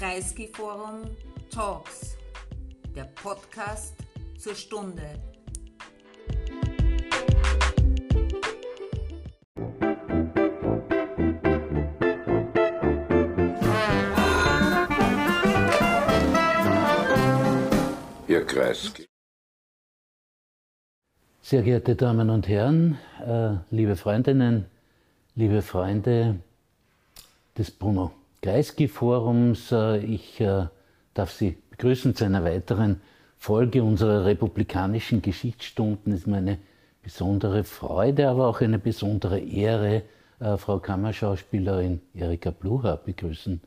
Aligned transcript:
Kreisky 0.00 0.48
Forum 0.48 1.14
Talks, 1.50 2.16
der 2.96 3.04
Podcast 3.04 3.94
zur 4.38 4.54
Stunde. 4.54 5.02
Herr 18.26 18.44
Kreisky. 18.46 19.06
Sehr 21.42 21.60
geehrte 21.60 21.94
Damen 21.94 22.30
und 22.30 22.48
Herren, 22.48 22.96
äh, 23.22 23.56
liebe 23.70 23.96
Freundinnen, 23.96 24.64
liebe 25.34 25.60
Freunde 25.60 26.40
des 27.58 27.70
Bruno 27.70 28.12
Kreisky 28.42 28.88
Forums, 28.88 29.70
äh, 29.70 29.98
ich 29.98 30.40
äh, 30.40 30.66
darf 31.12 31.30
Sie 31.30 31.58
begrüßen 31.70 32.14
zu 32.14 32.24
einer 32.24 32.42
weiteren 32.42 33.02
Folge 33.36 33.82
unserer 33.82 34.24
republikanischen 34.24 35.20
Geschichtsstunden. 35.20 36.12
Es 36.14 36.20
ist 36.20 36.26
mir 36.26 36.38
eine 36.38 36.58
besondere 37.02 37.64
Freude, 37.64 38.28
aber 38.28 38.48
auch 38.48 38.62
eine 38.62 38.78
besondere 38.78 39.38
Ehre, 39.40 40.04
äh, 40.40 40.56
Frau 40.56 40.78
Kammerschauspielerin 40.78 42.00
Erika 42.14 42.50
Blucher 42.50 42.96
begrüßen 42.96 43.60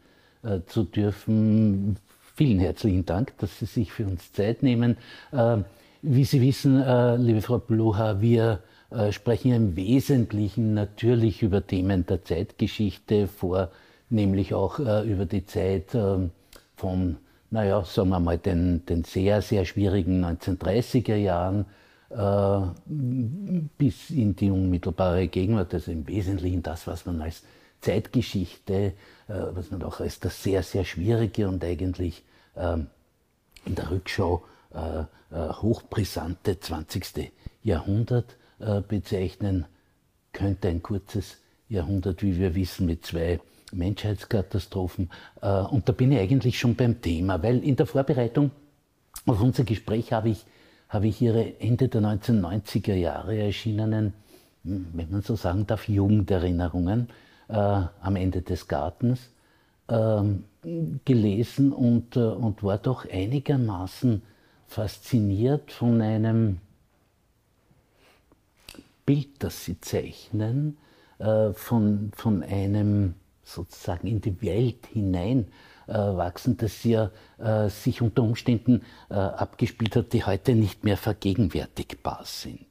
zu 0.65 0.83
dürfen. 0.83 1.95
Vielen 2.35 2.59
herzlichen 2.59 3.05
Dank, 3.05 3.37
dass 3.37 3.59
Sie 3.59 3.65
sich 3.65 3.93
für 3.93 4.05
uns 4.05 4.33
Zeit 4.33 4.61
nehmen. 4.61 4.97
Äh, 5.31 5.59
wie 6.01 6.25
Sie 6.25 6.41
wissen, 6.41 6.83
liebe 7.25 7.41
Frau 7.41 7.59
Blucher, 7.59 8.19
wir 8.19 8.59
sprechen 9.11 9.53
im 9.53 9.75
Wesentlichen 9.77 10.73
natürlich 10.73 11.43
über 11.43 11.65
Themen 11.65 12.05
der 12.05 12.25
Zeitgeschichte, 12.25 13.27
vornehmlich 14.09 14.53
auch 14.53 14.79
äh, 14.79 15.09
über 15.09 15.25
die 15.25 15.45
Zeit 15.45 15.95
ähm, 15.95 16.31
von, 16.75 17.17
naja, 17.49 17.83
sagen 17.85 18.09
wir 18.09 18.19
mal, 18.19 18.37
den, 18.37 18.85
den 18.85 19.03
sehr, 19.03 19.41
sehr 19.41 19.65
schwierigen 19.65 20.23
1930er 20.23 21.15
Jahren 21.15 21.65
bis 23.79 24.11
in 24.11 24.35
die 24.35 24.51
unmittelbare 24.51 25.27
Gegenwart, 25.27 25.73
also 25.73 25.91
im 25.91 26.07
Wesentlichen 26.07 26.61
das, 26.61 26.85
was 26.85 27.07
man 27.07 27.19
als 27.23 27.41
Zeitgeschichte, 27.81 28.93
was 29.27 29.71
man 29.71 29.81
auch 29.81 29.99
als 29.99 30.19
das 30.19 30.43
sehr, 30.43 30.61
sehr 30.61 30.85
schwierige 30.85 31.47
und 31.47 31.63
eigentlich 31.63 32.23
ähm, 32.55 32.85
in 33.65 33.73
der 33.73 33.89
Rückschau 33.89 34.43
hochbrisante 35.31 36.59
20. 36.59 37.31
Jahrhundert 37.63 38.37
äh, 38.59 38.81
bezeichnen 38.81 39.65
könnte. 40.31 40.69
Ein 40.69 40.83
kurzes 40.83 41.37
Jahrhundert, 41.69 42.21
wie 42.21 42.37
wir 42.37 42.55
wissen, 42.55 42.85
mit 42.85 43.05
zwei 43.05 43.39
Menschheitskatastrophen. 43.73 45.09
Äh, 45.41 45.61
und 45.61 45.87
da 45.87 45.93
bin 45.93 46.11
ich 46.11 46.19
eigentlich 46.19 46.59
schon 46.59 46.75
beim 46.75 47.01
Thema, 47.01 47.41
weil 47.43 47.63
in 47.63 47.75
der 47.75 47.85
Vorbereitung 47.85 48.51
auf 49.25 49.41
unser 49.41 49.63
Gespräch 49.63 50.11
habe 50.13 50.29
ich, 50.29 50.45
habe 50.89 51.07
ich 51.07 51.21
Ihre 51.21 51.59
Ende 51.59 51.87
der 51.87 52.01
1990er 52.01 52.93
Jahre 52.93 53.37
erschienenen, 53.37 54.13
hm, 54.63 54.87
wenn 54.93 55.11
man 55.11 55.21
so 55.21 55.35
sagen 55.35 55.65
darf, 55.67 55.87
Jugenderinnerungen 55.87 57.09
äh, 57.47 57.53
am 57.55 58.15
Ende 58.15 58.41
des 58.41 58.67
Gartens 58.67 59.29
äh, 59.87 60.21
gelesen 61.05 61.73
und, 61.73 62.15
äh, 62.15 62.19
und 62.19 62.63
war 62.63 62.77
doch 62.77 63.09
einigermaßen 63.09 64.21
fasziniert 64.67 65.71
von 65.71 66.01
einem 66.01 66.59
Bild, 69.05 69.29
das 69.39 69.65
Sie 69.65 69.79
zeichnen, 69.81 70.77
äh, 71.19 71.51
von, 71.53 72.11
von 72.15 72.43
einem 72.43 73.15
sozusagen 73.43 74.07
in 74.07 74.21
die 74.21 74.41
Welt 74.41 74.87
hinein 74.87 75.47
äh, 75.87 75.93
wachsen, 75.93 76.57
das 76.57 76.83
ja 76.83 77.11
äh, 77.37 77.69
sich 77.69 78.01
unter 78.01 78.23
Umständen 78.23 78.81
abgespielt 79.09 79.95
hat, 79.95 80.13
die 80.13 80.25
heute 80.25 80.55
nicht 80.55 80.83
mehr 80.83 80.97
vergegenwärtigbar 80.97 82.21
sind. 82.25 82.65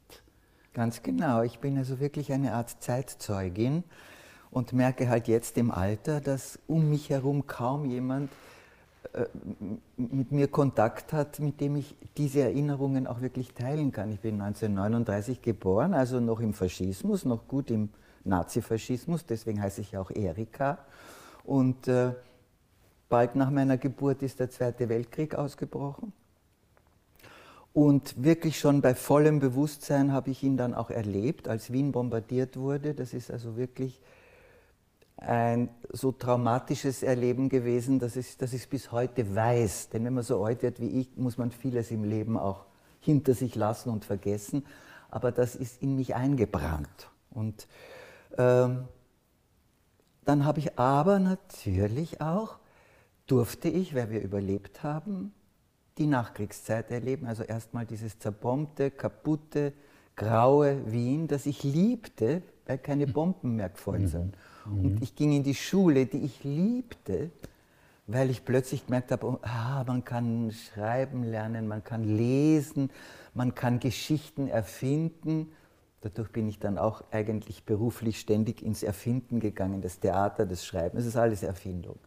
Ganz 0.75 1.03
genau. 1.03 1.43
Ich 1.43 1.59
bin 1.59 1.78
also 1.78 2.00
wirklich 2.00 2.32
eine 2.32 2.55
Art 2.55 2.82
Zeitzeugin 2.82 3.84
und 4.50 4.72
merke 4.72 5.09
halt 5.09 5.28
jetzt 5.28 5.56
im 5.59 5.71
Alter, 5.71 6.21
dass 6.21 6.59
um 6.66 6.91
mich 6.91 7.11
herum 7.11 7.47
kaum 7.47 7.84
jemand 7.84 8.31
äh, 9.12 9.27
mit 9.97 10.32
mir 10.32 10.49
Kontakt 10.49 11.12
hat, 11.12 11.41
mit 11.41 11.61
dem 11.61 11.77
ich 11.77 11.97
diese 12.16 12.41
Erinnerungen 12.41 13.06
auch 13.06 13.21
wirklich 13.21 13.53
teilen 13.53 13.93
kann. 13.93 14.11
Ich 14.11 14.21
bin 14.21 14.41
1939 14.41 15.43
geboren, 15.43 15.94
also 15.94 16.21
noch 16.21 16.41
im 16.41 16.55
Faschismus, 16.55 17.25
noch 17.25 17.47
gut 17.49 17.71
im 17.71 17.91
Nazifaschismus, 18.25 19.27
deswegen 19.27 19.60
heiße 19.62 19.81
ich 19.81 19.97
auch 19.97 20.10
Erika. 20.10 20.78
Und 21.44 21.88
äh, 21.88 22.12
bald 23.09 23.37
nach 23.37 23.50
meiner 23.50 23.77
Geburt 23.77 24.22
ist 24.22 24.41
der 24.41 24.50
Zweite 24.50 24.88
Weltkrieg 24.88 25.34
ausgebrochen. 25.34 26.12
Und 27.72 28.22
wirklich 28.22 28.59
schon 28.59 28.82
bei 28.82 28.94
vollem 28.94 29.41
Bewusstsein 29.41 30.12
habe 30.12 30.31
ich 30.31 30.43
ihn 30.43 30.56
dann 30.56 30.75
auch 30.75 30.91
erlebt, 30.91 31.49
als 31.49 31.72
Wien 31.72 31.93
bombardiert 31.93 32.56
wurde. 32.56 32.94
Das 32.94 33.15
ist 33.15 33.31
also 33.31 33.56
wirklich 33.56 34.00
ein 35.16 35.71
so 35.91 36.12
traumatisches 36.12 37.03
Erleben 37.03 37.49
gewesen, 37.49 37.99
dass 37.99 38.16
ich, 38.16 38.37
dass 38.37 38.53
ich 38.53 38.62
es 38.62 38.66
bis 38.66 38.93
heute 38.93 39.34
weiß. 39.34 39.88
Denn 39.91 40.05
wenn 40.05 40.15
man 40.15 40.25
so 40.25 40.44
alt 40.44 40.62
wird 40.62 40.81
wie 40.81 41.00
ich, 41.00 41.16
muss 41.16 41.38
man 41.38 41.50
vieles 41.50 41.91
im 41.91 42.05
Leben 42.05 42.37
auch 42.37 42.66
hinter 43.00 43.34
sich 43.34 43.55
lassen 43.55 43.88
und 43.88 44.05
vergessen. 44.05 44.66
Aber 45.11 45.32
das 45.32 45.55
ist 45.55 45.82
in 45.82 45.97
mich 45.97 46.15
eingebrannt. 46.15 47.11
Und 47.31 47.66
ähm, 48.38 48.84
dann 50.25 50.44
habe 50.44 50.60
ich 50.60 50.78
aber 50.78 51.19
natürlich 51.19 52.20
auch, 52.20 52.59
durfte 53.26 53.69
ich, 53.69 53.94
weil 53.94 54.10
wir 54.10 54.20
überlebt 54.20 54.82
haben, 54.82 55.32
die 55.98 56.06
Nachkriegszeit 56.06 56.91
erleben. 56.91 57.26
Also 57.26 57.43
erstmal 57.43 57.87
dieses 57.87 58.19
zerbombte, 58.19 58.91
kaputte, 58.91 59.72
graue 60.16 60.91
Wien, 60.91 61.28
das 61.28 61.47
ich 61.47 61.62
liebte, 61.62 62.43
weil 62.66 62.78
keine 62.78 63.06
Bomben 63.06 63.56
mehr 63.56 63.69
gefallen 63.69 64.09
sind. 64.09 64.37
Mhm. 64.66 64.84
Und 64.84 65.03
ich 65.03 65.14
ging 65.14 65.32
in 65.32 65.43
die 65.43 65.54
Schule, 65.54 66.06
die 66.06 66.19
ich 66.19 66.44
liebte, 66.44 67.31
weil 68.06 68.31
ich 68.31 68.44
plötzlich 68.44 68.87
gemerkt 68.87 69.10
habe, 69.12 69.26
oh, 69.26 69.38
ah, 69.43 69.84
man 69.87 70.04
kann 70.04 70.53
schreiben 70.53 71.25
lernen, 71.25 71.69
man 71.69 71.82
kann 71.84 72.04
lesen, 72.04 72.91
man 73.34 73.54
kann 73.54 73.81
Geschichten 73.81 74.49
erfinden. 74.49 75.53
Dadurch 76.02 76.30
bin 76.30 76.48
ich 76.48 76.58
dann 76.58 76.78
auch 76.78 77.02
eigentlich 77.10 77.64
beruflich 77.64 78.20
ständig 78.20 78.62
ins 78.62 78.82
Erfinden 78.82 79.40
gegangen, 79.40 79.80
das 79.80 80.00
Theater, 80.00 80.46
das 80.46 80.66
Schreiben, 80.66 80.98
es 80.98 81.06
ist 81.06 81.16
alles 81.16 81.42
Erfindung. 81.42 81.98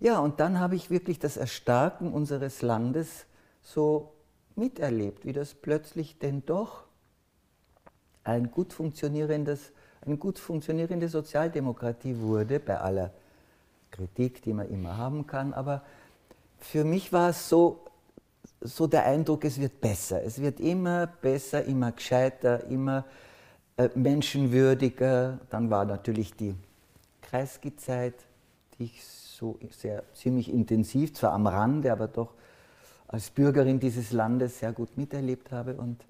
Ja, 0.00 0.18
und 0.18 0.40
dann 0.40 0.58
habe 0.58 0.74
ich 0.74 0.90
wirklich 0.90 1.18
das 1.18 1.36
Erstarken 1.36 2.12
unseres 2.12 2.62
Landes 2.62 3.26
so 3.62 4.12
miterlebt, 4.56 5.24
wie 5.24 5.32
das 5.32 5.54
plötzlich 5.54 6.18
denn 6.18 6.44
doch 6.44 6.84
ein 8.24 8.50
gut 8.50 8.72
funktionierendes 8.72 9.72
eine 10.04 10.16
gut 10.16 10.38
funktionierende 10.38 11.08
Sozialdemokratie 11.08 12.18
wurde, 12.18 12.58
bei 12.60 12.78
aller 12.78 13.12
Kritik, 13.90 14.42
die 14.42 14.52
man 14.52 14.68
immer 14.68 14.96
haben 14.96 15.26
kann. 15.26 15.54
Aber 15.54 15.82
für 16.58 16.84
mich 16.84 17.12
war 17.12 17.30
es 17.30 17.48
so, 17.48 17.81
so 18.64 18.86
der 18.86 19.06
Eindruck, 19.06 19.44
es 19.44 19.60
wird 19.60 19.80
besser. 19.80 20.22
Es 20.22 20.40
wird 20.40 20.60
immer 20.60 21.06
besser, 21.06 21.64
immer 21.64 21.92
gescheiter, 21.92 22.64
immer 22.68 23.04
äh, 23.76 23.88
menschenwürdiger. 23.94 25.38
Dann 25.50 25.70
war 25.70 25.84
natürlich 25.84 26.34
die 26.34 26.54
Kreisky-Zeit, 27.22 28.14
die 28.78 28.84
ich 28.84 29.04
so 29.04 29.58
sehr 29.70 30.04
ziemlich 30.14 30.52
intensiv, 30.52 31.14
zwar 31.14 31.32
am 31.32 31.46
Rande, 31.46 31.92
aber 31.92 32.08
doch 32.08 32.34
als 33.08 33.30
Bürgerin 33.30 33.80
dieses 33.80 34.12
Landes 34.12 34.60
sehr 34.60 34.72
gut 34.72 34.96
miterlebt 34.96 35.52
habe. 35.52 35.74
Und 35.74 36.04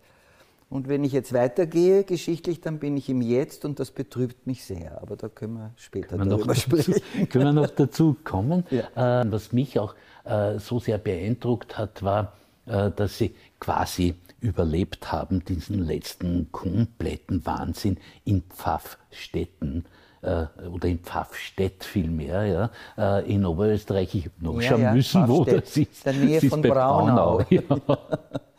und 0.72 0.88
wenn 0.88 1.04
ich 1.04 1.12
jetzt 1.12 1.34
weitergehe 1.34 2.02
geschichtlich, 2.02 2.62
dann 2.62 2.78
bin 2.78 2.96
ich 2.96 3.10
im 3.10 3.20
Jetzt 3.20 3.66
und 3.66 3.78
das 3.78 3.90
betrübt 3.90 4.46
mich 4.46 4.64
sehr. 4.64 5.02
Aber 5.02 5.16
da 5.16 5.28
können 5.28 5.52
wir 5.52 5.70
später 5.76 6.16
können 6.16 6.30
darüber 6.30 6.54
sprechen. 6.54 6.94
Dazu, 6.94 7.26
können 7.26 7.44
wir 7.44 7.52
noch 7.52 7.68
dazu 7.68 8.16
kommen. 8.24 8.64
Ja. 8.70 9.20
Äh, 9.20 9.30
was 9.30 9.52
mich 9.52 9.78
auch 9.78 9.94
äh, 10.24 10.58
so 10.58 10.80
sehr 10.80 10.96
beeindruckt 10.96 11.76
hat, 11.76 12.02
war, 12.02 12.32
dass 12.64 13.18
Sie 13.18 13.34
quasi 13.58 14.14
überlebt 14.40 15.12
haben, 15.12 15.44
diesen 15.44 15.84
letzten 15.84 16.50
kompletten 16.52 17.46
Wahnsinn 17.46 17.98
in 18.24 18.42
Pfaffstätten 18.42 19.84
äh, 20.22 20.46
oder 20.68 20.88
in 20.88 20.98
Pfaffstädt 20.98 21.84
vielmehr, 21.84 22.46
ja, 22.46 22.70
äh, 23.18 23.32
in 23.32 23.44
Oberösterreich. 23.44 24.14
Ich 24.14 24.24
habe 24.26 24.44
noch 24.44 24.60
ja, 24.60 24.76
ja, 24.76 24.92
müssen, 24.92 25.28
wo 25.28 25.44
das 25.44 25.76
ist. 25.76 26.06
In 26.06 26.12
der 26.12 26.12
Nähe 26.14 26.40
von 26.40 26.62
Braunau. 26.62 27.38
Braunau 27.38 27.46
ja. 27.50 27.62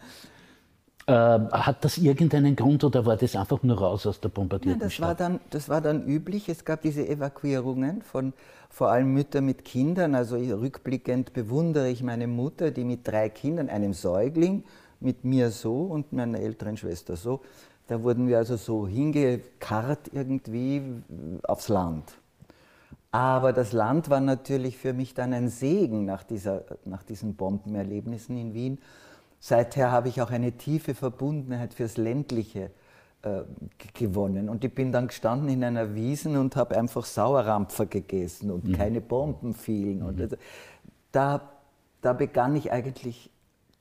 Äh, 1.05 1.11
hat 1.11 1.83
das 1.83 1.97
irgendeinen 1.97 2.55
Grund 2.55 2.83
oder 2.83 3.05
war 3.05 3.17
das 3.17 3.35
einfach 3.35 3.61
nur 3.63 3.77
raus 3.77 4.07
aus 4.07 4.21
der 4.21 4.29
bombardierten 4.29 4.79
Nein, 4.79 4.87
das 4.87 4.93
Stadt? 4.93 5.07
War 5.07 5.15
dann, 5.15 5.39
das 5.49 5.67
war 5.67 5.81
dann 5.81 6.07
üblich. 6.07 6.47
Es 6.47 6.63
gab 6.63 6.81
diese 6.81 7.07
Evakuierungen 7.07 8.01
von 8.01 8.33
vor 8.69 8.89
allem 8.89 9.13
Müttern 9.13 9.45
mit 9.45 9.65
Kindern. 9.65 10.15
Also 10.15 10.37
rückblickend 10.37 11.33
bewundere 11.33 11.89
ich 11.89 12.03
meine 12.03 12.27
Mutter, 12.27 12.71
die 12.71 12.85
mit 12.85 13.07
drei 13.07 13.29
Kindern, 13.29 13.69
einem 13.69 13.93
Säugling, 13.93 14.63
mit 15.01 15.25
mir 15.25 15.51
so 15.51 15.81
und 15.81 16.13
meiner 16.13 16.39
älteren 16.39 16.77
Schwester 16.77 17.15
so, 17.17 17.41
da 17.87 18.01
wurden 18.01 18.27
wir 18.27 18.37
also 18.37 18.55
so 18.55 18.87
hingekarrt 18.87 20.09
irgendwie 20.13 20.81
aufs 21.43 21.67
Land. 21.67 22.17
Aber 23.11 23.53
das 23.53 23.73
Land 23.73 24.09
war 24.09 24.21
natürlich 24.21 24.77
für 24.77 24.93
mich 24.93 25.13
dann 25.13 25.33
ein 25.33 25.49
Segen 25.49 26.05
nach, 26.05 26.23
dieser, 26.23 26.63
nach 26.85 27.03
diesen 27.03 27.35
Bombenerlebnissen 27.35 28.37
in 28.37 28.53
Wien. 28.53 28.79
Seither 29.45 29.91
habe 29.91 30.07
ich 30.07 30.21
auch 30.21 30.31
eine 30.31 30.53
tiefe 30.53 30.95
Verbundenheit 30.95 31.73
fürs 31.73 31.97
Ländliche 31.97 32.71
äh, 33.23 33.41
gewonnen. 33.93 34.47
Und 34.47 34.63
ich 34.63 34.73
bin 34.73 34.93
dann 34.93 35.07
gestanden 35.07 35.49
in 35.49 35.65
einer 35.65 35.95
Wiesen 35.95 36.37
und 36.37 36.55
habe 36.55 36.77
einfach 36.77 37.03
Sauerrampfer 37.03 37.87
gegessen 37.87 38.51
und 38.51 38.63
mhm. 38.63 38.71
keine 38.71 39.01
Bomben 39.01 39.53
fielen. 39.53 39.99
Mhm. 39.99 40.05
Und 40.05 40.21
also, 40.21 40.37
da, 41.11 41.51
da 42.01 42.13
begann 42.13 42.55
ich 42.55 42.71
eigentlich 42.71 43.31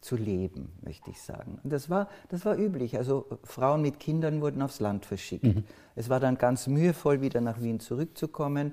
zu 0.00 0.16
leben, 0.16 0.72
möchte 0.82 1.12
ich 1.12 1.22
sagen. 1.22 1.60
Und 1.62 1.72
das 1.72 1.88
war, 1.88 2.08
das 2.28 2.44
war 2.44 2.56
üblich. 2.56 2.98
Also 2.98 3.26
Frauen 3.44 3.82
mit 3.82 4.00
Kindern 4.00 4.40
wurden 4.40 4.62
aufs 4.62 4.80
Land 4.80 5.06
verschickt. 5.06 5.44
Mhm. 5.44 5.62
Es 5.94 6.08
war 6.08 6.18
dann 6.18 6.38
ganz 6.38 6.66
mühevoll, 6.66 7.20
wieder 7.20 7.40
nach 7.40 7.60
Wien 7.62 7.78
zurückzukommen. 7.78 8.72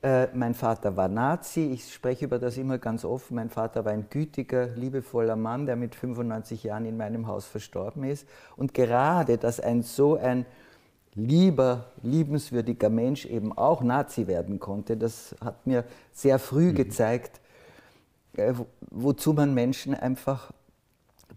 Äh, 0.00 0.28
mein 0.32 0.54
Vater 0.54 0.96
war 0.96 1.08
Nazi, 1.08 1.72
ich 1.72 1.92
spreche 1.92 2.26
über 2.26 2.38
das 2.38 2.56
immer 2.56 2.78
ganz 2.78 3.04
offen. 3.04 3.34
Mein 3.34 3.50
Vater 3.50 3.84
war 3.84 3.92
ein 3.92 4.06
gütiger, 4.08 4.66
liebevoller 4.68 5.34
Mann, 5.34 5.66
der 5.66 5.74
mit 5.74 5.94
95 5.94 6.62
Jahren 6.62 6.84
in 6.84 6.96
meinem 6.96 7.26
Haus 7.26 7.46
verstorben 7.46 8.04
ist. 8.04 8.26
Und 8.56 8.74
gerade, 8.74 9.38
dass 9.38 9.58
ein 9.58 9.82
so 9.82 10.16
ein 10.16 10.46
lieber, 11.14 11.86
liebenswürdiger 12.02 12.90
Mensch 12.90 13.26
eben 13.26 13.56
auch 13.56 13.82
Nazi 13.82 14.28
werden 14.28 14.60
konnte, 14.60 14.96
das 14.96 15.34
hat 15.44 15.66
mir 15.66 15.84
sehr 16.12 16.38
früh 16.38 16.70
mhm. 16.70 16.76
gezeigt, 16.76 17.40
äh, 18.36 18.54
wozu 18.90 19.32
man 19.32 19.52
Menschen 19.52 19.94
einfach 19.94 20.52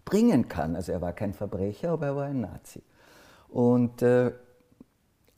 bringen 0.04 0.46
kann. 0.48 0.76
Also 0.76 0.92
er 0.92 1.00
war 1.00 1.12
kein 1.12 1.32
Verbrecher, 1.32 1.90
aber 1.90 2.06
er 2.06 2.16
war 2.16 2.24
ein 2.26 2.42
Nazi. 2.42 2.80
Und 3.48 4.02
äh, 4.02 4.30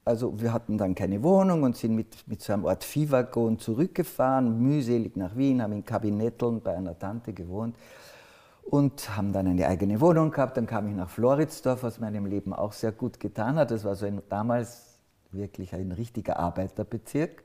also 0.05 0.39
wir 0.41 0.53
hatten 0.53 0.77
dann 0.77 0.95
keine 0.95 1.23
Wohnung 1.23 1.63
und 1.63 1.77
sind 1.77 1.95
mit, 1.95 2.29
mit 2.29 2.43
so 2.43 2.53
einem 2.53 2.67
Art 2.67 2.85
Viehwaggon 2.85 3.59
zurückgefahren, 3.59 4.61
mühselig 4.61 5.17
nach 5.17 5.35
Wien, 5.37 5.63
haben 5.63 5.73
in 5.73 5.85
Kabinetteln 5.85 6.61
bei 6.61 6.77
einer 6.77 6.99
Tante 6.99 7.33
gewohnt 7.33 7.75
und 8.65 9.17
haben 9.17 9.33
dann 9.33 9.47
eine 9.47 9.67
eigene 9.67 10.01
Wohnung 10.01 10.31
gehabt. 10.31 10.57
Dann 10.57 10.67
kam 10.67 10.89
ich 10.89 10.95
nach 10.95 11.09
Floridsdorf, 11.09 11.83
was 11.83 12.01
meinem 12.01 12.27
Leben 12.27 12.53
auch 12.53 12.73
sehr 12.73 12.93
gut 12.93 13.19
getan 13.19 13.57
hat. 13.57 13.71
Das 13.71 13.85
war 13.85 13.95
so 13.95 14.07
ein, 14.07 14.21
damals 14.29 14.99
wirklich 15.33 15.75
ein 15.75 15.93
richtiger 15.93 16.39
Arbeiterbezirk. 16.39 17.43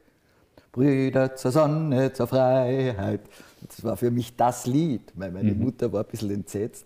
Brüder 0.72 1.36
zur 1.36 1.52
Sonne, 1.52 2.14
zur 2.14 2.28
Freiheit. 2.28 3.22
Das 3.68 3.84
war 3.84 3.98
für 3.98 4.12
mich 4.12 4.36
das 4.36 4.66
Lied, 4.66 5.12
weil 5.16 5.32
meine 5.32 5.54
mhm. 5.54 5.64
Mutter 5.64 5.92
war 5.92 6.04
ein 6.04 6.10
bisschen 6.10 6.32
entsetzt. 6.32 6.86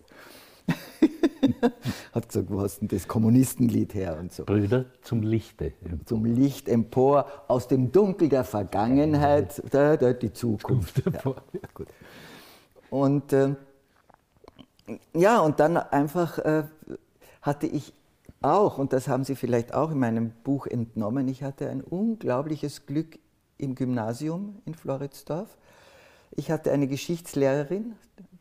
Hat 2.14 2.28
gesagt, 2.28 2.50
wo 2.50 2.62
hast 2.62 2.80
denn 2.80 2.88
das 2.88 3.08
Kommunistenlied 3.08 3.94
her 3.94 4.18
und 4.20 4.32
so. 4.32 4.46
Brüder 4.46 4.86
zum 5.02 5.22
Lichte. 5.22 5.74
Empor. 5.82 6.06
Zum 6.06 6.26
Licht 6.26 6.68
empor, 6.68 7.26
aus 7.48 7.68
dem 7.68 7.92
Dunkel 7.92 8.30
der 8.30 8.44
Vergangenheit, 8.44 9.62
da, 9.72 9.98
da, 9.98 10.14
die 10.14 10.34
Zukunft. 10.34 11.04
Ja, 11.06 11.36
gut. 11.74 11.88
Und 12.90 13.34
äh, 13.34 13.56
ja, 15.14 15.40
und 15.40 15.60
dann 15.60 15.78
einfach 15.78 16.38
äh, 16.40 16.64
hatte 17.42 17.68
ich 17.68 17.94
auch, 18.42 18.78
und 18.78 18.94
das 18.94 19.08
haben 19.08 19.24
Sie 19.24 19.36
vielleicht 19.36 19.74
auch 19.74 19.92
in 19.92 20.00
meinem 20.00 20.32
Buch 20.44 20.68
entnommen, 20.68 21.28
ich 21.28 21.44
hatte 21.44 21.70
ein 21.70 21.82
unglaubliches 21.82 22.86
Glück 22.86 23.18
im 23.58 23.76
Gymnasium 23.76 24.62
in 24.66 24.76
Floridsdorf. 24.76 25.58
Ich 26.36 26.50
hatte 26.50 26.72
eine 26.72 26.88
Geschichtslehrerin, 26.88 27.94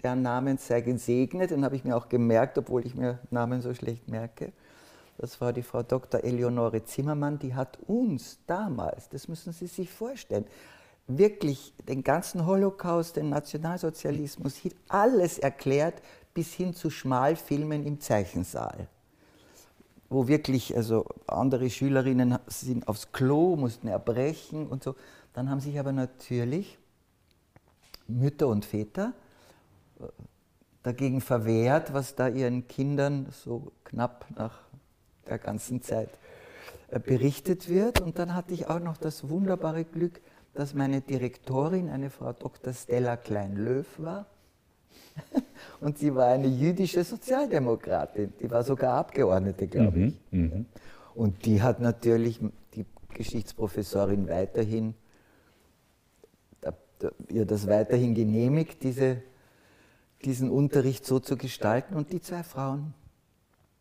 deren 0.02 0.22
Namen 0.22 0.56
sei 0.56 0.80
gesegnet, 0.80 1.50
den 1.50 1.64
habe 1.64 1.76
ich 1.76 1.84
mir 1.84 1.96
auch 1.96 2.08
gemerkt, 2.08 2.56
obwohl 2.56 2.86
ich 2.86 2.94
mir 2.94 3.18
Namen 3.30 3.60
so 3.60 3.74
schlecht 3.74 4.08
merke. 4.08 4.52
Das 5.18 5.40
war 5.42 5.52
die 5.52 5.62
Frau 5.62 5.82
Dr. 5.82 6.24
Eleonore 6.24 6.84
Zimmermann, 6.84 7.38
die 7.38 7.54
hat 7.54 7.78
uns 7.86 8.38
damals, 8.46 9.10
das 9.10 9.28
müssen 9.28 9.52
Sie 9.52 9.66
sich 9.66 9.90
vorstellen, 9.90 10.46
wirklich 11.06 11.74
den 11.86 12.02
ganzen 12.02 12.46
Holocaust, 12.46 13.16
den 13.16 13.28
Nationalsozialismus, 13.28 14.60
alles 14.88 15.38
erklärt, 15.38 16.00
bis 16.32 16.54
hin 16.54 16.72
zu 16.72 16.88
Schmalfilmen 16.88 17.84
im 17.84 18.00
Zeichensaal. 18.00 18.88
Wo 20.08 20.28
wirklich, 20.28 20.74
also 20.76 21.04
andere 21.26 21.68
Schülerinnen 21.68 22.38
sind 22.46 22.88
aufs 22.88 23.12
Klo, 23.12 23.56
mussten 23.56 23.88
erbrechen 23.88 24.66
und 24.66 24.82
so. 24.82 24.94
Dann 25.34 25.50
haben 25.50 25.60
sich 25.60 25.78
aber 25.78 25.92
natürlich 25.92 26.78
Mütter 28.18 28.48
und 28.48 28.64
Väter 28.64 29.12
äh, 30.00 30.04
dagegen 30.82 31.20
verwehrt, 31.20 31.92
was 31.92 32.14
da 32.14 32.28
ihren 32.28 32.66
Kindern 32.68 33.28
so 33.30 33.72
knapp 33.84 34.26
nach 34.36 34.60
der 35.28 35.38
ganzen 35.38 35.82
Zeit 35.82 36.10
äh, 36.90 36.98
berichtet 36.98 37.68
wird. 37.68 38.00
Und 38.00 38.18
dann 38.18 38.34
hatte 38.34 38.52
ich 38.54 38.68
auch 38.68 38.80
noch 38.80 38.96
das 38.96 39.28
wunderbare 39.28 39.84
Glück, 39.84 40.20
dass 40.54 40.74
meine 40.74 41.00
Direktorin 41.00 41.88
eine 41.88 42.10
Frau 42.10 42.32
Dr. 42.32 42.72
Stella 42.72 43.16
Klein-Löw 43.16 43.86
war. 43.98 44.26
Und 45.80 45.98
sie 45.98 46.14
war 46.14 46.28
eine 46.28 46.46
jüdische 46.46 47.04
Sozialdemokratin, 47.04 48.32
die 48.40 48.50
war 48.50 48.62
sogar 48.62 48.94
Abgeordnete, 48.94 49.66
glaube 49.66 49.98
mhm, 49.98 50.06
ich. 50.06 50.32
Mhm, 50.32 50.66
Und 51.14 51.44
die 51.44 51.62
hat 51.62 51.80
natürlich 51.80 52.40
die 52.74 52.86
Geschichtsprofessorin 53.14 54.28
weiterhin 54.28 54.94
ihr 57.28 57.46
das 57.46 57.66
weiterhin 57.66 58.14
genehmigt, 58.14 58.82
diese, 58.82 59.22
diesen 60.24 60.50
Unterricht 60.50 61.06
so 61.06 61.20
zu 61.20 61.36
gestalten. 61.36 61.94
Und 61.94 62.12
die 62.12 62.20
zwei 62.20 62.42
Frauen, 62.42 62.94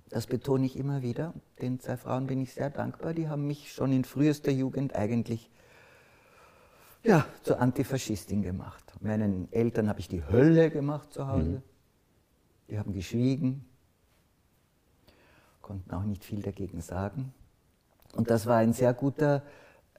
das 0.10 0.28
betone 0.28 0.66
ich 0.66 0.78
immer 0.78 1.02
wieder, 1.02 1.34
den 1.62 1.80
zwei 1.80 1.98
Frauen 1.98 2.28
bin 2.28 2.42
ich 2.42 2.54
sehr 2.54 2.70
dankbar, 2.70 3.14
die 3.14 3.30
haben 3.30 3.48
mich 3.48 3.72
schon 3.72 3.92
in 3.92 4.04
frühester 4.04 4.52
Jugend 4.52 4.96
eigentlich 4.96 5.50
ja, 7.04 7.26
zur 7.44 7.60
Antifaschistin 7.60 8.44
gemacht. 8.44 8.84
Meinen 9.00 9.52
Eltern 9.52 9.90
habe 9.90 10.00
ich 10.00 10.08
die 10.08 10.24
Hölle 10.24 10.70
gemacht 10.70 11.12
zu 11.12 11.28
Hause. 11.28 11.50
Mhm. 11.50 11.64
Die 12.70 12.80
haben 12.80 12.94
geschwiegen, 12.94 13.66
konnten 15.62 15.92
auch 15.92 16.04
nicht 16.04 16.24
viel 16.24 16.42
dagegen 16.42 16.82
sagen. 16.82 17.34
Und 18.14 18.30
das 18.30 18.46
war 18.46 18.58
ein 18.58 18.74
sehr 18.74 18.94
guter 18.94 19.44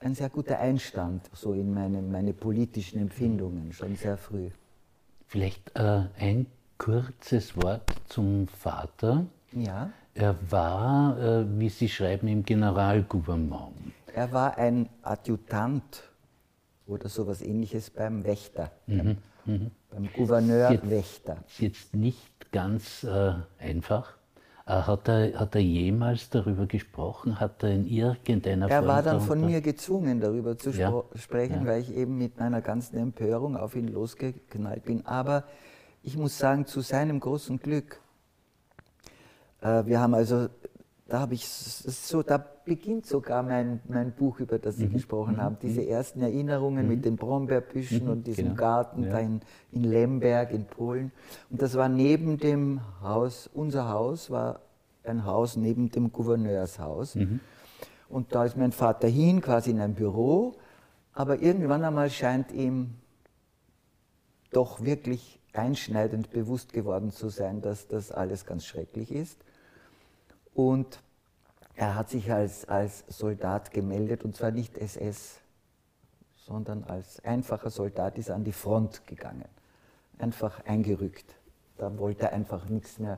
ein 0.03 0.15
sehr 0.15 0.29
guter 0.29 0.59
Einstand 0.59 1.29
so 1.33 1.53
in 1.53 1.73
meine, 1.73 2.01
meine 2.01 2.33
politischen 2.33 2.99
Empfindungen, 2.99 3.73
schon 3.73 3.95
sehr 3.95 4.17
früh. 4.17 4.49
Vielleicht 5.27 5.75
äh, 5.75 6.03
ein 6.19 6.45
kurzes 6.77 7.55
Wort 7.57 7.89
zum 8.07 8.47
Vater. 8.47 9.25
Ja. 9.51 9.91
Er 10.13 10.35
war, 10.51 11.17
äh, 11.19 11.59
wie 11.59 11.69
Sie 11.69 11.89
schreiben, 11.89 12.27
im 12.27 12.43
Generalgouvernement. 12.43 13.73
Er 14.13 14.31
war 14.31 14.57
ein 14.57 14.89
Adjutant 15.01 16.03
oder 16.85 17.09
sowas 17.09 17.41
ähnliches 17.41 17.89
beim 17.89 18.23
Wächter, 18.23 18.71
mhm. 18.85 18.97
beim, 18.97 19.17
mhm. 19.45 19.71
beim 19.89 20.09
Gouverneur 20.13 20.71
jetzt. 20.71 21.31
Jetzt 21.57 21.95
nicht 21.95 22.51
ganz 22.51 23.03
äh, 23.03 23.33
einfach. 23.57 24.17
Äh, 24.65 24.71
hat 24.71 25.09
er, 25.09 25.37
hat 25.39 25.55
er 25.55 25.61
jemals 25.61 26.29
darüber 26.29 26.65
gesprochen? 26.65 27.39
Hat 27.39 27.63
er 27.63 27.71
in 27.71 27.85
irgendeiner 27.85 28.69
Form. 28.69 28.83
Er 28.83 28.87
war 28.87 29.03
dann 29.03 29.19
von 29.19 29.45
mir 29.45 29.59
gezwungen, 29.59 30.21
darüber 30.21 30.57
zu 30.57 30.69
ja, 30.69 31.03
sprechen, 31.15 31.65
ja. 31.65 31.65
weil 31.65 31.81
ich 31.81 31.93
eben 31.93 32.17
mit 32.17 32.39
meiner 32.39 32.61
ganzen 32.61 32.97
Empörung 32.97 33.57
auf 33.57 33.75
ihn 33.75 33.89
losgeknallt 33.89 34.85
bin. 34.85 35.05
Aber 35.05 35.43
ich 36.01 36.17
muss 36.17 36.37
sagen, 36.37 36.65
zu 36.65 36.79
seinem 36.79 37.19
großen 37.19 37.59
Glück. 37.59 37.99
Äh, 39.61 39.85
wir 39.85 39.99
haben 39.99 40.13
also, 40.13 40.47
da 41.13 41.19
habe 41.19 41.35
ich 41.35 41.47
so, 41.47 42.23
da 42.23 42.39
beginnt 42.39 43.05
sogar 43.05 43.43
mein, 43.43 43.81
mein 43.87 44.13
Buch, 44.13 44.39
über 44.39 44.57
das 44.57 44.77
Sie 44.77 44.87
mhm. 44.87 44.93
gesprochen 44.93 45.35
mhm. 45.35 45.41
haben. 45.41 45.57
Diese 45.61 45.81
mhm. 45.81 45.87
ersten 45.87 46.21
Erinnerungen 46.23 46.85
mhm. 46.85 46.91
mit 46.91 47.05
den 47.05 47.17
Brombeerbüschen 47.17 48.05
mhm. 48.05 48.09
und 48.09 48.25
diesem 48.25 48.45
genau. 48.45 48.57
Garten 48.57 49.03
ja. 49.03 49.11
da 49.11 49.19
in, 49.19 49.41
in 49.71 49.83
Lemberg 49.83 50.49
in 50.49 50.65
Polen. 50.65 51.11
Und 51.51 51.61
das 51.61 51.75
war 51.75 51.87
neben 51.87 52.39
dem 52.39 52.81
Haus, 53.03 53.47
unser 53.53 53.89
Haus 53.89 54.31
war 54.31 54.61
ein 55.03 55.23
Haus 55.23 55.55
neben 55.55 55.91
dem 55.91 56.11
Gouverneurshaus. 56.11 57.13
Mhm. 57.13 57.41
Und 58.09 58.33
da 58.33 58.45
ist 58.45 58.57
mein 58.57 58.71
Vater 58.71 59.07
hin, 59.07 59.39
quasi 59.39 59.69
in 59.69 59.81
ein 59.81 59.93
Büro. 59.93 60.55
Aber 61.13 61.43
irgendwann 61.43 61.83
einmal 61.83 62.09
scheint 62.09 62.51
ihm 62.51 62.95
doch 64.51 64.83
wirklich 64.83 65.39
einschneidend 65.53 66.31
bewusst 66.31 66.73
geworden 66.73 67.11
zu 67.11 67.29
sein, 67.29 67.61
dass 67.61 67.87
das 67.87 68.11
alles 68.11 68.47
ganz 68.47 68.65
schrecklich 68.65 69.11
ist. 69.11 69.37
Und 70.55 71.02
er 71.75 71.95
hat 71.95 72.09
sich 72.09 72.31
als, 72.31 72.65
als 72.65 73.03
Soldat 73.07 73.71
gemeldet 73.71 74.23
und 74.23 74.35
zwar 74.35 74.51
nicht 74.51 74.77
SS, 74.77 75.39
sondern 76.35 76.83
als 76.83 77.23
einfacher 77.23 77.69
Soldat 77.69 78.17
ist 78.17 78.29
er 78.29 78.35
an 78.35 78.43
die 78.43 78.51
Front 78.51 79.07
gegangen. 79.07 79.47
Einfach 80.19 80.63
eingerückt. 80.65 81.35
Da 81.77 81.97
wollte 81.97 82.25
er 82.25 82.33
einfach 82.33 82.69
nichts 82.69 82.99
mehr 82.99 83.17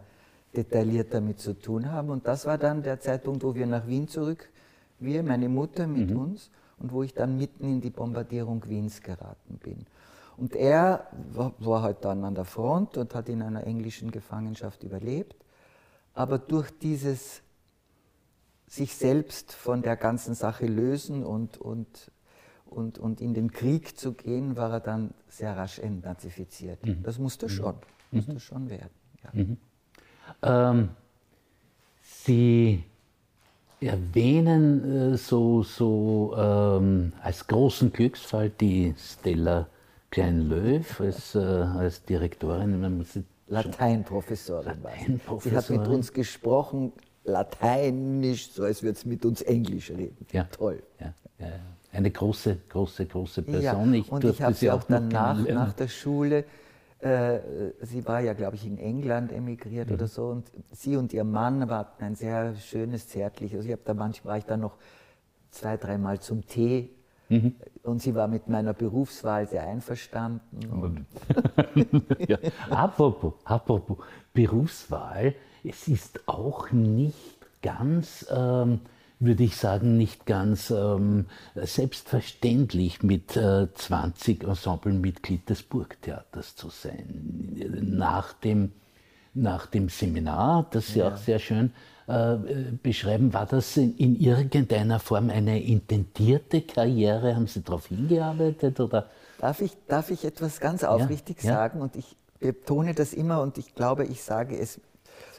detailliert 0.55 1.13
damit 1.13 1.39
zu 1.39 1.53
tun 1.53 1.91
haben. 1.91 2.09
Und 2.09 2.27
das 2.27 2.45
war 2.45 2.57
dann 2.57 2.83
der 2.83 2.99
Zeitpunkt, 2.99 3.43
wo 3.43 3.55
wir 3.55 3.65
nach 3.65 3.87
Wien 3.87 4.07
zurück, 4.07 4.49
wir, 4.99 5.23
meine 5.23 5.49
Mutter 5.49 5.87
mit 5.87 6.11
mhm. 6.11 6.19
uns, 6.19 6.49
und 6.77 6.91
wo 6.91 7.03
ich 7.03 7.13
dann 7.13 7.37
mitten 7.37 7.65
in 7.65 7.81
die 7.81 7.89
Bombardierung 7.89 8.67
Wiens 8.67 9.01
geraten 9.01 9.57
bin. 9.63 9.85
Und 10.37 10.55
er 10.55 11.07
war, 11.33 11.53
war 11.59 11.81
halt 11.81 12.03
dann 12.03 12.23
an 12.25 12.35
der 12.35 12.45
Front 12.45 12.97
und 12.97 13.15
hat 13.15 13.29
in 13.29 13.41
einer 13.41 13.65
englischen 13.65 14.11
Gefangenschaft 14.11 14.83
überlebt. 14.83 15.35
Aber 16.13 16.37
durch 16.37 16.69
dieses 16.79 17.41
sich 18.67 18.95
selbst 18.95 19.53
von 19.53 19.81
der 19.81 19.95
ganzen 19.95 20.33
Sache 20.35 20.65
lösen 20.65 21.23
und, 21.23 21.57
und, 21.57 22.11
und, 22.65 22.97
und 22.97 23.21
in 23.21 23.33
den 23.33 23.51
Krieg 23.51 23.97
zu 23.97 24.13
gehen, 24.13 24.55
war 24.57 24.71
er 24.71 24.79
dann 24.79 25.13
sehr 25.27 25.55
rasch 25.55 25.79
entnazifiziert. 25.79 26.79
Das 27.03 27.19
musste 27.19 27.47
schon, 27.49 27.75
musste 28.11 28.39
schon 28.39 28.69
werden. 28.69 28.89
Ja. 30.41 30.69
Ähm, 30.69 30.89
Sie 32.01 32.83
erwähnen 33.81 35.13
äh, 35.13 35.17
so, 35.17 35.63
so 35.63 36.33
ähm, 36.37 37.13
als 37.21 37.45
großen 37.47 37.91
Glücksfall 37.93 38.49
die 38.49 38.93
Stella 38.97 39.67
Klein-Löw 40.11 41.01
als, 41.01 41.35
äh, 41.35 41.39
als 41.39 42.03
Direktorin. 42.05 43.03
sie- 43.03 43.23
Lateinprofessorin 43.47 44.83
war 44.83 44.91
sie. 45.39 45.49
Sie 45.49 45.55
hat 45.55 45.69
mit 45.69 45.87
uns 45.87 46.13
gesprochen, 46.13 46.93
lateinisch, 47.25 48.51
so 48.51 48.63
als 48.63 48.81
würde 48.83 48.97
sie 48.97 49.07
mit 49.07 49.25
uns 49.25 49.41
Englisch 49.41 49.89
reden. 49.91 50.25
Ja. 50.31 50.43
Toll. 50.45 50.81
Ja, 50.99 51.13
ja, 51.39 51.47
ja. 51.47 51.53
Eine 51.91 52.11
große, 52.11 52.57
große, 52.69 53.05
große 53.05 53.41
Ja, 53.47 53.73
Person. 53.73 53.93
Ich 53.93 54.11
und 54.11 54.23
ich 54.23 54.41
habe 54.41 54.53
sie 54.53 54.69
auch 54.71 54.83
danach, 54.83 55.37
nach 55.47 55.73
der 55.73 55.87
Schule, 55.87 56.43
äh, 56.99 57.39
sie 57.81 58.05
war 58.05 58.19
ja, 58.21 58.33
glaube 58.33 58.55
ich, 58.55 58.65
in 58.65 58.77
England 58.77 59.31
emigriert 59.31 59.87
Mhm. 59.89 59.93
oder 59.95 60.07
so, 60.07 60.27
und 60.27 60.51
sie 60.73 60.97
und 60.97 61.13
ihr 61.13 61.23
Mann 61.23 61.69
hatten 61.69 62.03
ein 62.03 62.15
sehr 62.15 62.55
schönes, 62.55 63.07
zärtliches, 63.07 63.65
ich 63.65 63.71
habe 63.71 63.81
da 63.85 63.93
manchmal, 63.93 64.31
war 64.33 64.37
ich 64.39 64.45
dann 64.45 64.61
noch 64.61 64.75
zwei, 65.51 65.77
dreimal 65.77 66.19
zum 66.19 66.45
Tee, 66.45 66.89
Mhm. 67.29 67.55
und 67.83 68.01
sie 68.01 68.13
war 68.13 68.27
mit 68.27 68.47
meiner 68.49 68.73
Berufswahl 68.73 69.47
sehr 69.47 69.63
einverstanden. 69.65 70.59
Und 70.69 71.05
ja. 72.27 72.37
Apropos, 72.69 73.33
apropos 73.45 73.97
Berufswahl, 74.33 75.33
es 75.67 75.87
ist 75.87 76.19
auch 76.27 76.71
nicht 76.71 77.15
ganz, 77.61 78.25
ähm, 78.29 78.81
würde 79.19 79.43
ich 79.43 79.55
sagen, 79.55 79.97
nicht 79.97 80.25
ganz 80.25 80.69
ähm, 80.69 81.25
selbstverständlich 81.55 83.01
mit 83.01 83.35
äh, 83.37 83.67
20 83.73 84.43
Ensemblemitglied 84.43 85.49
des 85.49 85.63
Burgtheaters 85.63 86.55
zu 86.55 86.69
sein. 86.69 87.55
Nach 87.81 88.33
dem, 88.33 88.73
nach 89.33 89.65
dem 89.67 89.89
Seminar, 89.89 90.67
das 90.71 90.87
Sie 90.87 91.01
auch 91.01 91.17
sehr 91.17 91.39
schön 91.39 91.71
äh, 92.07 92.35
beschreiben, 92.83 93.33
war 93.33 93.45
das 93.45 93.77
in, 93.77 93.95
in 93.97 94.15
irgendeiner 94.19 94.99
Form 94.99 95.29
eine 95.29 95.63
intendierte 95.63 96.61
Karriere? 96.61 97.35
Haben 97.35 97.47
Sie 97.47 97.63
darauf 97.63 97.87
hingearbeitet 97.87 98.79
oder? 98.79 99.09
Darf 99.39 99.61
ich, 99.61 99.71
darf 99.87 100.11
ich 100.11 100.23
etwas 100.25 100.59
ganz 100.59 100.83
aufrichtig 100.83 101.41
ja. 101.41 101.53
sagen? 101.53 101.81
Und 101.81 101.95
ich 101.95 102.15
betone 102.39 102.93
das 102.93 103.13
immer 103.13 103.41
und 103.41 103.57
ich 103.57 103.75
glaube, 103.75 104.05
ich 104.05 104.21
sage 104.21 104.57
es, 104.57 104.79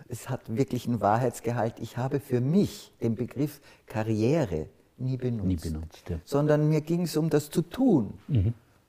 es 0.09 0.29
hat 0.29 0.55
wirklich 0.55 0.87
einen 0.87 1.01
Wahrheitsgehalt. 1.01 1.81
Ich 1.81 1.97
habe 1.97 2.21
für 2.21 2.41
mich 2.41 2.93
den 3.01 3.15
Begriff 3.15 3.61
Karriere 3.87 4.69
nie 4.97 5.17
benutzt. 5.17 5.47
Nie 5.47 5.57
benutzt, 5.57 6.09
ja. 6.09 6.21
Sondern 6.25 6.69
mir 6.69 6.81
ging 6.81 7.03
es 7.03 7.17
um 7.17 7.31
das 7.31 7.51
zu 7.51 7.63
tun. 7.63 8.15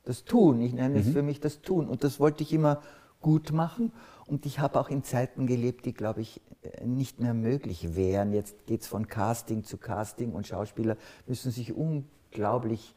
Das 0.03 0.23
Tun, 0.23 0.61
ich 0.61 0.73
nenne 0.73 0.99
es 0.99 1.09
für 1.09 1.21
mich 1.21 1.39
das 1.39 1.61
Tun. 1.61 1.87
Und 1.87 2.03
das 2.03 2.19
wollte 2.19 2.43
ich 2.43 2.53
immer 2.53 2.81
gut 3.19 3.51
machen. 3.51 3.91
Und 4.25 4.45
ich 4.45 4.59
habe 4.59 4.79
auch 4.79 4.89
in 4.89 5.03
Zeiten 5.03 5.47
gelebt, 5.47 5.85
die, 5.85 5.93
glaube 5.93 6.21
ich, 6.21 6.41
nicht 6.85 7.19
mehr 7.19 7.33
möglich 7.33 7.95
wären. 7.95 8.31
Jetzt 8.33 8.65
geht 8.67 8.81
es 8.81 8.87
von 8.87 9.07
Casting 9.07 9.63
zu 9.63 9.77
Casting 9.77 10.33
und 10.33 10.47
Schauspieler 10.47 10.97
müssen 11.25 11.51
sich 11.51 11.73
unglaublich 11.73 12.93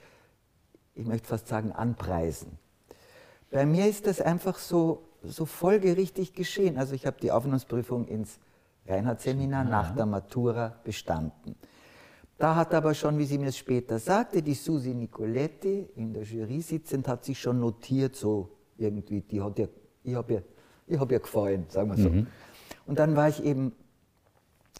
ich 1.00 1.06
möchte 1.06 1.28
fast 1.28 1.48
sagen, 1.48 1.72
anpreisen. 1.72 2.58
Bei 3.50 3.66
mir 3.66 3.88
ist 3.88 4.06
das 4.06 4.20
einfach 4.20 4.58
so, 4.58 5.02
so 5.22 5.44
folgerichtig 5.44 6.32
geschehen. 6.32 6.78
Also 6.78 6.94
ich 6.94 7.06
habe 7.06 7.16
die 7.20 7.30
Aufnahmsprüfung 7.30 8.06
ins 8.06 8.38
Reinhardt-Seminar 8.86 9.64
nach 9.64 9.94
der 9.94 10.06
Matura 10.06 10.74
bestanden. 10.84 11.56
Da 12.38 12.56
hat 12.56 12.72
aber 12.72 12.94
schon, 12.94 13.18
wie 13.18 13.26
sie 13.26 13.36
mir 13.38 13.48
es 13.48 13.58
später 13.58 13.98
sagte, 13.98 14.42
die 14.42 14.54
Susi 14.54 14.94
Nicoletti 14.94 15.90
in 15.96 16.14
der 16.14 16.22
Jury 16.22 16.62
sitzend, 16.62 17.06
hat 17.06 17.24
sich 17.24 17.38
schon 17.38 17.60
notiert, 17.60 18.16
so 18.16 18.48
irgendwie, 18.78 19.20
die 19.20 19.42
hat 19.42 19.58
ihr, 19.58 19.68
ich 20.02 20.14
habe 20.14 20.42
ich 20.86 20.98
hab 20.98 21.12
ihr 21.12 21.20
gefallen, 21.20 21.66
sagen 21.68 21.90
wir 21.90 21.96
so. 21.98 22.08
Und 22.86 22.98
dann 22.98 23.14
war 23.14 23.28
ich 23.28 23.44
eben 23.44 23.72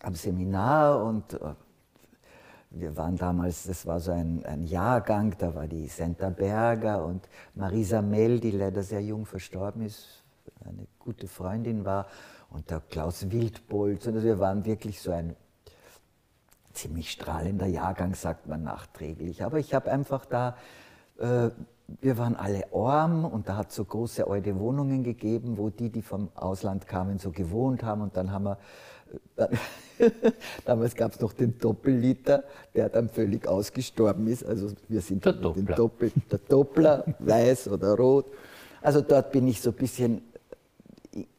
am 0.02 0.14
Seminar 0.14 1.04
und 1.04 1.34
äh, 1.34 1.54
wir 2.70 2.96
waren 2.96 3.16
damals, 3.16 3.64
das 3.64 3.84
war 3.84 4.00
so 4.00 4.12
ein, 4.12 4.44
ein 4.46 4.62
Jahrgang, 4.62 5.34
da 5.36 5.54
war 5.54 5.66
die 5.66 5.86
Senta 5.86 6.30
Berger 6.30 7.04
und 7.04 7.28
Marisa 7.54 8.00
Mell, 8.00 8.40
die 8.40 8.52
leider 8.52 8.82
sehr 8.82 9.02
jung 9.02 9.26
verstorben 9.26 9.82
ist, 9.82 10.19
eine 10.64 10.86
gute 10.98 11.28
Freundin 11.28 11.84
war, 11.84 12.06
und 12.50 12.70
der 12.70 12.80
Klaus 12.80 13.30
Wildbolz. 13.30 14.06
Und 14.06 14.14
also 14.14 14.26
wir 14.26 14.38
waren 14.38 14.64
wirklich 14.64 15.00
so 15.00 15.12
ein 15.12 15.36
ziemlich 16.72 17.10
strahlender 17.10 17.66
Jahrgang, 17.66 18.14
sagt 18.14 18.46
man 18.46 18.62
nachträglich. 18.62 19.42
Aber 19.42 19.58
ich 19.58 19.74
habe 19.74 19.90
einfach 19.90 20.24
da, 20.24 20.56
äh, 21.18 21.50
wir 22.00 22.18
waren 22.18 22.36
alle 22.36 22.72
arm 22.72 23.24
und 23.24 23.48
da 23.48 23.56
hat 23.56 23.70
es 23.70 23.76
so 23.76 23.84
große 23.84 24.26
alte 24.26 24.58
Wohnungen 24.58 25.02
gegeben, 25.02 25.58
wo 25.58 25.70
die, 25.70 25.90
die 25.90 26.02
vom 26.02 26.28
Ausland 26.34 26.86
kamen, 26.86 27.18
so 27.18 27.30
gewohnt 27.30 27.82
haben. 27.82 28.02
Und 28.02 28.16
dann 28.16 28.30
haben 28.30 28.44
wir, 28.44 28.58
äh, 29.36 29.48
damals 30.64 30.94
gab 30.94 31.12
es 31.12 31.20
noch 31.20 31.32
den 31.32 31.58
Doppelliter, 31.58 32.44
der 32.74 32.88
dann 32.88 33.08
völlig 33.08 33.46
ausgestorben 33.46 34.28
ist. 34.28 34.44
Also 34.44 34.68
wir 34.88 35.00
sind 35.00 35.24
Der 35.24 35.32
Doppler. 35.32 35.76
Doppel, 35.76 36.12
der 36.30 36.38
Doppler, 36.38 37.04
weiß 37.18 37.68
oder 37.68 37.96
rot. 37.96 38.26
Also 38.82 39.02
dort 39.02 39.32
bin 39.32 39.46
ich 39.48 39.60
so 39.60 39.70
ein 39.70 39.76
bisschen 39.76 40.22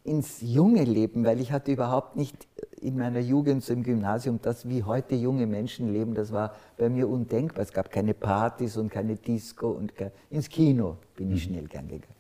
ins 0.04 0.42
junge 0.42 0.84
Leben, 0.84 1.26
weil 1.26 1.40
ich 1.40 1.52
hatte 1.52 1.72
überhaupt 1.72 2.16
nicht 2.16 2.48
in 2.82 2.98
meiner 2.98 3.20
Jugend 3.20 3.64
so 3.64 3.74
im 3.74 3.84
Gymnasium 3.84 4.40
das, 4.42 4.68
wie 4.68 4.84
heute 4.84 5.16
junge 5.16 5.46
Menschen 5.46 5.94
leben, 5.94 6.14
das 6.16 6.32
war 6.32 6.56
bei 6.78 6.90
mir 6.90 7.08
undenkbar. 7.08 7.64
Es 7.64 7.72
gab 7.72 7.92
keine 7.92 8.14
Partys 8.14 8.76
und 8.78 8.90
keine 8.90 9.16
Disco 9.16 9.70
und 9.70 9.96
kein, 9.96 10.12
ins 10.30 10.50
Kino 10.50 10.98
bin 11.16 11.32
ich 11.32 11.44
schnell 11.44 11.68
gern 11.68 11.88
gegangen. 11.88 12.16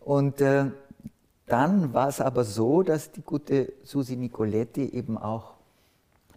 Und 0.00 0.40
äh, 0.40 0.66
dann 1.46 1.92
war 1.94 2.08
es 2.08 2.20
aber 2.20 2.44
so, 2.44 2.82
dass 2.82 3.12
die 3.12 3.22
gute 3.22 3.72
Susi 3.82 4.16
Nicoletti 4.16 4.84
eben 4.84 5.16
auch 5.16 5.54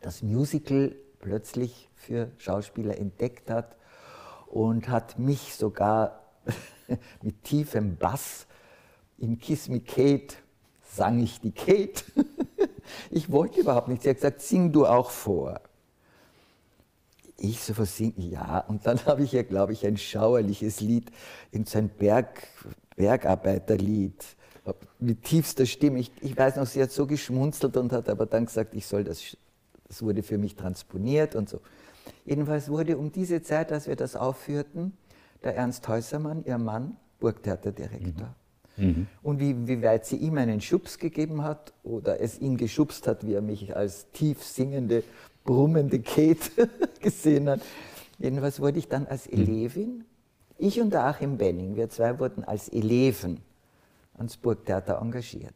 das 0.01 0.23
Musical 0.23 0.95
plötzlich 1.19 1.89
für 1.95 2.31
Schauspieler 2.37 2.97
entdeckt 2.97 3.49
hat 3.49 3.75
und 4.47 4.89
hat 4.89 5.19
mich 5.19 5.55
sogar 5.55 6.21
mit 7.21 7.43
tiefem 7.43 7.97
Bass 7.97 8.45
in 9.17 9.39
Kiss 9.39 9.69
Me 9.69 9.79
Kate 9.79 10.35
sang 10.83 11.21
ich 11.21 11.41
die 11.41 11.51
Kate. 11.51 12.03
Ich 13.09 13.31
wollte 13.31 13.61
überhaupt 13.61 13.87
nicht. 13.87 14.03
Sie 14.03 14.09
hat 14.09 14.17
gesagt, 14.17 14.41
sing 14.41 14.71
du 14.71 14.85
auch 14.85 15.09
vor. 15.09 15.59
Ich 17.37 17.59
so 17.59 17.75
was 17.77 17.97
singen, 17.97 18.29
ja. 18.29 18.59
Und 18.59 18.85
dann 18.85 19.03
habe 19.07 19.23
ich 19.23 19.31
ja, 19.31 19.41
glaube 19.41 19.73
ich, 19.73 19.85
ein 19.85 19.97
schauerliches 19.97 20.81
Lied, 20.81 21.11
in 21.51 21.65
so 21.65 21.81
Berg, 21.81 22.47
Bergarbeiterlied 22.95 24.23
mit 24.99 25.23
tiefster 25.23 25.65
Stimme. 25.65 25.99
Ich, 25.99 26.11
ich 26.21 26.37
weiß 26.37 26.55
noch, 26.55 26.65
sie 26.65 26.81
hat 26.81 26.91
so 26.91 27.05
geschmunzelt 27.05 27.77
und 27.77 27.91
hat 27.91 28.09
aber 28.09 28.25
dann 28.25 28.45
gesagt, 28.45 28.73
ich 28.73 28.85
soll 28.85 29.03
das, 29.03 29.37
das 29.87 30.01
wurde 30.01 30.23
für 30.23 30.37
mich 30.37 30.55
transponiert 30.55 31.35
und 31.35 31.49
so. 31.49 31.61
Jedenfalls 32.25 32.69
wurde 32.69 32.97
um 32.97 33.11
diese 33.11 33.41
Zeit, 33.41 33.71
als 33.71 33.87
wir 33.87 33.95
das 33.95 34.15
aufführten, 34.15 34.93
der 35.43 35.55
Ernst 35.55 35.87
Häusermann, 35.87 36.43
ihr 36.45 36.57
Mann, 36.57 36.97
Burgtheaterdirektor. 37.19 38.33
Und 39.23 39.39
wie, 39.39 39.67
wie 39.67 39.81
weit 39.81 40.05
sie 40.05 40.17
ihm 40.17 40.37
einen 40.37 40.59
Schubs 40.59 40.97
gegeben 40.97 41.43
hat 41.43 41.73
oder 41.83 42.19
es 42.19 42.39
ihn 42.39 42.57
geschubst 42.57 43.07
hat, 43.07 43.25
wie 43.25 43.33
er 43.33 43.41
mich 43.41 43.75
als 43.75 44.11
tief 44.11 44.43
singende, 44.43 45.03
brummende 45.45 45.99
Kate 45.99 46.69
gesehen 47.01 47.49
hat. 47.49 47.61
Jedenfalls 48.19 48.59
wurde 48.59 48.79
ich 48.79 48.87
dann 48.87 49.07
als 49.07 49.27
Elevin, 49.27 50.05
ich 50.57 50.79
und 50.79 50.91
der 50.93 51.05
Achim 51.05 51.37
Benning, 51.37 51.75
wir 51.75 51.89
zwei 51.89 52.17
wurden 52.19 52.43
als 52.43 52.69
Eleven 52.69 53.41
ans 54.17 54.37
Burgtheater 54.37 54.99
engagiert. 55.01 55.55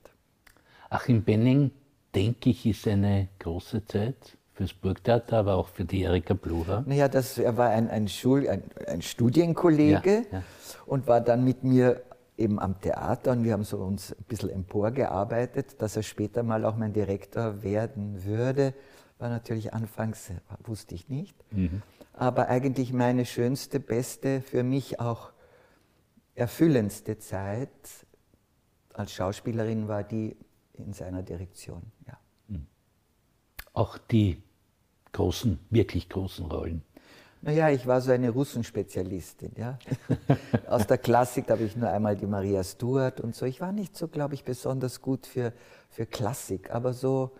Achim 0.89 1.23
Benning, 1.23 1.71
denke 2.13 2.49
ich, 2.49 2.65
ist 2.65 2.87
eine 2.87 3.29
große 3.39 3.85
Zeit 3.85 4.37
fürs 4.53 4.73
Burgtheater, 4.73 5.37
aber 5.37 5.55
auch 5.55 5.69
für 5.69 5.85
die 5.85 6.01
Erika 6.01 6.33
Blucher. 6.33 6.83
Naja, 6.85 7.07
das, 7.07 7.37
er 7.37 7.55
war 7.55 7.69
ein, 7.69 7.89
ein, 7.89 8.09
Schul-, 8.09 8.49
ein, 8.49 8.63
ein 8.87 9.01
Studienkollege 9.01 10.25
Ja, 10.31 10.39
ja. 10.39 10.43
und 10.85 11.07
war 11.07 11.21
dann 11.21 11.45
mit 11.45 11.63
mir 11.63 12.01
eben 12.39 12.59
am 12.59 12.79
Theater 12.79 13.31
und 13.33 13.43
wir 13.43 13.53
haben 13.53 13.63
so 13.63 13.77
uns 13.77 14.13
ein 14.13 14.23
bisschen 14.27 14.49
emporgearbeitet, 14.49 15.81
dass 15.81 15.95
er 15.95 16.03
später 16.03 16.43
mal 16.43 16.65
auch 16.65 16.75
mein 16.75 16.93
Direktor 16.93 17.61
werden 17.61 18.23
würde. 18.23 18.73
War 19.17 19.29
natürlich 19.29 19.73
anfangs, 19.73 20.31
wusste 20.63 20.95
ich 20.95 21.09
nicht. 21.09 21.35
Aber 22.13 22.47
eigentlich 22.47 22.93
meine 22.93 23.25
schönste, 23.25 23.79
beste, 23.79 24.41
für 24.41 24.63
mich 24.63 24.99
auch 24.99 25.31
erfüllendste 26.35 27.17
Zeit 27.17 27.69
als 28.93 29.13
Schauspielerin 29.13 29.87
war 29.87 30.03
die 30.03 30.35
in 30.73 30.93
seiner 30.93 31.21
Direktion. 31.21 31.83
Ja. 32.07 32.17
Auch 33.73 33.97
die 33.97 34.41
großen, 35.11 35.59
wirklich 35.69 36.09
großen 36.09 36.45
Rollen. 36.45 36.81
Naja, 37.41 37.69
ich 37.69 37.87
war 37.87 38.01
so 38.01 38.11
eine 38.11 38.29
Russenspezialistin. 38.31 39.51
Ja? 39.57 39.77
Aus 40.69 40.87
der 40.87 40.97
Klassik 40.97 41.49
habe 41.49 41.63
ich 41.63 41.75
nur 41.77 41.89
einmal 41.89 42.15
die 42.17 42.25
Maria 42.27 42.63
Stuart 42.63 43.21
und 43.21 43.33
so. 43.35 43.45
Ich 43.45 43.61
war 43.61 43.71
nicht 43.71 43.95
so, 43.97 44.07
glaube 44.09 44.33
ich, 44.33 44.43
besonders 44.43 45.01
gut 45.01 45.25
für, 45.25 45.53
für 45.89 46.05
Klassik, 46.05 46.69
aber 46.71 46.91
so, 46.93 47.31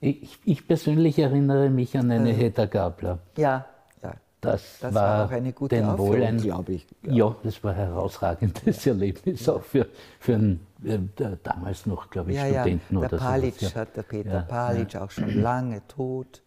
Ich, 0.00 0.38
ich 0.44 0.66
persönlich 0.66 1.18
erinnere 1.18 1.70
mich 1.70 1.96
an 1.96 2.10
eine 2.10 2.30
Hedda 2.32 2.66
Gabler. 2.66 3.18
ja, 3.36 3.66
ja. 4.02 4.14
das, 4.40 4.78
Das 4.80 4.94
war, 4.94 5.18
war 5.18 5.26
auch 5.26 5.30
eine 5.32 5.52
gute 5.52 5.76
denn 5.76 5.86
wohl 5.98 6.16
Aufführung, 6.16 6.26
ein, 6.28 6.36
glaube 6.38 6.72
ich. 6.74 6.86
Ja. 7.02 7.36
das 7.42 7.62
war 7.64 7.72
ein 7.72 7.76
herausragendes 7.78 8.86
Erlebnis, 8.86 9.48
auch 9.48 9.62
für, 9.62 9.86
für 10.20 10.34
einen 10.34 10.66
äh, 10.84 10.98
damals 11.42 11.86
noch, 11.86 12.10
glaube 12.10 12.30
ich, 12.30 12.36
Ja, 12.36 12.46
ja, 12.46 12.60
Studenten 12.62 13.00
der 13.00 13.08
oder 13.12 13.18
Palic 13.18 13.54
sowas. 13.58 13.74
Ja. 13.74 13.80
hat, 13.80 13.96
der 13.96 14.02
Peter 14.02 14.30
Ja, 14.32 14.40
Palic, 14.42 14.96
auch 14.96 15.10
schon 15.10 15.30
lange 15.40 15.86
tot. 15.88 16.42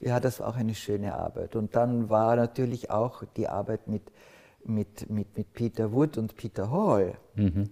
Ja, 0.00 0.20
das 0.20 0.40
war 0.40 0.48
auch 0.48 0.56
eine 0.56 0.74
schöne 0.74 1.14
Arbeit. 1.14 1.56
Und 1.56 1.74
dann 1.74 2.08
war 2.08 2.36
natürlich 2.36 2.90
auch 2.90 3.24
die 3.36 3.48
Arbeit 3.48 3.88
mit, 3.88 4.02
mit, 4.64 5.10
mit, 5.10 5.36
mit 5.36 5.52
Peter 5.52 5.92
Wood 5.92 6.18
und 6.18 6.36
Peter 6.36 6.70
Hall. 6.70 7.14
Mhm. 7.34 7.70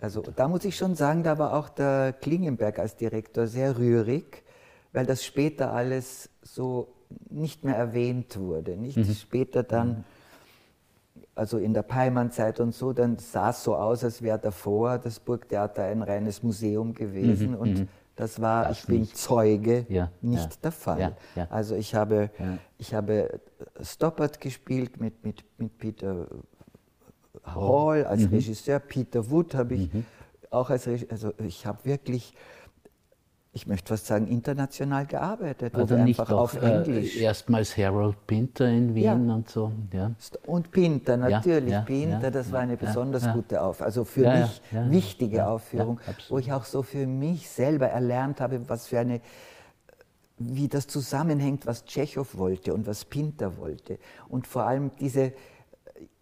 Also 0.00 0.22
da 0.22 0.48
muss 0.48 0.64
ich 0.64 0.76
schon 0.76 0.94
sagen, 0.94 1.22
da 1.22 1.38
war 1.38 1.54
auch 1.54 1.68
der 1.68 2.12
Klingenberg 2.12 2.78
als 2.78 2.96
Direktor 2.96 3.46
sehr 3.46 3.78
rührig, 3.78 4.42
weil 4.92 5.06
das 5.06 5.24
später 5.24 5.72
alles 5.72 6.30
so 6.42 6.88
nicht 7.30 7.64
mehr 7.64 7.76
erwähnt 7.76 8.38
wurde. 8.38 8.76
Nicht 8.76 8.96
Mhm. 8.96 9.14
später 9.14 9.62
dann, 9.62 10.04
also 11.34 11.58
in 11.58 11.74
der 11.74 11.82
Peimann-Zeit 11.82 12.60
und 12.60 12.74
so, 12.74 12.92
dann 12.92 13.18
sah 13.18 13.50
es 13.50 13.62
so 13.62 13.76
aus, 13.76 14.02
als 14.04 14.22
wäre 14.22 14.38
davor 14.38 14.98
das 14.98 15.20
Burgtheater 15.20 15.84
ein 15.84 16.02
reines 16.02 16.42
Museum 16.42 16.94
gewesen 16.94 17.54
und 17.54 17.86
das 18.16 18.40
war, 18.40 18.64
Mhm, 18.64 18.68
Das 18.68 18.78
ich 18.80 18.86
bin 18.86 19.00
nicht. 19.00 19.16
Zeuge, 19.16 19.86
Ja, 19.88 20.10
nicht 20.22 20.42
ja. 20.50 20.58
der 20.62 20.72
Fall. 20.72 21.16
Ja. 21.34 21.46
Also 21.50 21.74
ich 21.76 21.94
habe, 21.94 22.30
ich 22.78 22.94
habe 22.94 23.40
Stoppard 23.82 24.40
gespielt 24.40 24.98
mit, 25.00 25.22
mit, 25.24 25.44
mit 25.58 25.76
Peter 25.78 26.26
Hall 27.44 28.04
als 28.06 28.22
Mhm. 28.22 28.28
Regisseur, 28.34 28.78
Peter 28.80 29.30
Wood 29.30 29.54
habe 29.54 29.74
ich 29.74 29.90
auch 30.50 30.70
als 30.70 30.86
Regisseur, 30.86 31.10
also 31.12 31.32
ich 31.38 31.66
habe 31.66 31.84
wirklich, 31.84 32.32
ich 33.56 33.66
möchte 33.66 33.88
fast 33.88 34.04
sagen, 34.06 34.26
international 34.26 35.06
gearbeitet, 35.06 35.74
wir 35.74 35.86
da 35.86 35.96
nicht 36.04 36.20
einfach 36.20 36.36
auf 36.36 36.60
Englisch 36.60 37.16
äh, 37.16 37.22
erstmals 37.22 37.74
Harold 37.78 38.26
Pinter 38.26 38.68
in 38.68 38.94
Wien 38.94 39.04
Ja. 39.04 39.14
und 39.14 39.48
so? 39.48 39.72
Ja. 39.94 40.10
und 40.46 40.70
Pinter, 40.70 41.16
natürlich, 41.16 41.72
ja, 41.72 41.80
Pinter, 41.80 42.30
das 42.30 42.52
war 42.52 42.60
eine 42.60 42.76
besonders 42.76 43.32
gute 43.32 43.62
Aufführung, 43.62 43.86
also 43.86 44.04
für 44.04 44.28
mich 44.30 44.60
wichtige 44.90 45.46
Aufführung, 45.46 45.98
wo 46.28 46.38
ich 46.38 46.52
auch 46.52 46.64
so 46.64 46.82
für 46.82 47.06
mich 47.06 47.48
selber 47.48 47.86
erlernt 47.88 48.42
habe, 48.42 48.60
was 48.68 48.86
für 48.88 48.98
eine 48.98 49.22
wie 50.38 50.68
das 50.68 50.86
zusammenhängt, 50.86 51.64
was 51.64 51.86
Tschechow 51.86 52.36
wollte 52.36 52.74
und 52.74 52.86
was 52.86 53.06
Pinter 53.06 53.56
wollte. 53.56 53.98
Und 54.28 54.46
vor 54.46 54.64
allem 54.64 54.90
diese 55.00 55.22
äh, 55.22 55.32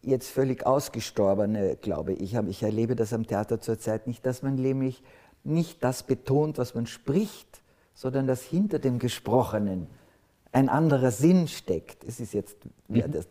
jetzt 0.02 0.30
völlig 0.30 0.64
ausgestorbene, 0.64 1.74
glaube 1.82 2.12
ich, 2.12 2.32
ich 2.36 2.62
erlebe 2.62 2.94
das 2.94 3.12
am 3.12 3.26
Theater 3.26 3.60
zurzeit 3.60 4.06
nicht, 4.06 4.24
dass 4.24 4.44
man 4.44 4.54
nämlich 4.54 5.02
nicht 5.44 5.84
das 5.84 6.02
betont, 6.02 6.58
was 6.58 6.74
man 6.74 6.86
spricht, 6.86 7.62
sondern 7.94 8.26
dass 8.26 8.42
hinter 8.42 8.78
dem 8.78 8.98
Gesprochenen 8.98 9.86
ein 10.52 10.68
anderer 10.68 11.10
Sinn 11.10 11.48
steckt. 11.48 12.04
Es 12.04 12.20
ist 12.20 12.34
jetzt 12.34 12.56
ja, 12.88 13.06
das 13.08 13.26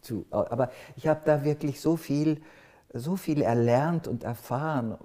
zu, 0.00 0.24
aber 0.30 0.70
ich 0.96 1.06
habe 1.06 1.20
da 1.24 1.44
wirklich 1.44 1.80
so 1.80 1.96
viel, 1.96 2.40
so 2.92 3.16
viel 3.16 3.42
erlernt 3.42 4.08
und 4.08 4.24
erfahren, 4.24 4.96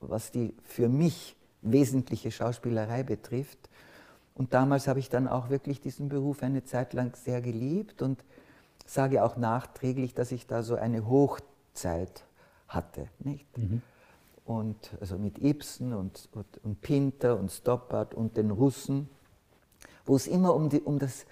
was 0.00 0.30
die 0.30 0.54
für 0.62 0.88
mich 0.88 1.36
wesentliche 1.62 2.30
Schauspielerei 2.30 3.02
betrifft. 3.02 3.58
Und 4.34 4.54
damals 4.54 4.88
habe 4.88 4.98
ich 4.98 5.08
dann 5.08 5.28
auch 5.28 5.50
wirklich 5.50 5.80
diesen 5.80 6.08
Beruf 6.08 6.42
eine 6.42 6.64
Zeit 6.64 6.92
lang 6.92 7.14
sehr 7.16 7.40
geliebt 7.40 8.02
und 8.02 8.24
sage 8.86 9.24
auch 9.24 9.36
nachträglich, 9.36 10.14
dass 10.14 10.32
ich 10.32 10.46
da 10.46 10.62
so 10.62 10.74
eine 10.74 11.06
Hochzeit 11.06 12.24
hatte. 12.68 13.08
Nicht? 13.18 13.46
Und 14.44 14.76
also 15.00 15.18
mit 15.18 15.38
Ibsen 15.38 15.92
und, 15.92 16.28
und, 16.32 16.46
und 16.64 16.80
Pinter 16.80 17.38
und 17.38 17.50
Stoppard 17.50 18.14
und 18.14 18.36
den 18.36 18.50
Russen, 18.50 19.08
wo 20.04 20.16
es 20.16 20.26
immer 20.26 20.54
um, 20.54 20.68
die, 20.68 20.80
um, 20.80 20.98
das, 20.98 21.26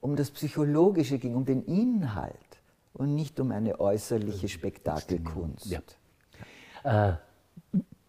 um 0.00 0.16
das 0.16 0.30
Psychologische 0.30 1.18
ging, 1.18 1.34
um 1.34 1.44
den 1.44 1.64
Inhalt 1.64 2.34
und 2.94 3.14
nicht 3.14 3.38
um 3.40 3.52
eine 3.52 3.78
äußerliche 3.78 4.48
Spektakelkunst. 4.48 5.66
Ja. 5.66 5.80
Äh, 6.84 7.16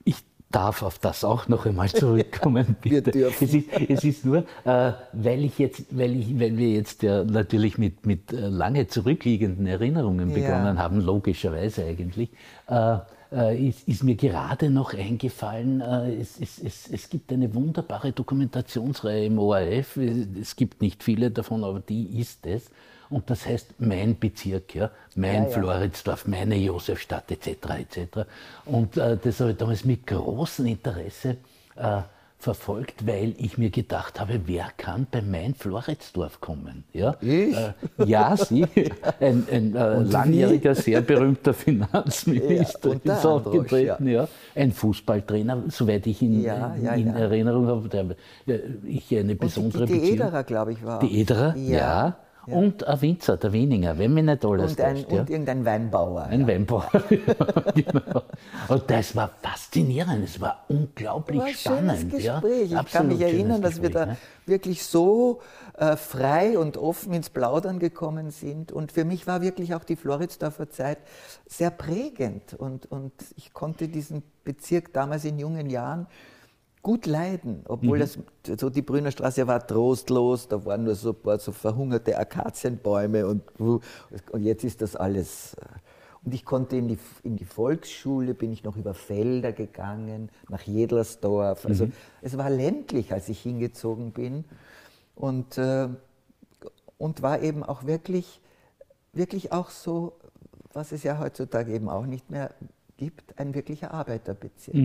ich 0.05 0.23
darf 0.49 0.81
auf 0.81 0.97
das 0.97 1.23
auch 1.23 1.47
noch 1.47 1.65
einmal 1.65 1.89
zurückkommen. 1.89 2.75
Wir 2.81 3.03
bitte. 3.03 3.11
dürfen. 3.11 3.43
Es 3.45 3.53
ist, 3.53 3.67
es 3.89 4.03
ist 4.03 4.25
nur, 4.25 4.45
äh, 4.63 4.93
weil 5.13 5.43
ich 5.43 5.59
jetzt, 5.59 5.85
weil 5.95 6.15
ich, 6.15 6.39
weil 6.39 6.57
wir 6.57 6.69
jetzt 6.69 7.03
ja 7.03 7.23
natürlich 7.23 7.77
mit, 7.77 8.05
mit 8.05 8.33
äh, 8.33 8.47
lange 8.47 8.87
zurückliegenden 8.87 9.67
Erinnerungen 9.67 10.29
Ja. 10.29 10.35
begonnen 10.35 10.79
haben, 10.79 11.01
logischerweise 11.01 11.85
eigentlich, 11.85 12.31
äh, 12.67 12.97
äh, 13.31 13.67
ist, 13.69 13.87
ist 13.87 14.03
mir 14.03 14.15
gerade 14.15 14.69
noch 14.69 14.93
eingefallen, 14.93 15.81
äh, 15.81 16.15
es, 16.15 16.39
es, 16.39 16.59
es, 16.59 16.89
es 16.91 17.09
gibt 17.09 17.31
eine 17.31 17.53
wunderbare 17.53 18.11
Dokumentationsreihe 18.11 19.25
im 19.25 19.39
ORF, 19.39 19.97
es 19.97 20.55
gibt 20.55 20.81
nicht 20.81 21.03
viele 21.03 21.31
davon, 21.31 21.63
aber 21.63 21.79
die 21.79 22.19
ist 22.19 22.45
es. 22.45 22.69
Und 23.09 23.29
das 23.31 23.45
heißt 23.45 23.73
mein 23.79 24.19
Bezirk, 24.19 24.75
ja, 24.75 24.91
mein 25.15 25.43
Ja, 25.43 25.43
ja. 25.43 25.49
Floridsdorf, 25.49 26.27
meine 26.27 26.55
Josefstadt 26.55 27.31
etc. 27.31 27.47
etc. 27.79 28.19
Und 28.65 28.97
äh, 28.97 29.17
das 29.17 29.39
habe 29.39 29.51
ich 29.51 29.57
damals 29.57 29.83
mit 29.83 30.05
großem 30.05 30.67
Interesse 30.67 31.37
äh, 31.75 32.01
verfolgt, 32.39 33.05
weil 33.05 33.35
ich 33.37 33.57
mir 33.57 33.69
gedacht 33.69 34.19
habe, 34.19 34.41
wer 34.45 34.69
kann 34.77 35.05
bei 35.11 35.21
mein 35.21 35.53
Floridsdorf 35.53 36.39
kommen? 36.39 36.85
Ja, 36.93 37.17
Ich? 37.19 37.55
Äh, 37.55 37.73
ja 38.05 38.35
Sie, 38.37 38.65
ein, 39.19 39.45
ein 39.51 39.75
äh, 39.75 39.99
langjähriger, 39.99 40.73
sehr 40.73 41.01
berühmter 41.01 41.53
Finanzminister 41.53 42.89
Ja, 42.89 42.95
und 42.95 43.05
ist 43.05 43.25
aufgetreten, 43.25 44.07
ja. 44.07 44.27
ein 44.55 44.71
Fußballtrainer, 44.71 45.65
soweit 45.67 46.07
ich 46.07 46.21
ihn 46.21 46.41
Ja, 46.41 46.73
in, 46.75 46.83
ja, 46.85 46.93
in 46.93 47.07
ja. 47.07 47.13
Erinnerung 47.13 47.67
habe, 47.67 47.89
der, 47.89 48.05
äh, 48.47 48.59
ich 48.85 49.13
eine 49.17 49.35
Und 49.35 49.39
besondere 49.39 49.85
die, 49.85 49.93
die 49.93 49.99
Beziehung. 49.99 50.15
Ederer, 50.15 50.43
glaube 50.45 50.71
ich, 50.73 50.83
war. 50.85 50.99
Die 50.99 51.19
Ederer, 51.19 51.55
ja. 51.57 52.17
Ja. 52.47 52.55
Und 52.55 52.83
ein 52.83 53.01
Winzer, 53.01 53.37
der 53.37 53.53
Wieninger, 53.53 53.97
wenn 53.97 54.13
mich 54.13 54.23
nicht 54.23 54.43
alles 54.43 54.71
Und, 54.71 54.81
ein, 54.81 54.95
täuscht, 54.95 55.11
ja. 55.11 55.19
und 55.19 55.29
irgendein 55.29 55.65
Weinbauer. 55.65 56.23
Ein 56.23 56.41
ja. 56.41 56.47
Weinbauer. 56.47 56.89
genau. 57.75 58.23
Und 58.67 58.83
das 58.87 59.15
war 59.15 59.29
faszinierend, 59.41 60.23
es 60.23 60.39
war 60.39 60.63
unglaublich 60.67 61.39
war 61.39 61.47
ein 61.47 61.53
spannend. 61.53 62.13
ja. 62.19 62.39
Gespräch. 62.39 62.63
Ich 62.63 62.69
kann 62.71 62.79
Absolut 62.79 63.07
mich 63.11 63.21
erinnern, 63.21 63.61
dass 63.61 63.81
wir 63.81 63.89
da 63.89 64.05
Gespräch, 64.05 64.47
wirklich 64.47 64.83
so 64.83 65.41
äh, 65.77 65.95
frei 65.95 66.57
und 66.57 66.77
offen 66.77 67.13
ins 67.13 67.29
Plaudern 67.29 67.79
gekommen 67.79 68.31
sind. 68.31 68.71
Und 68.71 68.91
für 68.91 69.05
mich 69.05 69.27
war 69.27 69.41
wirklich 69.41 69.75
auch 69.75 69.83
die 69.83 69.95
Floridsdorfer 69.95 70.69
Zeit 70.69 70.99
sehr 71.45 71.71
prägend. 71.71 72.53
Und, 72.53 72.91
und 72.91 73.13
ich 73.35 73.53
konnte 73.53 73.87
diesen 73.87 74.23
Bezirk 74.43 74.93
damals 74.93 75.25
in 75.25 75.39
jungen 75.39 75.69
Jahren 75.69 76.07
gut 76.81 77.05
leiden, 77.05 77.63
obwohl 77.67 77.97
Mhm. 77.97 78.01
das, 78.01 78.19
so 78.59 78.69
die 78.69 78.81
Brünnerstraße 78.81 79.47
war 79.47 79.65
trostlos, 79.65 80.47
da 80.47 80.63
waren 80.65 80.83
nur 80.85 80.95
so 80.95 81.09
ein 81.11 81.15
paar 81.21 81.39
so 81.39 81.51
verhungerte 81.51 82.17
Akazienbäume 82.17 83.27
und, 83.27 83.43
und 83.59 84.43
jetzt 84.43 84.63
ist 84.63 84.81
das 84.81 84.95
alles. 84.95 85.55
äh, 85.55 85.65
Und 86.25 86.33
ich 86.33 86.45
konnte 86.45 86.75
in 86.77 86.87
die, 86.87 86.99
in 87.23 87.35
die 87.37 87.45
Volksschule, 87.45 88.33
bin 88.33 88.51
ich 88.51 88.63
noch 88.63 88.75
über 88.77 88.93
Felder 88.93 89.51
gegangen, 89.53 90.29
nach 90.49 90.61
Jedlersdorf. 90.63 91.65
Also 91.65 91.85
Mhm. 91.85 91.93
es 92.21 92.37
war 92.37 92.49
ländlich, 92.49 93.13
als 93.13 93.29
ich 93.29 93.41
hingezogen 93.41 94.11
bin 94.11 94.45
und, 95.15 95.57
äh, 95.57 95.89
und 96.97 97.21
war 97.21 97.41
eben 97.41 97.63
auch 97.63 97.85
wirklich, 97.85 98.41
wirklich 99.13 99.51
auch 99.51 99.69
so, 99.69 100.13
was 100.73 100.91
es 100.91 101.03
ja 101.03 101.19
heutzutage 101.19 101.73
eben 101.73 101.89
auch 101.89 102.05
nicht 102.05 102.29
mehr 102.31 102.51
gibt, 102.99 103.39
ein 103.39 103.53
wirklicher 103.55 103.93
Arbeiterbezirk. 103.93 104.75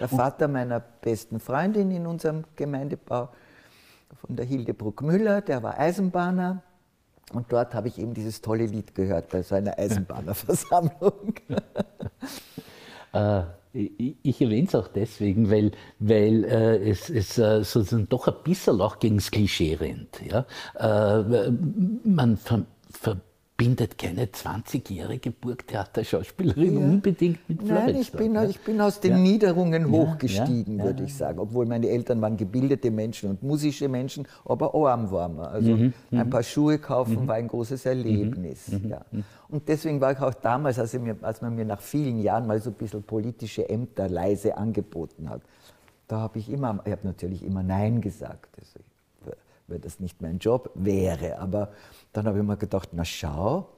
Der 0.00 0.08
Vater 0.08 0.48
meiner 0.48 0.80
besten 0.80 1.38
Freundin 1.38 1.92
in 1.92 2.06
unserem 2.06 2.42
Gemeindebau, 2.56 3.28
von 4.20 4.36
der 4.36 4.44
Hildebruck 4.44 5.00
Müller, 5.02 5.40
der 5.40 5.62
war 5.62 5.78
Eisenbahner. 5.78 6.62
Und 7.32 7.50
dort 7.50 7.72
habe 7.74 7.88
ich 7.88 7.98
eben 7.98 8.14
dieses 8.14 8.40
tolle 8.42 8.66
Lied 8.66 8.94
gehört 8.94 9.30
bei 9.30 9.42
so 9.42 9.54
einer 9.54 9.78
Eisenbahnerversammlung. 9.78 11.34
Äh, 13.14 13.42
ich, 13.74 14.16
ich 14.22 14.40
erwähne 14.40 14.66
es 14.66 14.74
auch 14.74 14.88
deswegen, 14.88 15.50
weil, 15.50 15.72
weil 15.98 16.44
äh, 16.44 16.90
es, 16.90 17.10
es 17.10 17.36
äh, 17.36 17.62
sozusagen 17.62 18.08
doch 18.08 18.26
ein 18.26 18.42
bisschen 18.42 18.80
auch 18.80 18.98
gegen 19.00 19.16
das 19.16 19.30
Klischee 19.30 19.74
rennt. 19.74 20.18
Ja? 20.24 20.46
Äh, 20.76 21.50
man 22.04 22.38
ver, 22.38 22.64
verbindet 23.62 23.98
keine 23.98 24.26
20-jährige 24.26 25.30
Burgtheaterschauspielerin 25.30 26.76
unbedingt 26.78 27.48
mit 27.48 27.62
Nein, 27.62 27.96
ich 27.96 28.12
bin, 28.12 28.34
ja. 28.34 28.44
ich 28.44 28.60
bin 28.60 28.80
aus 28.80 29.00
den 29.00 29.12
Ja. 29.12 29.18
Niederungen 29.18 29.82
Ja, 29.82 29.88
hochgestiegen, 29.98 30.78
ja, 30.78 30.84
würde 30.84 31.04
ich 31.04 31.14
sagen. 31.14 31.38
Obwohl 31.38 31.66
meine 31.66 31.88
Eltern 31.88 32.20
waren 32.20 32.36
gebildete 32.36 32.90
Menschen 32.90 33.30
und 33.30 33.42
musische 33.42 33.88
Menschen, 33.88 34.26
aber 34.44 34.74
arm 34.74 35.10
waren 35.10 35.36
wir. 35.36 35.50
Also 35.50 35.76
Mhm, 35.76 35.92
ein 36.10 36.30
paar 36.30 36.42
Schuhe 36.42 36.78
kaufen 36.78 37.26
war 37.28 37.36
ein 37.36 37.48
großes 37.48 37.86
Erlebnis. 37.86 38.68
Mhm, 38.68 38.90
Ja. 38.90 39.00
Und 39.48 39.68
deswegen 39.68 40.00
war 40.00 40.12
ich 40.12 40.18
auch 40.20 40.34
damals, 40.34 40.78
als, 40.78 40.92
mir, 40.94 41.16
als 41.22 41.40
man 41.42 41.54
mir 41.54 41.64
nach 41.64 41.80
vielen 41.80 42.18
Jahren 42.20 42.46
mal 42.46 42.60
so 42.60 42.70
ein 42.70 42.74
bisschen 42.74 43.02
politische 43.02 43.68
Ämter 43.68 44.08
leise 44.08 44.56
angeboten 44.56 45.28
hat, 45.28 45.42
da 46.08 46.18
habe 46.20 46.38
ich 46.38 46.50
immer, 46.50 46.80
ich 46.84 46.92
habe 46.92 47.06
natürlich 47.06 47.42
immer 47.44 47.62
Nein 47.62 48.00
gesagt. 48.00 48.48
Also 48.58 48.78
ich, 48.80 48.91
weil 49.68 49.78
das 49.78 50.00
nicht 50.00 50.20
mein 50.20 50.38
Job 50.38 50.70
wäre. 50.74 51.38
Aber 51.38 51.72
dann 52.12 52.26
habe 52.26 52.38
ich 52.38 52.44
mir 52.44 52.56
gedacht, 52.56 52.90
na 52.92 53.04
schau, 53.04 53.68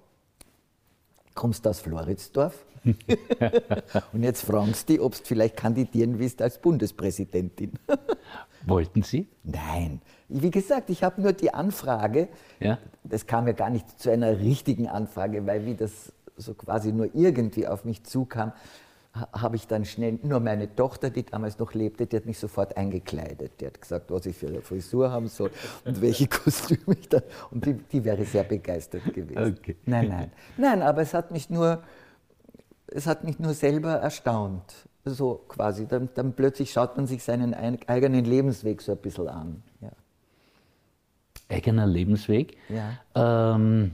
kommst 1.34 1.64
du 1.64 1.70
aus 1.70 1.80
Floridsdorf? 1.80 2.64
Und 4.12 4.22
jetzt 4.22 4.44
fragst 4.44 4.88
du 4.88 4.92
dich, 4.92 5.02
ob 5.02 5.16
du 5.16 5.20
vielleicht 5.24 5.56
kandidieren 5.56 6.18
willst 6.18 6.42
als 6.42 6.58
Bundespräsidentin. 6.58 7.72
Wollten 8.66 9.02
Sie? 9.02 9.26
Nein. 9.42 10.00
Wie 10.28 10.50
gesagt, 10.50 10.90
ich 10.90 11.02
habe 11.02 11.20
nur 11.20 11.32
die 11.32 11.52
Anfrage. 11.52 12.28
Ja. 12.60 12.78
Das 13.02 13.26
kam 13.26 13.46
ja 13.46 13.52
gar 13.52 13.70
nicht 13.70 14.00
zu 14.00 14.10
einer 14.10 14.38
richtigen 14.38 14.88
Anfrage, 14.88 15.46
weil 15.46 15.66
wie 15.66 15.74
das 15.74 16.12
so 16.36 16.54
quasi 16.54 16.92
nur 16.92 17.14
irgendwie 17.14 17.66
auf 17.66 17.84
mich 17.84 18.04
zukam, 18.04 18.52
habe 19.32 19.54
ich 19.54 19.68
dann 19.68 19.84
schnell, 19.84 20.18
nur 20.24 20.40
meine 20.40 20.74
Tochter, 20.74 21.08
die 21.08 21.22
damals 21.24 21.58
noch 21.60 21.72
lebte, 21.72 22.06
die 22.06 22.16
hat 22.16 22.26
mich 22.26 22.36
sofort 22.38 22.76
eingekleidet. 22.76 23.60
Die 23.60 23.66
hat 23.66 23.80
gesagt, 23.80 24.10
was 24.10 24.26
ich 24.26 24.36
für 24.36 24.48
eine 24.48 24.60
Frisur 24.60 25.12
haben 25.12 25.28
soll 25.28 25.50
und 25.84 26.00
welche 26.00 26.26
Kostüme 26.28 26.96
ich 26.98 27.08
dann. 27.08 27.22
Und 27.52 27.64
die, 27.64 27.74
die 27.74 28.04
wäre 28.04 28.24
sehr 28.24 28.42
begeistert 28.42 29.04
gewesen. 29.14 29.56
Okay. 29.58 29.76
Nein, 29.86 30.08
nein. 30.08 30.32
Nein, 30.56 30.82
aber 30.82 31.02
es 31.02 31.14
hat 31.14 31.30
mich 31.30 31.48
nur, 31.48 31.82
es 32.88 33.06
hat 33.06 33.22
mich 33.22 33.38
nur 33.38 33.54
selber 33.54 33.92
erstaunt. 33.92 34.88
So 35.04 35.44
quasi. 35.48 35.86
Dann, 35.86 36.08
dann 36.14 36.32
plötzlich 36.32 36.72
schaut 36.72 36.96
man 36.96 37.06
sich 37.06 37.22
seinen 37.22 37.54
ein- 37.54 37.78
eigenen 37.86 38.24
Lebensweg 38.24 38.82
so 38.82 38.92
ein 38.92 38.98
bisschen 38.98 39.28
an. 39.28 39.62
Ja. 39.80 39.90
Eigener 41.50 41.86
Lebensweg. 41.86 42.56
Ja. 42.68 43.54
Ähm, 43.54 43.92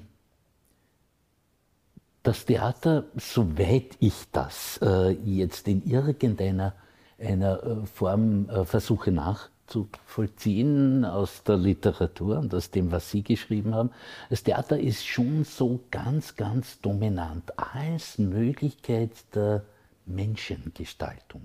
das 2.22 2.44
Theater, 2.44 3.04
soweit 3.16 3.96
ich 3.98 4.14
das 4.33 4.78
äh, 4.83 5.11
jetzt 5.11 5.68
in 5.68 5.83
irgendeiner 5.87 6.74
einer 7.18 7.62
äh, 7.62 7.87
Form 7.87 8.48
äh, 8.48 8.64
versuche 8.64 9.12
nachzuvollziehen 9.12 11.04
aus 11.04 11.42
der 11.42 11.56
Literatur 11.56 12.38
und 12.38 12.54
aus 12.54 12.70
dem, 12.70 12.90
was 12.92 13.11
Sie 13.11 13.22
geschrieben 13.22 13.74
haben, 13.74 13.90
das 14.30 14.42
Theater 14.42 14.78
ist 14.78 15.06
schon 15.06 15.44
so 15.44 15.80
ganz, 15.90 16.37
ganz 16.37 16.80
dominant 16.80 17.59
als 17.59 18.18
Möglichkeit 18.18 19.12
der 19.35 19.64
Menschengestaltung 20.06 21.42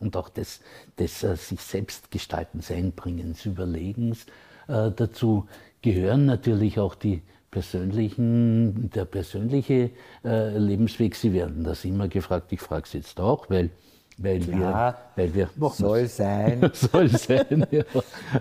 und 0.00 0.16
auch 0.16 0.28
des, 0.28 0.60
des 0.98 1.22
äh, 1.22 1.36
sich 1.36 1.60
selbst 1.60 2.10
Gestaltens, 2.10 2.70
Einbringens, 2.70 3.44
Überlegens. 3.44 4.26
Äh, 4.68 4.90
dazu 4.94 5.46
gehören 5.82 6.26
natürlich 6.26 6.78
auch 6.78 6.94
die 6.94 7.22
persönlichen, 7.50 8.90
der 8.90 9.04
persönliche 9.04 9.90
äh, 10.24 10.56
Lebensweg. 10.56 11.14
Sie 11.14 11.32
werden 11.32 11.64
das 11.64 11.84
immer 11.84 12.08
gefragt, 12.08 12.52
ich 12.52 12.60
frage 12.60 12.84
es 12.86 12.92
jetzt 12.92 13.20
auch, 13.20 13.48
weil, 13.48 13.70
weil, 14.18 14.46
wir, 14.46 14.56
Klar. 14.56 14.98
weil 15.16 15.34
wir 15.34 15.48
machen 15.56 15.76
Soll 15.76 16.02
wir's. 16.02 16.16
sein. 16.16 16.70
soll 16.74 17.08
sein, 17.08 17.66
ja. 17.70 17.84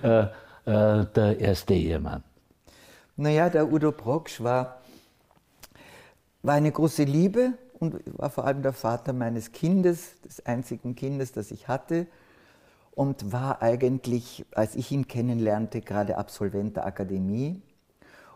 äh, 0.04 1.02
äh, 1.02 1.06
der 1.16 1.40
erste 1.40 1.74
Ehemann. 1.74 2.24
Naja, 3.16 3.50
der 3.50 3.72
Udo 3.72 3.92
Brocksch 3.92 4.42
war, 4.42 4.82
war 6.44 6.56
eine 6.56 6.72
große 6.72 7.04
Liebe 7.04 7.54
und 7.80 7.96
war 8.18 8.30
vor 8.30 8.46
allem 8.46 8.62
der 8.62 8.74
Vater 8.74 9.14
meines 9.14 9.52
Kindes, 9.52 10.22
des 10.22 10.46
einzigen 10.46 10.96
Kindes, 10.96 11.32
das 11.32 11.52
ich 11.52 11.68
hatte. 11.68 12.08
Und 12.92 13.32
war 13.32 13.62
eigentlich, 13.62 14.46
als 14.54 14.76
ich 14.76 14.92
ihn 14.92 15.08
kennenlernte, 15.08 15.82
gerade 15.82 16.18
Absolvent 16.18 16.78
der 16.78 16.86
Akademie. 16.86 17.62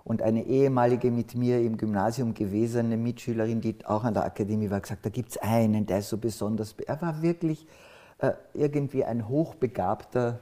Und 0.03 0.21
eine 0.21 0.45
ehemalige 0.45 1.11
mit 1.11 1.35
mir 1.35 1.61
im 1.61 1.77
Gymnasium 1.77 2.33
gewesene 2.33 2.97
Mitschülerin, 2.97 3.61
die 3.61 3.75
auch 3.85 4.03
an 4.03 4.13
der 4.13 4.25
Akademie 4.25 4.69
war, 4.69 4.79
gesagt, 4.79 5.05
da 5.05 5.09
gibt 5.09 5.31
es 5.31 5.37
einen, 5.37 5.85
der 5.85 5.99
ist 5.99 6.09
so 6.09 6.17
besonders. 6.17 6.73
be-" 6.73 6.87
Er 6.87 7.01
war 7.01 7.21
wirklich 7.21 7.67
äh, 8.17 8.31
irgendwie 8.53 9.03
ein 9.03 9.27
hochbegabter 9.27 10.39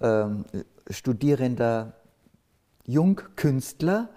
ähm, 0.00 0.44
studierender 0.88 1.94
Jungkünstler. 2.84 4.08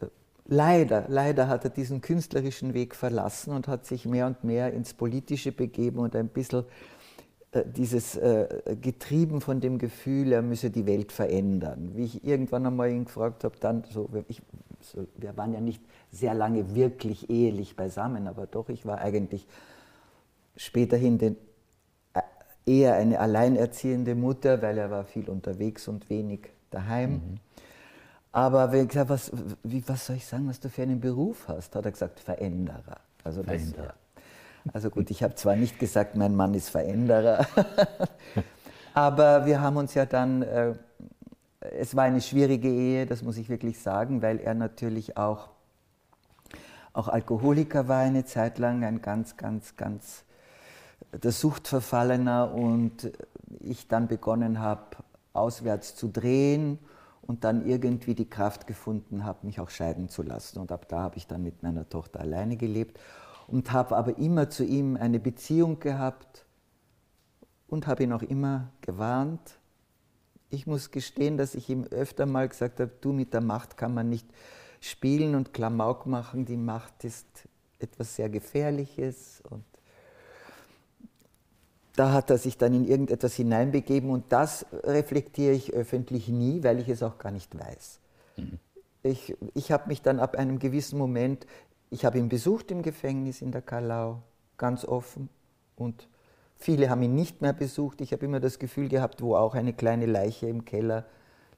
Äh, 0.00 0.06
Leider, 0.46 1.04
leider 1.08 1.48
hat 1.48 1.64
er 1.64 1.70
diesen 1.70 2.00
künstlerischen 2.00 2.74
Weg 2.74 2.94
verlassen 2.94 3.52
und 3.52 3.68
hat 3.68 3.86
sich 3.86 4.04
mehr 4.04 4.26
und 4.26 4.42
mehr 4.42 4.72
ins 4.72 4.94
Politische 4.94 5.52
begeben 5.52 5.98
und 5.98 6.16
ein 6.16 6.28
bisschen 6.28 6.64
äh, 6.64 6.99
dieses 7.52 8.16
äh, 8.16 8.76
getrieben 8.80 9.40
von 9.40 9.60
dem 9.60 9.78
Gefühl, 9.78 10.32
er 10.32 10.42
müsse 10.42 10.70
die 10.70 10.86
Welt 10.86 11.10
verändern. 11.10 11.90
Wie 11.94 12.04
ich 12.04 12.24
irgendwann 12.24 12.66
einmal 12.66 12.90
ihn 12.90 13.06
gefragt 13.06 13.42
habe, 13.42 13.56
dann 13.58 13.82
so, 13.90 14.08
ich, 14.28 14.40
so, 14.80 15.06
wir 15.16 15.36
waren 15.36 15.52
ja 15.52 15.60
nicht 15.60 15.82
sehr 16.12 16.34
lange 16.34 16.74
wirklich 16.74 17.28
ehelich 17.28 17.74
beisammen, 17.76 18.28
aber 18.28 18.46
doch, 18.46 18.68
ich 18.68 18.86
war 18.86 18.98
eigentlich 18.98 19.48
späterhin 20.56 21.18
den, 21.18 21.36
äh, 22.14 22.20
eher 22.66 22.94
eine 22.94 23.18
alleinerziehende 23.18 24.14
Mutter, 24.14 24.62
weil 24.62 24.78
er 24.78 24.90
war 24.90 25.04
viel 25.04 25.28
unterwegs 25.28 25.88
und 25.88 26.08
wenig 26.08 26.50
daheim. 26.70 27.38
Aber 28.32 28.70
wenn 28.70 28.82
ich 28.82 28.88
gesagt, 28.88 29.10
was, 29.10 29.32
wie, 29.64 29.82
was 29.88 30.06
soll 30.06 30.16
ich 30.16 30.26
sagen, 30.26 30.48
was 30.48 30.60
du 30.60 30.68
für 30.68 30.82
einen 30.82 31.00
Beruf 31.00 31.48
hast, 31.48 31.74
hat 31.74 31.84
er 31.84 31.90
gesagt, 31.90 32.20
Veränderer. 32.20 33.00
Also, 33.24 33.42
das, 33.42 33.56
Veränderer. 33.56 33.86
ja. 33.86 33.94
Also 34.72 34.90
gut, 34.90 35.10
ich 35.10 35.22
habe 35.22 35.34
zwar 35.34 35.56
nicht 35.56 35.78
gesagt, 35.78 36.16
mein 36.16 36.34
Mann 36.36 36.54
ist 36.54 36.68
Veränderer, 36.68 37.46
aber 38.94 39.46
wir 39.46 39.60
haben 39.60 39.76
uns 39.76 39.94
ja 39.94 40.06
dann, 40.06 40.42
äh, 40.42 40.74
es 41.60 41.94
war 41.96 42.04
eine 42.04 42.20
schwierige 42.20 42.68
Ehe, 42.68 43.06
das 43.06 43.22
muss 43.22 43.36
ich 43.36 43.48
wirklich 43.48 43.80
sagen, 43.80 44.22
weil 44.22 44.38
er 44.38 44.54
natürlich 44.54 45.16
auch, 45.16 45.48
auch 46.92 47.08
Alkoholiker 47.08 47.88
war 47.88 48.00
eine 48.00 48.24
Zeit 48.24 48.58
lang, 48.58 48.84
ein 48.84 49.00
ganz, 49.00 49.36
ganz, 49.36 49.76
ganz 49.76 50.24
der 51.12 51.32
Suchtverfallener 51.32 52.52
und 52.52 53.10
ich 53.60 53.88
dann 53.88 54.08
begonnen 54.08 54.60
habe, 54.60 54.82
auswärts 55.32 55.94
zu 55.96 56.08
drehen 56.08 56.78
und 57.22 57.44
dann 57.44 57.66
irgendwie 57.66 58.14
die 58.14 58.28
Kraft 58.28 58.66
gefunden 58.66 59.24
habe, 59.24 59.46
mich 59.46 59.60
auch 59.60 59.70
scheiden 59.70 60.08
zu 60.08 60.22
lassen. 60.22 60.58
Und 60.58 60.72
ab 60.72 60.86
da 60.88 61.00
habe 61.00 61.16
ich 61.16 61.26
dann 61.26 61.42
mit 61.42 61.62
meiner 61.62 61.88
Tochter 61.88 62.20
alleine 62.20 62.56
gelebt 62.56 62.98
und 63.50 63.72
habe 63.72 63.96
aber 63.96 64.18
immer 64.18 64.50
zu 64.50 64.64
ihm 64.64 64.96
eine 64.96 65.18
Beziehung 65.18 65.80
gehabt 65.80 66.46
und 67.68 67.86
habe 67.86 68.04
ihn 68.04 68.12
auch 68.12 68.22
immer 68.22 68.70
gewarnt. 68.80 69.58
Ich 70.50 70.66
muss 70.66 70.90
gestehen, 70.90 71.36
dass 71.36 71.54
ich 71.54 71.68
ihm 71.68 71.84
öfter 71.84 72.26
mal 72.26 72.48
gesagt 72.48 72.80
habe, 72.80 72.90
du 73.00 73.12
mit 73.12 73.32
der 73.32 73.40
Macht 73.40 73.76
kann 73.76 73.94
man 73.94 74.08
nicht 74.08 74.26
spielen 74.80 75.34
und 75.34 75.52
Klamauk 75.52 76.06
machen. 76.06 76.44
Die 76.44 76.56
Macht 76.56 77.04
ist 77.04 77.26
etwas 77.78 78.16
sehr 78.16 78.28
Gefährliches 78.28 79.42
und 79.48 79.64
da 81.96 82.12
hat 82.12 82.30
er 82.30 82.38
sich 82.38 82.56
dann 82.56 82.72
in 82.72 82.86
irgendetwas 82.86 83.34
hineinbegeben 83.34 84.10
und 84.10 84.32
das 84.32 84.64
reflektiere 84.84 85.52
ich 85.52 85.72
öffentlich 85.72 86.28
nie, 86.28 86.62
weil 86.62 86.78
ich 86.78 86.88
es 86.88 87.02
auch 87.02 87.18
gar 87.18 87.30
nicht 87.30 87.58
weiß. 87.58 88.00
Ich, 89.02 89.36
ich 89.54 89.72
habe 89.72 89.88
mich 89.88 90.02
dann 90.02 90.20
ab 90.20 90.36
einem 90.36 90.58
gewissen 90.58 90.98
Moment, 90.98 91.46
ich 91.90 92.04
habe 92.04 92.18
ihn 92.18 92.28
besucht 92.28 92.70
im 92.70 92.82
Gefängnis 92.82 93.42
in 93.42 93.52
der 93.52 93.62
Kalau, 93.62 94.22
ganz 94.56 94.84
offen 94.84 95.28
und 95.76 96.08
viele 96.56 96.88
haben 96.88 97.02
ihn 97.02 97.14
nicht 97.14 97.42
mehr 97.42 97.52
besucht. 97.52 98.00
Ich 98.00 98.12
habe 98.12 98.24
immer 98.24 98.40
das 98.40 98.58
Gefühl 98.58 98.88
gehabt, 98.88 99.22
wo 99.22 99.34
auch 99.34 99.54
eine 99.54 99.72
kleine 99.72 100.06
Leiche 100.06 100.46
im 100.46 100.64
Keller 100.64 101.04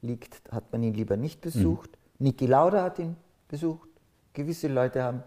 liegt, 0.01 0.41
hat 0.51 0.73
man 0.73 0.83
ihn 0.83 0.95
lieber 0.95 1.17
nicht 1.17 1.41
besucht. 1.41 1.91
Niki 2.19 2.47
Lauda 2.47 2.83
hat 2.83 2.99
ihn 2.99 3.17
besucht. 3.49 3.89
Gewisse 4.33 4.69
Leute 4.69 5.03
haben 5.03 5.23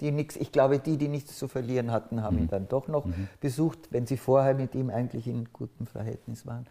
die 0.00 0.10
nichts, 0.10 0.36
ich 0.36 0.50
glaube, 0.50 0.80
die, 0.80 0.96
die 0.96 1.08
nichts 1.08 1.38
zu 1.38 1.46
verlieren 1.46 1.92
hatten, 1.92 2.22
haben 2.22 2.38
ihn 2.38 2.48
dann 2.48 2.68
doch 2.68 2.88
noch 2.88 3.06
besucht, 3.40 3.78
wenn 3.90 4.06
sie 4.06 4.16
vorher 4.16 4.54
mit 4.54 4.74
ihm 4.74 4.90
eigentlich 4.90 5.28
in 5.28 5.52
gutem 5.52 5.86
Verhältnis 5.86 6.44
waren. 6.44 6.66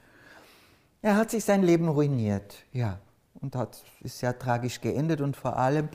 Er 1.01 1.15
hat 1.15 1.31
sich 1.31 1.45
sein 1.45 1.63
Leben 1.63 1.87
ruiniert, 1.87 2.57
ja, 2.73 2.99
und 3.39 3.55
hat, 3.55 3.81
ist 4.01 4.19
sehr 4.19 4.37
tragisch 4.37 4.81
geendet 4.81 5.21
und 5.21 5.37
vor 5.37 5.57
allem 5.57 5.87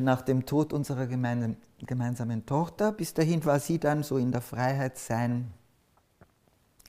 nach 0.00 0.22
dem 0.22 0.46
Tod 0.46 0.72
unserer 0.72 1.06
gemeinsamen 1.06 2.46
Tochter. 2.46 2.92
Bis 2.92 3.14
dahin 3.14 3.44
war 3.44 3.60
sie 3.60 3.78
dann 3.78 4.02
so 4.02 4.18
in 4.18 4.32
der 4.32 4.40
Freiheit 4.40 4.98
sein, 4.98 5.52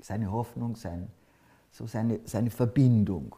seine 0.01 0.31
Hoffnung, 0.31 0.75
sein, 0.75 1.09
so 1.71 1.87
seine, 1.87 2.19
seine 2.25 2.49
Verbindung. 2.49 3.35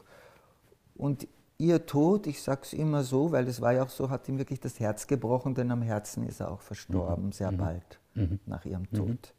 Und 0.95 1.27
ihr 1.58 1.86
Tod, 1.86 2.27
ich 2.27 2.41
sage 2.41 2.62
es 2.63 2.73
immer 2.73 3.03
so, 3.03 3.32
weil 3.32 3.47
es 3.47 3.62
war 3.62 3.73
ja 3.73 3.84
auch 3.84 3.89
so, 3.89 4.10
hat 4.10 4.27
ihm 4.30 4.38
wirklich 4.38 4.60
das 4.60 4.80
Herz 4.80 5.08
gebrochen, 5.08 5.56
denn 5.56 5.71
am 5.71 5.82
Herzen 5.82 6.27
ist 6.27 6.39
er 6.39 6.51
auch 6.51 6.62
verstorben, 6.62 7.32
sehr 7.32 7.51
bald 7.51 7.99
nach 8.45 8.65
ihrem 8.65 8.89
Tod. 8.91 9.34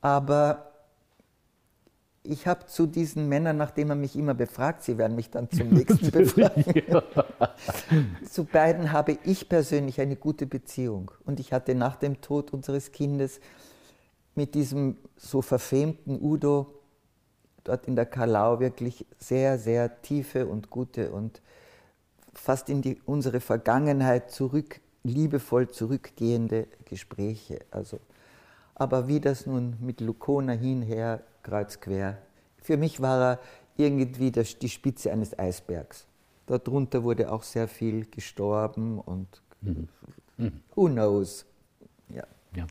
Aber 0.00 0.72
ich 2.30 2.46
habe 2.46 2.66
zu 2.66 2.86
diesen 2.86 3.28
Männern, 3.28 3.56
nachdem 3.56 3.90
er 3.90 3.96
mich 3.96 4.16
immer 4.16 4.34
befragt, 4.34 4.82
sie 4.82 4.98
werden 4.98 5.16
mich 5.16 5.30
dann 5.30 5.50
zum 5.50 5.68
nächsten 5.70 6.10
befragen, 6.10 6.64
zu 8.30 8.44
beiden 8.44 8.92
habe 8.92 9.18
ich 9.24 9.48
persönlich 9.48 10.00
eine 10.00 10.16
gute 10.16 10.46
Beziehung. 10.46 11.10
Und 11.24 11.40
ich 11.40 11.52
hatte 11.52 11.74
nach 11.74 11.96
dem 11.96 12.20
Tod 12.20 12.52
unseres 12.52 12.92
Kindes 12.92 13.40
mit 14.34 14.54
diesem 14.54 14.98
so 15.16 15.42
verfemten 15.42 16.20
Udo 16.20 16.74
dort 17.64 17.86
in 17.86 17.96
der 17.96 18.06
Kalau 18.06 18.60
wirklich 18.60 19.06
sehr, 19.18 19.58
sehr 19.58 20.02
tiefe 20.02 20.46
und 20.46 20.70
gute 20.70 21.10
und 21.10 21.42
fast 22.34 22.68
in 22.68 22.82
die, 22.82 23.00
unsere 23.04 23.40
Vergangenheit 23.40 24.30
zurück, 24.30 24.80
liebevoll 25.02 25.68
zurückgehende 25.70 26.66
Gespräche. 26.84 27.60
Also, 27.70 27.98
aber 28.76 29.08
wie 29.08 29.20
das 29.20 29.46
nun 29.46 29.76
mit 29.80 30.00
Lukona 30.00 30.52
hinher, 30.52 31.20
kreuz 31.42 31.80
quer, 31.80 32.18
für 32.62 32.76
mich 32.76 33.00
war 33.00 33.20
er 33.20 33.38
irgendwie 33.76 34.30
das, 34.30 34.58
die 34.58 34.68
Spitze 34.68 35.10
eines 35.10 35.36
Eisbergs. 35.38 36.06
Darunter 36.46 37.02
wurde 37.02 37.32
auch 37.32 37.42
sehr 37.42 37.68
viel 37.68 38.06
gestorben 38.06 39.00
und 39.00 39.26
who 40.74 40.86
knows. 40.86 41.44
Ja. 42.08 42.24
Ja. 42.54 42.66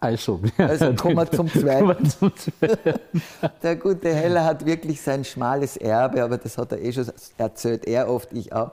Also, 0.00 0.40
also 0.56 0.94
kommen 0.96 1.16
wir 1.16 1.30
zum 1.30 1.48
Zweiten. 1.48 2.10
Der 3.62 3.76
gute 3.76 4.14
Heller 4.14 4.44
hat 4.44 4.64
wirklich 4.64 5.02
sein 5.02 5.22
schmales 5.22 5.76
Erbe, 5.76 6.24
aber 6.24 6.38
das 6.38 6.56
hat 6.56 6.72
er 6.72 6.80
eh 6.80 6.92
schon 6.92 7.06
erzählt, 7.36 7.86
er 7.86 8.08
oft, 8.08 8.32
ich 8.32 8.52
auch. 8.54 8.72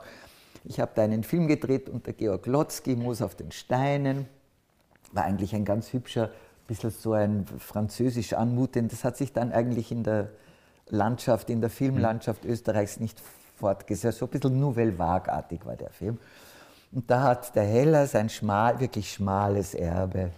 Ich 0.64 0.80
habe 0.80 0.90
da 0.94 1.02
einen 1.02 1.24
Film 1.24 1.46
gedreht 1.46 1.90
unter 1.90 2.12
Georg 2.12 2.46
Lotzki, 2.46 2.96
Moos 2.96 3.20
auf 3.22 3.34
den 3.34 3.52
Steinen. 3.52 4.26
War 5.12 5.24
eigentlich 5.24 5.54
ein 5.54 5.64
ganz 5.64 5.92
hübscher, 5.92 6.30
bisschen 6.66 6.90
so 6.90 7.12
ein 7.12 7.46
französisch 7.58 8.34
anmutend. 8.34 8.92
Das 8.92 9.04
hat 9.04 9.16
sich 9.16 9.32
dann 9.32 9.52
eigentlich 9.52 9.90
in 9.90 10.04
der 10.04 10.28
Landschaft, 10.88 11.50
in 11.50 11.60
der 11.60 11.70
Filmlandschaft 11.70 12.44
Österreichs 12.44 13.00
nicht 13.00 13.20
fortgesetzt. 13.58 14.18
So 14.18 14.26
ein 14.26 14.30
bisschen 14.30 14.60
Nouvelle 14.60 14.98
Vague-artig 14.98 15.64
war 15.64 15.76
der 15.76 15.90
Film. 15.90 16.18
Und 16.92 17.10
da 17.10 17.22
hat 17.22 17.54
der 17.54 17.64
Heller 17.64 18.06
sein 18.06 18.28
schmal, 18.28 18.80
wirklich 18.80 19.12
schmales 19.12 19.74
Erbe 19.74 20.30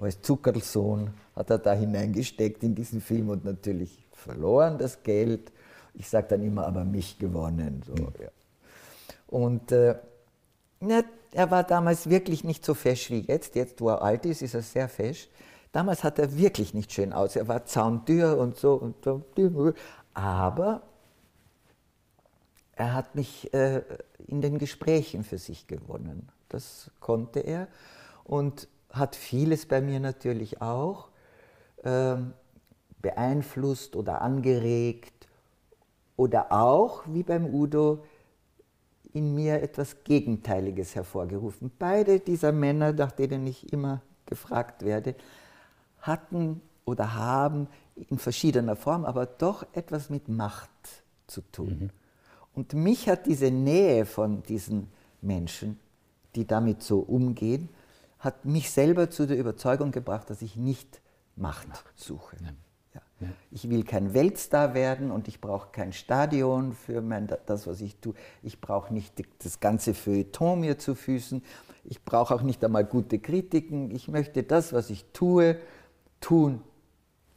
als 0.00 0.22
Zuckerlsohn 0.22 1.10
hat 1.36 1.50
er 1.50 1.58
da 1.58 1.72
hineingesteckt 1.72 2.62
in 2.62 2.74
diesen 2.74 3.00
Film 3.00 3.28
und 3.28 3.44
natürlich 3.44 4.02
verloren 4.12 4.78
das 4.78 5.02
Geld. 5.02 5.52
Ich 5.94 6.08
sage 6.08 6.28
dann 6.28 6.42
immer, 6.42 6.66
aber 6.66 6.84
mich 6.84 7.18
gewonnen. 7.18 7.82
So, 7.86 7.94
ja. 7.94 8.30
Und 9.26 9.72
äh, 9.72 9.96
ja, 10.80 11.02
er 11.32 11.50
war 11.50 11.62
damals 11.62 12.08
wirklich 12.08 12.44
nicht 12.44 12.64
so 12.64 12.74
fesch 12.74 13.10
wie 13.10 13.20
jetzt. 13.20 13.54
Jetzt, 13.54 13.80
wo 13.80 13.90
er 13.90 14.02
alt 14.02 14.26
ist, 14.26 14.42
ist 14.42 14.54
er 14.54 14.62
sehr 14.62 14.88
fesch. 14.88 15.28
Damals 15.72 16.02
hat 16.02 16.18
er 16.18 16.36
wirklich 16.36 16.74
nicht 16.74 16.92
schön 16.92 17.12
aus. 17.12 17.36
Er 17.36 17.46
war 17.46 17.64
zaundür 17.64 18.38
und 18.38 18.56
so. 18.56 18.74
Und, 18.74 18.96
aber 20.14 20.82
er 22.74 22.94
hat 22.94 23.14
mich 23.14 23.52
äh, 23.54 23.82
in 24.26 24.40
den 24.40 24.58
Gesprächen 24.58 25.22
für 25.22 25.38
sich 25.38 25.66
gewonnen. 25.66 26.28
Das 26.48 26.90
konnte 26.98 27.40
er 27.40 27.68
und 28.24 28.68
hat 28.90 29.14
vieles 29.14 29.66
bei 29.66 29.80
mir 29.80 30.00
natürlich 30.00 30.60
auch 30.60 31.08
äh, 31.84 32.16
beeinflusst 33.00 33.96
oder 33.96 34.22
angeregt 34.22 35.28
oder 36.16 36.52
auch, 36.52 37.04
wie 37.06 37.22
beim 37.22 37.46
Udo, 37.46 38.04
in 39.12 39.34
mir 39.34 39.62
etwas 39.62 40.04
Gegenteiliges 40.04 40.94
hervorgerufen. 40.94 41.70
Beide 41.78 42.20
dieser 42.20 42.52
Männer, 42.52 42.92
nach 42.92 43.12
denen 43.12 43.46
ich 43.46 43.72
immer 43.72 44.02
gefragt 44.26 44.84
werde, 44.84 45.14
hatten 46.00 46.60
oder 46.84 47.14
haben 47.14 47.68
in 47.94 48.18
verschiedener 48.18 48.76
Form, 48.76 49.04
aber 49.04 49.26
doch 49.26 49.66
etwas 49.72 50.10
mit 50.10 50.28
Macht 50.28 50.70
zu 51.26 51.42
tun. 51.52 51.78
Mhm. 51.80 51.90
Und 52.54 52.74
mich 52.74 53.08
hat 53.08 53.26
diese 53.26 53.50
Nähe 53.50 54.06
von 54.06 54.42
diesen 54.42 54.88
Menschen, 55.20 55.78
die 56.34 56.46
damit 56.46 56.82
so 56.82 57.00
umgehen, 57.00 57.68
hat 58.18 58.44
mich 58.44 58.70
selber 58.70 59.10
zu 59.10 59.26
der 59.26 59.38
Überzeugung 59.38 59.92
gebracht, 59.92 60.30
dass 60.30 60.42
ich 60.42 60.56
nicht 60.56 61.00
Macht 61.36 61.68
suche. 61.96 62.36
Ja. 62.42 62.50
Ja. 63.20 63.28
Ich 63.50 63.68
will 63.68 63.84
kein 63.84 64.14
Weltstar 64.14 64.74
werden 64.74 65.10
und 65.10 65.28
ich 65.28 65.40
brauche 65.40 65.68
kein 65.72 65.92
Stadion 65.92 66.72
für 66.72 67.02
mein, 67.02 67.28
das, 67.46 67.66
was 67.66 67.80
ich 67.80 67.96
tue. 67.96 68.14
Ich 68.42 68.60
brauche 68.60 68.92
nicht 68.92 69.22
das 69.42 69.60
ganze 69.60 69.94
Feuilleton 69.94 70.60
mir 70.60 70.78
zu 70.78 70.94
Füßen. 70.94 71.42
Ich 71.84 72.04
brauche 72.04 72.34
auch 72.34 72.42
nicht 72.42 72.64
einmal 72.64 72.84
gute 72.84 73.18
Kritiken. 73.18 73.90
Ich 73.90 74.08
möchte 74.08 74.42
das, 74.42 74.72
was 74.72 74.90
ich 74.90 75.04
tue, 75.12 75.56
tun 76.20 76.62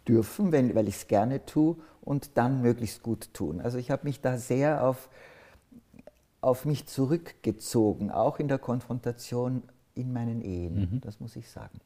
dürfen, 0.08 0.52
wenn, 0.52 0.76
weil 0.76 0.88
ich 0.88 0.96
es 0.96 1.08
gerne 1.08 1.46
tue 1.46 1.76
und 2.02 2.38
dann 2.38 2.62
möglichst 2.62 3.04
gut 3.04 3.34
tun. 3.34 3.62
Also 3.62 3.78
ich 3.78 3.92
habe 3.92 4.04
mich 4.06 4.22
da 4.22 4.38
sehr 4.38 4.86
auf, 4.86 5.10
auf 6.42 6.66
mich 6.66 6.86
zurückgezogen, 6.86 8.12
auch 8.12 8.40
in 8.40 8.48
der 8.48 8.60
Konfrontation 8.60 9.64
in 9.96 10.12
meinen 10.12 10.42
Ehen, 10.42 10.76
mhm. 10.76 11.02
das 11.02 11.20
muss 11.20 11.36
ich 11.36 11.50
sagen. 11.50 11.80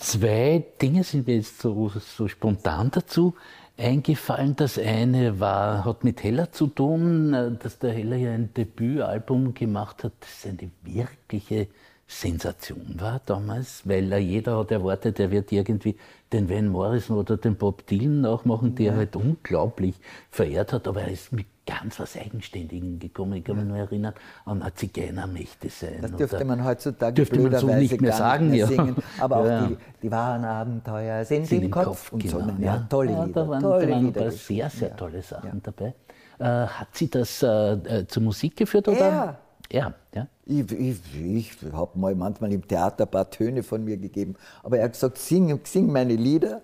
Zwei 0.00 0.64
Dinge 0.80 1.04
sind 1.04 1.26
mir 1.26 1.36
jetzt 1.36 1.60
so, 1.60 1.90
so 1.90 2.26
spontan 2.26 2.90
dazu 2.90 3.34
eingefallen. 3.76 4.56
Das 4.56 4.78
eine 4.78 5.40
war, 5.40 5.84
hat 5.84 6.04
mit 6.04 6.22
Heller 6.22 6.50
zu 6.52 6.68
tun, 6.68 7.34
äh, 7.34 7.52
dass 7.52 7.78
der 7.78 7.92
Heller 7.92 8.16
ja 8.16 8.32
ein 8.32 8.54
Debütalbum 8.54 9.52
gemacht 9.52 10.02
hat, 10.02 10.14
das 10.20 10.46
eine 10.50 10.70
wirkliche 10.84 11.68
Sensation 12.10 12.96
war 12.98 13.20
damals, 13.24 13.82
weil 13.88 14.12
jeder 14.18 14.58
hat 14.58 14.72
erwartet, 14.72 15.20
er 15.20 15.30
wird 15.30 15.52
irgendwie 15.52 15.96
den 16.32 16.50
Van 16.50 16.66
Morrison 16.66 17.16
oder 17.16 17.36
den 17.36 17.54
Bob 17.54 17.86
Dylan 17.86 18.22
nachmachen, 18.22 18.74
die 18.74 18.86
er 18.86 18.96
halt 18.96 19.14
unglaublich 19.14 19.94
verehrt 20.28 20.72
hat, 20.72 20.88
aber 20.88 21.02
er 21.02 21.12
ist 21.12 21.32
mit 21.32 21.46
ganz 21.64 22.00
was 22.00 22.16
Eigenständigem 22.16 22.98
gekommen. 22.98 23.34
Ich 23.34 23.44
kann 23.44 23.56
mich 23.56 23.64
nur 23.64 23.76
erinnern 23.76 24.14
an 24.44 24.60
eine 24.60 24.74
Zigeunermächte 24.74 25.68
sein. 25.68 25.98
Das 26.02 26.10
dürfte 26.10 26.44
man 26.44 26.64
heutzutage 26.64 27.14
dürfte 27.14 27.38
man 27.38 27.54
so 27.60 27.68
nicht 27.68 28.00
mehr 28.00 28.12
sagen, 28.12 28.50
mehr 28.50 28.66
singen. 28.66 28.96
Aber 29.20 29.46
ja. 29.46 29.62
auch 29.62 29.68
die, 29.68 29.76
die, 30.02 30.10
wahren 30.10 30.44
Abenteuer 30.44 31.24
sind, 31.24 31.46
sind 31.46 31.62
im 31.62 31.70
Kopf, 31.70 31.84
Kopf 31.84 32.12
und 32.12 32.22
genau, 32.24 32.40
so. 32.40 32.46
Ja, 32.58 32.74
ja, 32.74 32.86
tolle 32.88 33.08
Lieder. 33.10 33.26
Da 33.28 33.48
waren, 33.48 33.62
tolle 33.62 33.86
da 33.86 33.92
waren 33.92 34.06
Lieder 34.06 34.30
sehr, 34.32 34.68
sehr 34.68 34.96
tolle 34.96 35.22
Sachen 35.22 35.62
dabei. 35.62 35.94
Äh, 36.40 36.44
hat 36.44 36.88
sie 36.92 37.08
das 37.08 37.40
äh, 37.44 37.72
äh, 37.74 38.06
zur 38.08 38.24
Musik 38.24 38.56
geführt? 38.56 38.88
Oder? 38.88 38.98
Ja. 38.98 39.38
Ja, 39.72 39.94
ja. 40.12 40.26
Ich, 40.50 40.72
ich, 40.72 41.00
ich 41.14 41.72
habe 41.72 41.96
mal 41.96 42.14
manchmal 42.16 42.52
im 42.52 42.66
Theater 42.66 43.04
ein 43.04 43.10
paar 43.10 43.30
Töne 43.30 43.62
von 43.62 43.84
mir 43.84 43.96
gegeben, 43.96 44.34
aber 44.64 44.78
er 44.78 44.84
hat 44.86 44.92
gesagt, 44.94 45.18
sing, 45.18 45.60
sing 45.64 45.92
meine 45.92 46.14
Lieder. 46.14 46.62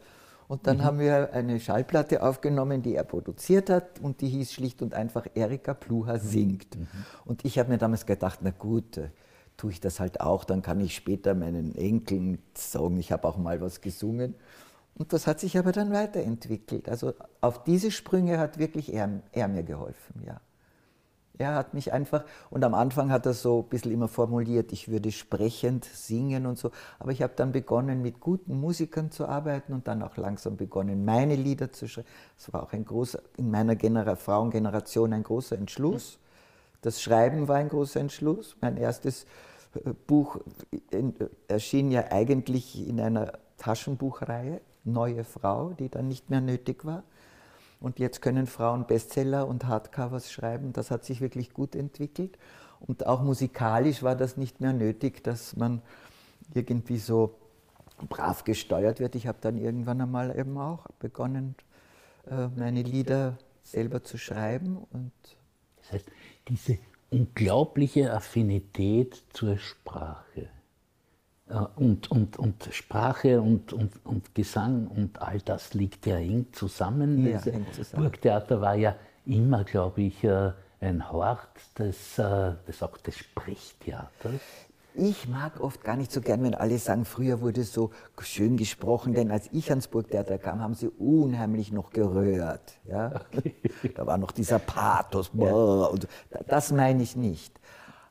Und 0.49 0.67
dann 0.67 0.79
mhm. 0.79 0.85
haben 0.85 0.99
wir 1.01 1.33
eine 1.33 1.59
Schallplatte 1.59 2.23
aufgenommen, 2.23 2.83
die 2.83 2.95
er 2.95 3.05
produziert 3.05 3.69
hat 3.69 4.01
und 4.01 4.21
die 4.21 4.29
hieß 4.29 4.53
schlicht 4.53 4.81
und 4.83 4.95
einfach 4.95 5.27
Erika 5.35 5.75
Pluha 5.75 6.19
singt. 6.19 6.77
Mhm. 6.77 6.87
Und 7.25 7.45
ich 7.45 7.59
habe 7.59 7.71
mir 7.71 7.79
damals 7.79 8.07
gedacht, 8.07 8.41
na 8.43 8.51
gut, 8.51 8.97
äh, 8.97 9.09
tue 9.57 9.73
ich 9.73 9.81
das 9.81 10.01
halt 10.01 10.21
auch, 10.21 10.45
dann 10.45 10.63
kann 10.63 10.81
ich 10.81 10.95
später 10.95 11.35
meinen 11.35 11.75
Enkeln 11.77 12.39
sagen, 12.55 12.99
ich 12.99 13.11
habe 13.11 13.27
auch 13.27 13.37
mal 13.37 13.61
was 13.61 13.81
gesungen. 13.81 14.35
Und 14.95 15.13
das 15.13 15.27
hat 15.27 15.41
sich 15.41 15.59
aber 15.59 15.73
dann 15.73 15.93
weiterentwickelt. 15.93 16.89
Also 16.89 17.13
auf 17.41 17.65
diese 17.65 17.91
Sprünge 17.91 18.39
hat 18.39 18.59
wirklich 18.59 18.93
er, 18.93 19.21
er 19.33 19.49
mir 19.49 19.63
geholfen, 19.63 20.23
ja. 20.25 20.41
Er 21.39 21.55
hat 21.55 21.75
mich 21.75 21.93
einfach, 21.93 22.25
und 22.51 22.65
am 22.65 22.75
Anfang 22.75 23.11
hat 23.11 23.27
er 23.27 23.35
so 23.35 23.61
ein 23.61 23.69
bisschen 23.69 23.93
immer 23.93 24.09
formuliert, 24.09 24.73
ich 24.73 24.89
würde 24.89 25.13
sprechend 25.13 25.85
singen 25.85 26.47
und 26.47 26.59
so, 26.59 26.71
aber 26.99 27.13
ich 27.13 27.23
habe 27.23 27.35
dann 27.37 27.53
begonnen, 27.53 28.01
mit 28.01 28.21
guten 28.21 28.59
Musikern 28.59 29.11
zu 29.11 29.27
arbeiten 29.27 29.73
und 29.75 29.87
dann 29.87 30.03
auch 30.03 30.17
langsam 30.17 30.57
begonnen, 30.57 31.05
meine 31.05 31.37
Lieder 31.37 31.73
zu 31.73 31.89
schreiben. 31.89 32.09
Das 32.37 32.53
war 32.53 32.63
auch 32.63 32.73
ein 32.73 32.85
großer, 32.85 33.21
in 33.37 33.51
meiner 33.51 33.77
Genera 33.77 34.17
Frauengeneration 34.17 35.13
ein 35.13 35.23
großer 35.23 35.57
Entschluss. 35.59 36.19
Das 36.81 37.03
Schreiben 37.03 37.49
war 37.49 37.57
ein 37.57 37.69
großer 37.69 38.01
Entschluss. 38.01 38.57
Mein 38.61 38.77
erstes 38.77 39.27
äh, 39.75 39.93
Buch 40.07 40.39
erschien 41.49 41.91
ja 41.91 42.05
eigentlich 42.11 42.89
in 42.89 43.01
einer 43.01 43.33
Taschenbuchreihe, 43.59 44.61
Neue 44.85 45.25
Frau, 45.25 45.71
die 45.71 45.89
dann 45.89 46.07
nicht 46.07 46.31
mehr 46.31 46.41
nötig 46.41 46.85
war. 46.85 47.03
Und 47.87 48.01
jetzt 48.01 48.21
können 48.21 48.49
Frauen 48.49 48.89
Bestseller 48.89 49.47
und 49.47 49.67
Hardcovers 49.67 50.33
schreiben. 50.33 50.73
Das 50.73 50.91
hat 50.91 51.05
sich 51.05 51.21
wirklich 51.21 51.55
gut 51.55 51.77
entwickelt. 51.77 52.37
Und 52.81 53.07
auch 53.07 53.23
musikalisch 53.23 54.03
war 54.03 54.17
das 54.17 54.37
nicht 54.37 54.61
mehr 54.61 54.73
nötig, 54.73 55.23
dass 55.23 55.55
man 55.55 55.83
irgendwie 56.53 56.99
so 56.99 57.37
brav 58.09 58.43
gesteuert 58.43 58.99
wird. 58.99 59.15
Ich 59.15 59.29
habe 59.29 59.39
dann 59.41 59.57
irgendwann 59.57 60.01
einmal 60.01 60.37
eben 60.37 60.59
auch 60.59 60.89
begonnen, 60.99 61.55
äh, 62.29 62.49
meine 62.57 62.83
Lieder 62.83 63.39
selber 63.63 64.03
zu 64.03 64.19
schreiben. 64.19 64.79
Und 64.91 65.13
das 65.77 65.93
heißt, 65.93 66.11
diese 66.49 66.79
unglaubliche 67.11 68.13
Affinität 68.13 69.23
zur 69.33 69.59
Sprache, 69.59 70.49
und, 71.77 72.11
und, 72.11 72.39
und 72.39 72.69
Sprache 72.73 73.41
und, 73.41 73.73
und, 73.73 73.93
und 74.05 74.35
Gesang 74.35 74.89
und 74.89 75.23
all 75.23 75.41
das 75.41 75.75
liegt 75.75 76.07
ja 76.07 76.17
eng 76.17 76.47
zusammen. 76.53 77.25
Ja, 77.25 77.39
eng 77.41 77.67
zusammen. 77.73 78.03
Burgtheater 78.03 78.61
war 78.61 78.75
ja 78.75 78.97
immer, 79.27 79.63
glaube 79.65 80.03
ich, 80.03 80.25
äh, 80.25 80.53
ein 80.81 81.11
Hort 81.11 81.49
des, 81.79 82.19
äh, 82.19 82.55
des, 82.67 82.83
auch 82.83 82.97
des 82.99 83.17
Sprechtheaters. 83.17 84.41
Ich 84.95 85.29
mag 85.29 85.61
oft 85.61 85.85
gar 85.85 85.95
nicht 85.95 86.11
so 86.11 86.23
gern, 86.23 86.43
wenn 86.43 86.55
alle 86.55 86.79
sagen, 86.79 87.05
früher 87.05 87.43
wurde 87.43 87.65
so 87.65 87.91
schön 88.21 88.57
gesprochen, 88.57 89.13
denn 89.13 89.31
als 89.31 89.49
ich 89.53 89.69
ans 89.69 89.89
Burgtheater 89.89 90.39
kam, 90.39 90.63
haben 90.63 90.75
sie 90.75 90.89
unheimlich 90.89 91.71
noch 91.71 91.91
gerührt. 91.91 92.79
Ja? 92.89 93.21
Okay. 93.33 93.55
Da 93.95 94.07
war 94.07 94.17
noch 94.17 94.33
dieser 94.33 94.59
Pathos. 94.59 95.31
Ja. 95.35 95.53
Und 95.53 96.09
das 96.49 96.73
meine 96.73 97.03
ich 97.03 97.15
nicht. 97.15 97.61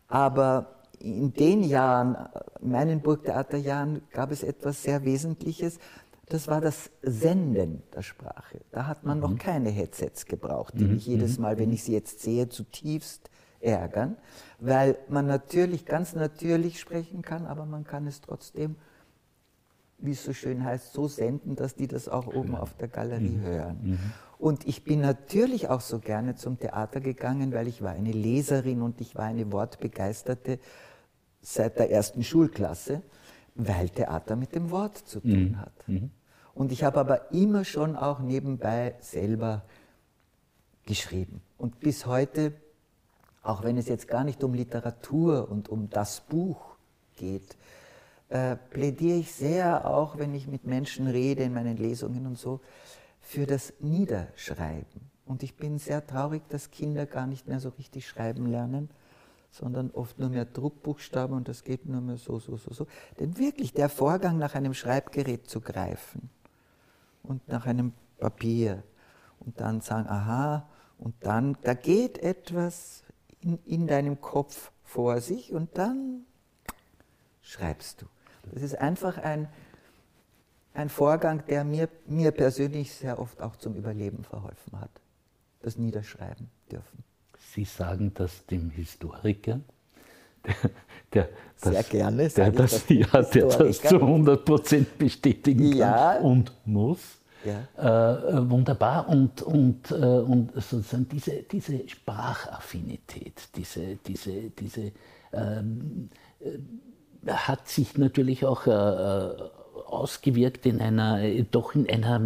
Aber 0.07 0.74
in 0.99 1.33
den 1.33 1.63
Jahren, 1.63 2.17
meinen 2.61 3.01
Burgtheaterjahren, 3.01 4.01
gab 4.11 4.31
es 4.31 4.43
etwas 4.43 4.83
sehr 4.83 5.03
Wesentliches. 5.05 5.79
Das 6.27 6.47
war 6.47 6.61
das 6.61 6.89
Senden 7.01 7.83
der 7.93 8.01
Sprache. 8.01 8.61
Da 8.71 8.87
hat 8.87 9.03
man 9.03 9.17
mhm. 9.17 9.23
noch 9.23 9.37
keine 9.37 9.69
Headsets 9.69 10.25
gebraucht, 10.25 10.73
die 10.77 10.85
mhm. 10.85 10.93
mich 10.93 11.05
jedes 11.05 11.37
mhm. 11.37 11.43
Mal, 11.43 11.59
wenn 11.59 11.71
ich 11.71 11.83
sie 11.83 11.93
jetzt 11.93 12.21
sehe, 12.21 12.49
zutiefst 12.49 13.29
ärgern, 13.59 14.17
weil 14.59 14.97
man 15.09 15.27
natürlich, 15.27 15.85
ganz 15.85 16.13
natürlich 16.13 16.79
sprechen 16.79 17.21
kann, 17.21 17.45
aber 17.45 17.65
man 17.65 17.83
kann 17.83 18.07
es 18.07 18.21
trotzdem, 18.21 18.75
wie 20.05 20.11
es 20.11 20.23
so 20.23 20.33
schön 20.33 20.63
heißt, 20.63 20.93
so 20.93 21.07
senden, 21.07 21.55
dass 21.55 21.75
die 21.75 21.87
das 21.87 22.07
auch 22.07 22.27
oben 22.27 22.55
auf 22.55 22.73
der 22.73 22.87
Galerie 22.87 23.37
mhm. 23.37 23.41
hören. 23.41 23.79
Mhm. 23.81 23.99
Und 24.37 24.67
ich 24.67 24.83
bin 24.83 25.01
natürlich 25.01 25.69
auch 25.69 25.81
so 25.81 25.99
gerne 25.99 26.35
zum 26.35 26.59
Theater 26.59 26.99
gegangen, 26.99 27.53
weil 27.53 27.67
ich 27.67 27.81
war 27.81 27.91
eine 27.91 28.11
Leserin 28.11 28.81
und 28.81 29.01
ich 29.01 29.15
war 29.15 29.25
eine 29.25 29.51
Wortbegeisterte 29.51 30.59
seit 31.41 31.79
der 31.79 31.91
ersten 31.91 32.23
Schulklasse. 32.23 33.01
weil 33.55 33.87
Theater 33.89 34.35
mit 34.35 34.53
dem 34.53 34.69
Wort 34.69 34.97
zu 34.97 35.21
tun 35.21 35.59
hat. 35.59 35.71
Und 36.53 36.71
ich 36.71 36.83
habe 36.83 36.99
aber 36.99 37.31
immer 37.31 37.63
schon 37.63 37.95
auch 37.95 38.19
nebenbei 38.19 38.95
selber 38.99 39.63
geschrieben. 40.85 41.41
Und 41.57 41.79
bis 41.79 42.05
heute, 42.05 42.53
auch 43.43 43.63
wenn 43.63 43.77
es 43.77 43.87
jetzt 43.87 44.07
gar 44.07 44.25
nicht 44.25 44.43
um 44.43 44.53
Literatur 44.53 45.49
und 45.49 45.69
um 45.69 45.89
das 45.89 46.19
Buch 46.19 46.75
geht, 47.15 47.55
äh, 48.29 48.55
plädiere 48.55 49.17
ich 49.17 49.33
sehr, 49.33 49.87
auch 49.87 50.17
wenn 50.17 50.33
ich 50.33 50.47
mit 50.47 50.65
Menschen 50.65 51.07
rede 51.07 51.43
in 51.43 51.53
meinen 51.53 51.77
Lesungen 51.77 52.25
und 52.25 52.37
so, 52.37 52.59
für 53.19 53.45
das 53.45 53.73
Niederschreiben. 53.79 55.09
Und 55.25 55.43
ich 55.43 55.55
bin 55.55 55.79
sehr 55.79 56.05
traurig, 56.05 56.43
dass 56.49 56.69
Kinder 56.69 57.05
gar 57.05 57.27
nicht 57.27 57.47
mehr 57.47 57.59
so 57.59 57.69
richtig 57.69 58.07
schreiben 58.07 58.45
lernen, 58.45 58.89
sondern 59.51 59.89
oft 59.91 60.19
nur 60.19 60.29
mehr 60.29 60.45
Druckbuchstaben 60.45 61.35
und 61.35 61.47
das 61.47 61.63
geht 61.63 61.85
nur 61.85 62.01
mehr 62.01 62.17
so, 62.17 62.39
so, 62.39 62.57
so, 62.57 62.73
so. 62.73 62.87
Denn 63.19 63.37
wirklich 63.37 63.73
der 63.73 63.89
Vorgang, 63.89 64.37
nach 64.37 64.53
einem 64.53 64.73
Schreibgerät 64.73 65.49
zu 65.49 65.61
greifen 65.61 66.29
und 67.23 67.47
nach 67.47 67.65
einem 67.65 67.93
Papier 68.19 68.83
und 69.39 69.59
dann 69.59 69.81
sagen, 69.81 70.07
aha, 70.07 70.67
und 70.97 71.15
dann, 71.21 71.57
da 71.63 71.73
geht 71.73 72.19
etwas 72.19 73.03
in, 73.41 73.59
in 73.65 73.87
deinem 73.87 74.21
Kopf 74.21 74.71
vor 74.83 75.21
sich 75.21 75.53
und 75.53 75.77
dann 75.77 76.25
schreibst 77.41 78.01
du. 78.01 78.05
Das 78.53 78.63
ist 78.63 78.77
einfach 78.79 79.17
ein, 79.17 79.47
ein 80.73 80.89
Vorgang, 80.89 81.43
der 81.47 81.63
mir, 81.63 81.89
mir 82.07 82.31
persönlich 82.31 82.93
sehr 82.93 83.19
oft 83.19 83.41
auch 83.41 83.55
zum 83.55 83.75
Überleben 83.75 84.23
verholfen 84.23 84.79
hat. 84.79 84.91
Das 85.61 85.77
Niederschreiben 85.77 86.49
dürfen. 86.71 87.03
Sie 87.37 87.65
sagen 87.65 88.11
das 88.13 88.45
dem 88.45 88.69
Historiker, 88.69 89.61
der, 90.45 90.55
der 91.13 91.29
Sehr 91.55 91.71
das, 91.73 91.89
gerne 91.89 92.29
der 92.29 92.51
das, 92.51 92.89
ja, 92.89 93.21
der 93.21 93.45
das 93.47 93.81
zu 93.81 93.95
100 93.95 94.45
Prozent 94.45 94.97
bestätigen 94.97 95.71
kann 95.71 95.77
Ja. 95.77 96.19
und 96.19 96.51
muss. 96.65 96.99
Ja. 97.45 98.29
Äh, 98.37 98.49
wunderbar 98.49 99.07
und, 99.07 99.41
und, 99.43 99.91
äh, 99.91 99.95
und 99.95 100.51
sozusagen 100.55 101.07
diese, 101.07 101.43
diese 101.43 101.87
Sprachaffinität, 101.87 103.49
diese, 103.55 103.97
diese, 103.97 104.49
diese 104.49 104.91
ähm, 105.31 106.09
äh, 106.39 106.57
hat 107.27 107.67
sich 107.67 107.97
natürlich 107.97 108.45
auch 108.45 108.67
äh, 108.67 108.71
äh, 108.71 109.35
ausgewirkt 109.87 110.65
in 110.65 110.81
einer, 110.81 111.21
äh, 111.21 111.43
doch 111.49 111.75
in 111.75 111.89
einer 111.89 112.21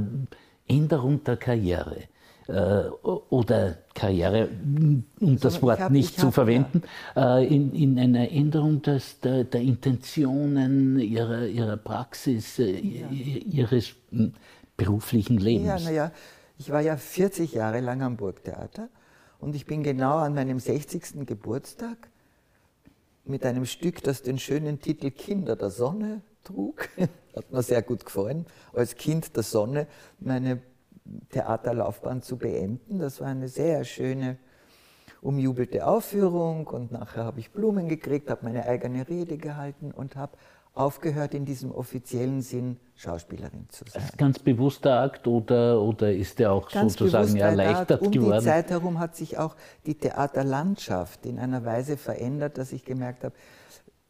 Änderung 0.67 1.23
der 1.23 1.37
Karriere. 1.37 2.03
Äh, 2.47 2.89
oder 3.29 3.77
Karriere, 3.93 4.49
um 5.19 5.39
das 5.39 5.57
ich 5.57 5.61
Wort 5.61 5.79
hab- 5.79 5.91
nicht 5.91 6.11
ich 6.11 6.17
zu 6.17 6.27
hab, 6.27 6.33
verwenden, 6.33 6.81
äh, 7.15 7.45
in, 7.45 7.75
in 7.75 7.99
einer 7.99 8.31
Änderung 8.31 8.81
des, 8.81 9.19
der, 9.19 9.43
der 9.43 9.61
Intentionen 9.61 10.99
ihrer, 10.99 11.45
ihrer 11.45 11.77
Praxis, 11.77 12.57
äh, 12.57 12.71
ihres 12.71 13.93
hm, 14.09 14.33
beruflichen 14.77 15.37
Lebens. 15.37 15.67
Ja, 15.67 15.79
naja, 15.79 16.11
ich 16.57 16.71
war 16.71 16.81
ja 16.81 16.97
40 16.97 17.53
Jahre 17.53 17.81
lang 17.81 18.01
am 18.01 18.17
Burgtheater 18.17 18.89
und 19.39 19.55
ich 19.55 19.67
bin 19.67 19.83
genau 19.83 20.17
an 20.17 20.33
meinem 20.33 20.59
60. 20.59 21.27
Geburtstag 21.27 22.09
mit 23.29 23.45
einem 23.45 23.65
Stück, 23.65 24.03
das 24.03 24.21
den 24.21 24.39
schönen 24.39 24.79
Titel 24.79 25.11
Kinder 25.11 25.55
der 25.55 25.69
Sonne 25.69 26.21
trug, 26.43 26.89
hat 27.35 27.51
mir 27.51 27.63
sehr 27.63 27.81
gut 27.81 28.05
gefallen, 28.05 28.45
als 28.73 28.95
Kind 28.95 29.35
der 29.35 29.43
Sonne 29.43 29.87
meine 30.19 30.61
Theaterlaufbahn 31.29 32.21
zu 32.21 32.37
beenden. 32.37 32.99
Das 32.99 33.21
war 33.21 33.27
eine 33.27 33.47
sehr 33.47 33.83
schöne, 33.83 34.37
umjubelte 35.21 35.85
Aufführung 35.85 36.67
und 36.67 36.91
nachher 36.91 37.25
habe 37.25 37.39
ich 37.39 37.51
Blumen 37.51 37.89
gekriegt, 37.89 38.29
habe 38.29 38.45
meine 38.45 38.65
eigene 38.65 39.07
Rede 39.07 39.37
gehalten 39.37 39.91
und 39.91 40.15
habe 40.15 40.37
aufgehört, 40.73 41.33
in 41.33 41.45
diesem 41.45 41.71
offiziellen 41.71 42.41
Sinn 42.41 42.77
Schauspielerin 42.95 43.67
zu 43.69 43.85
sein. 43.89 44.03
Ist 44.03 44.17
ganz 44.17 44.39
bewusster 44.39 45.01
Akt 45.01 45.27
oder, 45.27 45.81
oder 45.81 46.13
ist 46.13 46.39
der 46.39 46.51
auch 46.51 46.69
Ganz 46.69 46.93
sozusagen 46.93 47.35
erleichtert 47.37 48.01
um 48.01 48.11
geworden? 48.11 48.39
die 48.39 48.45
Zeit 48.45 48.69
herum 48.69 48.99
hat 48.99 49.15
sich 49.15 49.37
auch 49.37 49.55
die 49.85 49.95
Theaterlandschaft 49.95 51.25
in 51.25 51.39
einer 51.39 51.65
Weise 51.65 51.97
verändert, 51.97 52.57
dass 52.57 52.71
ich 52.71 52.85
gemerkt 52.85 53.23
habe, 53.23 53.35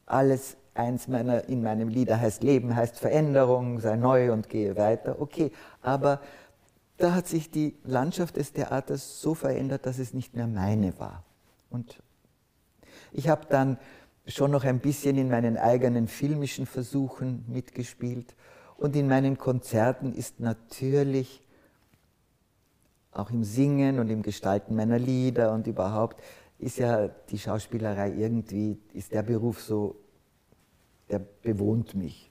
alles 0.05 0.57
eins 0.73 1.07
meiner 1.07 1.47
in 1.49 1.61
meinem 1.61 1.89
Lieder 1.89 2.19
heißt 2.19 2.43
Leben, 2.43 2.75
heißt 2.75 2.99
Veränderung, 2.99 3.79
sei 3.79 3.95
neu 3.95 4.31
und 4.31 4.49
gehe 4.49 4.75
weiter. 4.75 5.21
Okay, 5.21 5.51
aber 5.81 6.21
da 6.97 7.13
hat 7.13 7.27
sich 7.27 7.51
die 7.51 7.75
Landschaft 7.83 8.37
des 8.37 8.53
Theaters 8.53 9.21
so 9.21 9.33
verändert, 9.33 9.85
dass 9.85 9.99
es 9.99 10.13
nicht 10.13 10.35
mehr 10.35 10.47
meine 10.47 10.97
war. 10.99 11.23
Und 11.69 12.01
ich 13.11 13.29
habe 13.29 13.45
dann 13.49 13.77
schon 14.29 14.51
noch 14.51 14.63
ein 14.63 14.79
bisschen 14.79 15.17
in 15.17 15.29
meinen 15.29 15.57
eigenen 15.57 16.07
filmischen 16.07 16.65
Versuchen 16.65 17.43
mitgespielt. 17.47 18.35
Und 18.77 18.95
in 18.95 19.07
meinen 19.07 19.37
Konzerten 19.37 20.13
ist 20.13 20.39
natürlich 20.39 21.41
auch 23.11 23.31
im 23.31 23.43
Singen 23.43 23.99
und 23.99 24.09
im 24.09 24.21
Gestalten 24.21 24.75
meiner 24.75 24.99
Lieder 24.99 25.51
und 25.53 25.67
überhaupt 25.67 26.21
ist 26.59 26.77
ja 26.77 27.07
die 27.07 27.39
Schauspielerei 27.39 28.13
irgendwie, 28.13 28.77
ist 28.93 29.13
der 29.13 29.23
Beruf 29.23 29.61
so, 29.61 29.95
der 31.09 31.19
bewohnt 31.19 31.95
mich. 31.95 32.29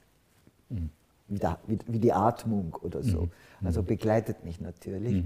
Wie, 1.26 1.38
der, 1.38 1.58
wie, 1.66 1.78
wie 1.86 1.98
die 1.98 2.12
Atmung 2.12 2.74
oder 2.82 3.02
so. 3.02 3.28
Also 3.62 3.82
begleitet 3.82 4.44
mich 4.44 4.60
natürlich. 4.60 5.24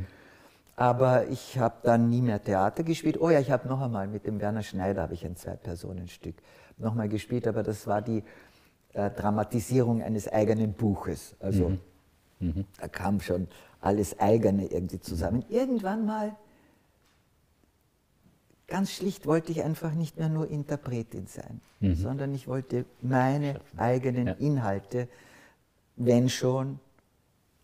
Aber 0.74 1.28
ich 1.28 1.58
habe 1.58 1.76
dann 1.82 2.08
nie 2.08 2.22
mehr 2.22 2.42
Theater 2.42 2.82
gespielt. 2.82 3.20
Oh 3.20 3.30
ja, 3.30 3.38
ich 3.40 3.50
habe 3.50 3.68
noch 3.68 3.80
einmal 3.80 4.08
mit 4.08 4.26
dem 4.26 4.40
Werner 4.40 4.62
Schneider 4.62 5.02
habe 5.02 5.14
ich 5.14 5.24
ein 5.24 5.36
Zwei-Personen-Stück 5.36 6.36
nochmal 6.78 7.08
gespielt, 7.08 7.46
aber 7.46 7.62
das 7.62 7.86
war 7.86 8.02
die 8.02 8.22
äh, 8.94 9.10
Dramatisierung 9.10 10.02
eines 10.02 10.28
eigenen 10.28 10.72
Buches. 10.72 11.34
Also 11.40 11.72
da 12.80 12.88
kam 12.88 13.20
schon 13.20 13.46
alles 13.80 14.18
eigene 14.18 14.66
irgendwie 14.66 15.00
zusammen. 15.00 15.44
Irgendwann 15.48 16.04
mal, 16.06 16.36
ganz 18.66 18.90
schlicht, 18.90 19.26
wollte 19.26 19.52
ich 19.52 19.62
einfach 19.62 19.92
nicht 19.92 20.18
mehr 20.18 20.28
nur 20.28 20.48
Interpretin 20.48 21.26
sein, 21.26 21.60
sondern 21.94 22.34
ich 22.34 22.48
wollte 22.48 22.84
meine 23.00 23.60
eigenen 23.76 24.26
Ja. 24.28 24.32
Inhalte, 24.34 25.08
wenn 25.96 26.28
schon, 26.28 26.80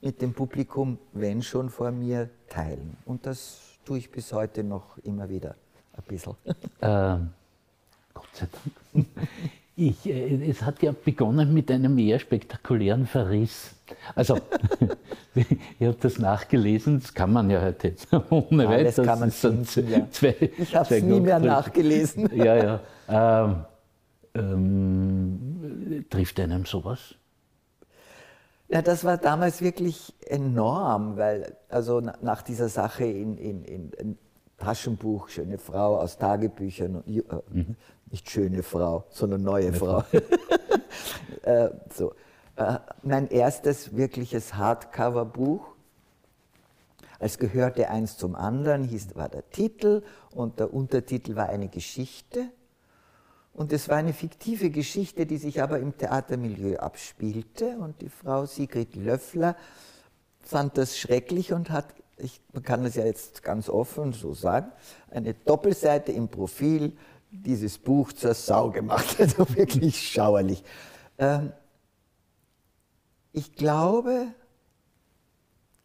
mit 0.00 0.22
dem 0.22 0.32
Publikum, 0.32 0.98
wenn 1.12 1.42
schon 1.42 1.70
vor 1.70 1.90
mir, 1.90 2.30
teilen. 2.48 2.96
Und 3.04 3.26
das 3.26 3.60
tue 3.84 3.98
ich 3.98 4.12
bis 4.12 4.32
heute 4.32 4.62
noch 4.62 4.98
immer 4.98 5.28
wieder 5.28 5.56
ein 5.94 6.02
bisschen. 6.06 6.34
Ähm, 6.80 7.30
sei 8.38 8.46
Dank. 8.94 9.06
Ich, 9.80 10.06
äh, 10.06 10.50
es 10.50 10.62
hat 10.62 10.82
ja 10.82 10.92
begonnen 11.04 11.54
mit 11.54 11.70
einem 11.70 11.96
eher 11.98 12.18
spektakulären 12.18 13.06
Verriss. 13.06 13.76
Also, 14.16 14.40
ich 15.36 15.46
habe 15.86 15.96
das 16.00 16.18
nachgelesen, 16.18 16.98
das 16.98 17.14
kann 17.14 17.32
man 17.32 17.48
ja 17.48 17.62
heute 17.62 17.86
jetzt 17.86 18.08
ohne 18.30 18.66
Alles 18.66 18.98
weiteres. 18.98 19.06
kann 19.06 19.20
man 19.20 19.28
Das 19.28 19.40
sind 19.40 19.68
finden, 19.68 19.92
ja. 19.92 20.10
zwei- 20.10 20.50
Ich 20.58 20.74
habe 20.74 20.96
es 20.96 21.00
nie 21.04 21.20
mehr 21.20 21.38
nachgelesen. 21.38 22.28
Ja, 22.34 22.80
ja. 23.08 23.44
Ähm, 23.44 23.64
ähm, 24.34 26.04
trifft 26.10 26.40
einem 26.40 26.64
sowas? 26.64 27.14
Ja, 28.68 28.82
das 28.82 29.04
war 29.04 29.16
damals 29.16 29.62
wirklich 29.62 30.12
enorm, 30.26 31.16
weil 31.16 31.54
also 31.68 32.00
na- 32.00 32.18
nach 32.20 32.42
dieser 32.42 32.68
Sache 32.68 33.04
in, 33.04 33.38
in, 33.38 33.62
in, 33.64 34.18
Taschenbuch, 34.58 35.28
schöne 35.28 35.56
Frau 35.56 35.98
aus 36.00 36.18
Tagebüchern, 36.18 37.04
äh, 37.06 37.22
nicht 38.10 38.30
schöne 38.30 38.62
Frau, 38.62 39.04
sondern 39.10 39.42
neue 39.42 39.72
Frau. 39.72 40.04
äh, 41.42 41.70
so. 41.94 42.14
äh, 42.56 42.78
mein 43.02 43.28
erstes 43.28 43.96
wirkliches 43.96 44.54
Hardcover-Buch. 44.54 45.66
Es 47.20 47.38
gehörte 47.38 47.90
eins 47.90 48.16
zum 48.16 48.34
anderen, 48.34 48.84
hieß, 48.84 49.16
war 49.16 49.28
der 49.28 49.48
Titel 49.50 50.02
und 50.30 50.60
der 50.60 50.72
Untertitel 50.72 51.34
war 51.34 51.48
eine 51.48 51.68
Geschichte. 51.68 52.50
Und 53.52 53.72
es 53.72 53.88
war 53.88 53.96
eine 53.96 54.12
fiktive 54.12 54.70
Geschichte, 54.70 55.26
die 55.26 55.36
sich 55.36 55.60
aber 55.60 55.80
im 55.80 55.98
Theatermilieu 55.98 56.76
abspielte. 56.76 57.76
Und 57.78 58.00
die 58.02 58.08
Frau 58.08 58.46
Sigrid 58.46 58.94
Löffler 58.94 59.56
fand 60.40 60.78
das 60.78 60.96
schrecklich 60.96 61.52
und 61.52 61.70
hat, 61.70 61.92
ich 62.18 62.40
man 62.52 62.62
kann 62.62 62.84
das 62.84 62.94
ja 62.94 63.04
jetzt 63.04 63.42
ganz 63.42 63.68
offen 63.68 64.12
so 64.12 64.32
sagen, 64.32 64.70
eine 65.10 65.34
Doppelseite 65.34 66.12
im 66.12 66.28
Profil 66.28 66.96
dieses 67.30 67.78
Buch 67.78 68.12
zur 68.12 68.34
Sau 68.34 68.70
gemacht. 68.70 69.16
Also 69.20 69.48
wirklich 69.54 70.10
schauerlich. 70.10 70.62
Ähm, 71.18 71.52
ich 73.32 73.54
glaube, 73.54 74.28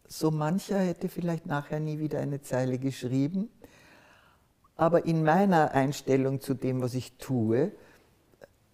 so 0.06 0.30
mancher 0.30 0.78
hätte 0.78 1.08
vielleicht 1.08 1.46
nachher 1.46 1.80
nie 1.80 1.98
wieder 1.98 2.20
eine 2.20 2.40
Zeile 2.40 2.78
geschrieben. 2.78 3.50
Aber 4.76 5.06
in 5.06 5.22
meiner 5.22 5.72
Einstellung 5.72 6.40
zu 6.40 6.54
dem, 6.54 6.80
was 6.82 6.94
ich 6.94 7.16
tue, 7.18 7.72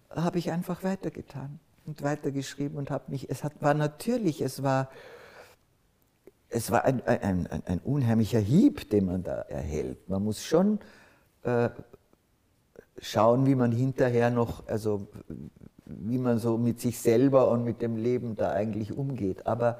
habe 0.09 0.39
ich 0.39 0.51
einfach 0.51 0.83
weitergetan 0.83 1.59
und 1.85 2.01
weitergeschrieben 2.01 2.77
und 2.77 2.89
habe 2.89 3.11
mich, 3.11 3.29
es 3.29 3.43
hat, 3.43 3.61
war 3.61 3.73
natürlich, 3.73 4.41
es 4.41 4.63
war, 4.63 4.89
es 6.49 6.71
war 6.71 6.85
ein, 6.85 7.05
ein, 7.05 7.47
ein, 7.47 7.63
ein 7.65 7.79
unheimlicher 7.79 8.39
Hieb, 8.39 8.89
den 8.89 9.05
man 9.05 9.23
da 9.23 9.41
erhält. 9.41 10.09
Man 10.09 10.23
muss 10.23 10.43
schon 10.43 10.79
äh, 11.43 11.69
schauen, 12.99 13.45
wie 13.45 13.55
man 13.55 13.71
hinterher 13.71 14.29
noch, 14.29 14.67
also 14.67 15.07
wie 15.85 16.17
man 16.17 16.39
so 16.39 16.57
mit 16.57 16.79
sich 16.79 16.99
selber 16.99 17.49
und 17.49 17.63
mit 17.63 17.81
dem 17.81 17.97
Leben 17.97 18.35
da 18.35 18.51
eigentlich 18.51 18.97
umgeht. 18.97 19.47
Aber 19.47 19.79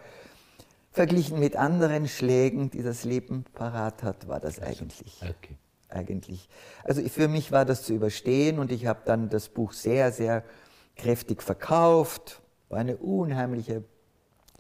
verglichen 0.92 1.40
mit 1.40 1.56
anderen 1.56 2.08
Schlägen, 2.08 2.70
die 2.70 2.84
das 2.84 3.04
Leben 3.04 3.46
parat 3.54 4.04
hat, 4.04 4.28
war 4.28 4.40
das 4.40 4.60
eigentlich. 4.60 5.22
Okay. 5.22 5.58
eigentlich. 5.90 6.50
Also 6.84 7.02
für 7.08 7.28
mich 7.28 7.52
war 7.52 7.66
das 7.66 7.84
zu 7.84 7.94
überstehen 7.94 8.60
und 8.60 8.72
ich 8.72 8.86
habe 8.86 9.02
dann 9.06 9.30
das 9.30 9.50
Buch 9.50 9.74
sehr, 9.74 10.12
sehr 10.12 10.44
kräftig 10.96 11.42
verkauft. 11.42 12.42
War 12.70 12.80
eine 12.80 12.98
unheimliche, 12.98 13.84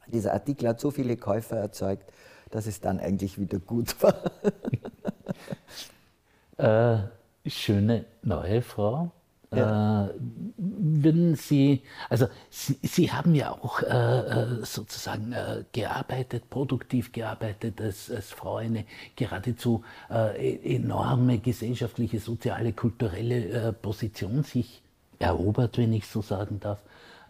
dieser 0.08 0.34
Artikel 0.34 0.68
hat 0.68 0.80
so 0.80 0.91
viele 0.91 1.18
Käufer 1.18 1.58
erzeugt, 1.58 2.12
dass 2.49 2.66
es 2.66 2.82
dann 2.82 2.99
eigentlich 2.99 3.39
wieder 3.39 3.60
gut 3.60 3.95
war. 6.58 6.58
äh, 6.58 7.04
schöne 7.45 8.05
neue 8.23 8.61
Frau. 8.61 9.11
Ja. 9.53 10.05
Äh, 10.05 10.13
würden 10.57 11.35
Sie, 11.35 11.81
also 12.09 12.27
Sie, 12.49 12.79
Sie 12.83 13.11
haben 13.11 13.35
ja 13.35 13.51
auch 13.51 13.81
äh, 13.81 13.87
äh, 13.87 14.63
sozusagen 14.63 15.33
äh, 15.33 15.65
gearbeitet, 15.73 16.49
produktiv 16.49 17.11
gearbeitet 17.11 17.81
als, 17.81 18.09
als 18.09 18.31
Frau, 18.31 18.55
eine 18.55 18.85
geradezu 19.17 19.83
äh, 20.09 20.53
e-, 20.53 20.75
enorme 20.75 21.39
gesellschaftliche, 21.39 22.21
soziale, 22.21 22.71
kulturelle 22.71 23.49
äh, 23.49 23.73
Position 23.73 24.43
sich 24.43 24.81
erobert, 25.19 25.77
wenn 25.77 25.91
ich 25.91 26.07
so 26.07 26.21
sagen 26.21 26.61
darf. 26.61 26.79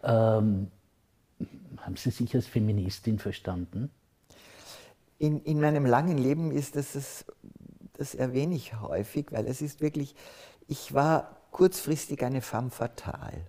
Ähm, 0.04 0.68
haben 1.78 1.96
Sie 1.96 2.12
sich 2.12 2.36
als 2.36 2.46
Feministin 2.46 3.18
verstanden? 3.18 3.90
In, 5.18 5.42
in 5.44 5.60
meinem 5.60 5.86
langen 5.86 6.18
Leben 6.18 6.52
ist 6.52 6.76
das, 6.76 7.26
das, 8.02 8.16
eher 8.16 8.34
wenig 8.34 8.80
häufig, 8.82 9.28
weil 9.32 9.48
es 9.48 9.62
ist 9.62 9.82
wirklich, 9.82 10.16
ich 10.68 10.94
war 10.94 11.38
kurzfristig 11.52 12.24
eine 12.24 12.42
femme 12.42 12.70
fatale. 12.70 13.46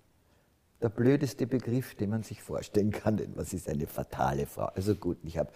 Der 0.83 0.89
blödeste 0.89 1.47
Begriff, 1.47 1.95
den 1.95 2.11
man 2.11 2.23
sich 2.23 2.43
vorstellen 2.43 2.91
kann, 2.91 3.17
denn 3.17 3.37
was 3.37 3.53
ist 3.53 3.69
eine 3.69 3.87
fatale 3.87 4.47
Frau? 4.47 4.67
Also 4.75 4.95
gut, 4.95 5.19
ich 5.23 5.39
habe 5.39 5.51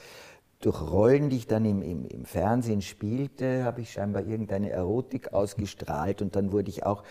durch 0.61 0.81
Rollen, 0.81 1.29
die 1.29 1.37
ich 1.37 1.47
dann 1.47 1.65
im, 1.65 1.83
im, 1.83 2.07
im 2.07 2.25
Fernsehen 2.25 2.81
spielte, 2.81 3.65
habe 3.65 3.83
ich 3.83 3.93
scheinbar 3.93 4.25
irgendeine 4.25 4.71
Erotik 4.71 5.33
ausgestrahlt 5.33 6.23
und 6.23 6.37
dann 6.37 6.53
wurde 6.53 6.71
ich 6.71 6.87
auch, 6.87 7.03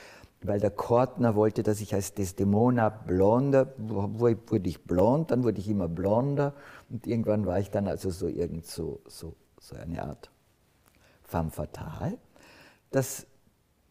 weil 0.42 0.60
der 0.60 0.72
Kortner 0.72 1.36
wollte, 1.36 1.62
dass 1.62 1.82
ich 1.82 1.94
als 1.94 2.14
Desdemona 2.14 2.90
blonder, 2.90 3.74
wurde 3.78 4.70
ich 4.70 4.84
blond, 4.84 5.32
dann 5.32 5.44
wurde 5.44 5.60
ich 5.60 5.70
immer 5.70 5.88
blonder 5.88 6.54
und 6.90 7.06
irgendwann 7.06 7.46
war 7.46 7.60
ich 7.60 7.70
dann 7.70 7.88
also 7.88 8.10
so 8.10 8.28
irgend 8.28 8.66
so, 8.66 9.02
so, 9.08 9.36
so 9.60 9.76
eine 9.76 10.04
Art 10.04 10.32
femme 11.36 11.52
fatale. 11.52 12.18
Das 12.92 13.28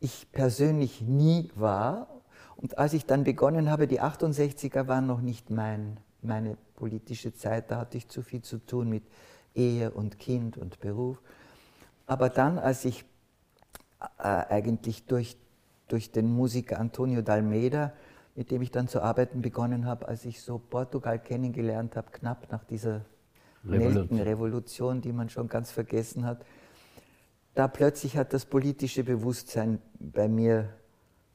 ich 0.01 0.31
persönlich 0.33 1.03
nie 1.03 1.51
war. 1.55 2.09
Und 2.57 2.79
als 2.79 2.95
ich 2.95 3.05
dann 3.05 3.25
begonnen 3.25 3.71
habe, 3.71 3.87
die 3.87 4.01
68er 4.01 4.87
waren 4.89 5.07
noch 5.07 5.21
nicht 5.21 5.51
mein, 5.51 5.99
meine 6.23 6.57
politische 6.75 7.35
Zeit, 7.35 7.71
da 7.71 7.79
hatte 7.79 7.99
ich 7.99 8.09
zu 8.09 8.23
viel 8.23 8.41
zu 8.43 8.59
tun 8.59 8.89
mit 8.89 9.03
Ehe 9.55 9.91
und 9.91 10.19
Kind 10.19 10.57
und 10.57 10.81
Beruf. 10.81 11.21
Aber 12.07 12.31
dann, 12.31 12.59
als 12.59 12.85
ich 12.87 13.05
äh, 14.19 14.23
eigentlich 14.23 15.05
durch, 15.07 15.37
durch 15.89 16.13
den 16.13 16.33
Musiker 16.33 16.79
Antonio 16.81 17.21
Dalmeida, 17.21 17.93
mit 18.35 18.51
dem 18.51 18.63
ich 18.63 18.71
dann 18.71 18.89
zu 18.89 19.03
arbeiten 19.03 19.43
begonnen 19.43 19.85
habe, 19.85 20.09
als 20.09 20.25
ich 20.25 20.41
so 20.41 20.59
Portugal 20.59 21.19
kennengelernt 21.19 21.95
habe, 21.97 22.11
knapp 22.11 22.51
nach 22.51 22.65
dieser 22.65 23.03
Revolution. 23.67 24.21
Revolution, 24.21 25.01
die 25.01 25.13
man 25.13 25.29
schon 25.29 25.49
ganz 25.49 25.71
vergessen 25.71 26.25
hat, 26.25 26.45
da 27.55 27.69
plötzlich 27.69 28.17
hat 28.17 28.33
das 28.33 28.45
politische 28.47 29.05
Bewusstsein 29.05 29.81
bei 29.99 30.29
mir 30.29 30.69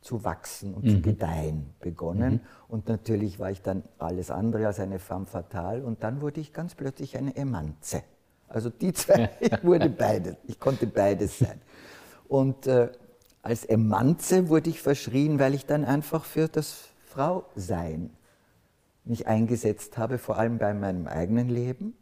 zu 0.02 0.24
wachsen 0.24 0.74
und 0.74 0.86
mhm. 0.86 0.90
zu 0.90 1.02
gedeihen 1.02 1.74
begonnen. 1.80 2.34
Mhm. 2.34 2.40
Und 2.68 2.88
natürlich 2.88 3.40
war 3.40 3.52
ich 3.52 3.62
dann 3.62 3.84
alles 3.98 4.32
andere 4.32 4.68
als 4.68 4.80
eine 4.80 5.00
femme 5.00 5.26
fatale. 5.26 5.84
Und 5.84 6.04
dann 6.04 6.22
wurde 6.22 6.40
ich 6.40 6.54
ganz 6.54 6.76
plötzlich 6.76 7.18
eine 7.18 7.36
Emanze. 7.36 8.04
Also 8.48 8.70
die 8.70 8.94
zwei, 8.94 9.30
ich 9.40 9.64
wurde 9.64 9.90
beides. 9.90 10.36
Ich 10.48 10.60
konnte 10.60 10.88
beides 10.88 11.40
sein. 11.40 11.62
Und 12.28 12.68
äh, 12.68 12.92
als 13.42 13.66
Emanze 13.66 14.50
wurde 14.50 14.70
ich 14.70 14.82
verschrien, 14.82 15.40
weil 15.40 15.54
ich 15.54 15.66
dann 15.66 15.86
einfach 15.86 16.26
für 16.26 16.48
das 16.48 16.90
Frausein 17.08 18.12
mich 19.06 19.28
eingesetzt 19.28 19.98
habe, 19.98 20.18
vor 20.18 20.38
allem 20.38 20.58
bei 20.58 20.74
meinem 20.74 21.08
eigenen 21.08 21.50
Leben 21.50 21.96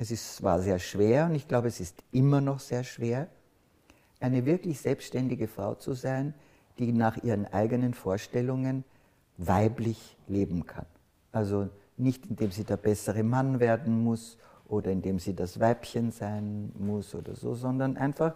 es 0.00 0.12
ist, 0.12 0.42
war 0.44 0.60
sehr 0.60 0.78
schwer 0.78 1.26
und 1.26 1.34
ich 1.34 1.48
glaube, 1.48 1.66
es 1.66 1.80
ist 1.80 2.02
immer 2.12 2.40
noch 2.40 2.60
sehr 2.60 2.84
schwer, 2.84 3.26
eine 4.20 4.46
wirklich 4.46 4.80
selbstständige 4.80 5.48
Frau 5.48 5.74
zu 5.74 5.92
sein, 5.92 6.34
die 6.78 6.92
nach 6.92 7.16
ihren 7.24 7.46
eigenen 7.46 7.94
Vorstellungen 7.94 8.84
weiblich 9.38 10.16
leben 10.28 10.66
kann. 10.66 10.86
Also 11.32 11.68
nicht 11.96 12.26
indem 12.26 12.52
sie 12.52 12.62
der 12.62 12.76
bessere 12.76 13.24
Mann 13.24 13.58
werden 13.58 14.04
muss 14.04 14.38
oder 14.68 14.92
indem 14.92 15.18
sie 15.18 15.34
das 15.34 15.58
Weibchen 15.58 16.12
sein 16.12 16.72
muss 16.78 17.14
oder 17.14 17.34
so, 17.34 17.54
sondern 17.54 17.96
einfach 17.96 18.34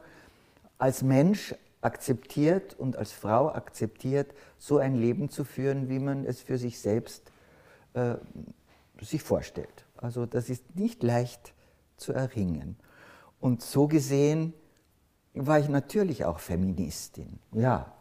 als 0.78 1.02
Mensch 1.02 1.54
akzeptiert 1.80 2.74
und 2.78 2.96
als 2.96 3.12
Frau 3.12 3.52
akzeptiert, 3.52 4.34
so 4.58 4.78
ein 4.78 4.96
Leben 4.96 5.28
zu 5.28 5.44
führen, 5.44 5.88
wie 5.88 6.00
man 6.00 6.24
es 6.24 6.40
für 6.40 6.58
sich 6.58 6.80
selbst 6.80 7.30
äh, 7.94 8.14
sich 9.00 9.22
vorstellt. 9.22 9.84
Also 10.02 10.26
das 10.26 10.50
ist 10.50 10.76
nicht 10.76 11.02
leicht 11.02 11.54
zu 11.96 12.12
erringen. 12.12 12.76
Und 13.40 13.62
so 13.62 13.88
gesehen 13.88 14.54
war 15.34 15.58
ich 15.58 15.68
natürlich 15.68 16.24
auch 16.24 16.38
Feministin. 16.38 17.38
Ja. 17.52 17.92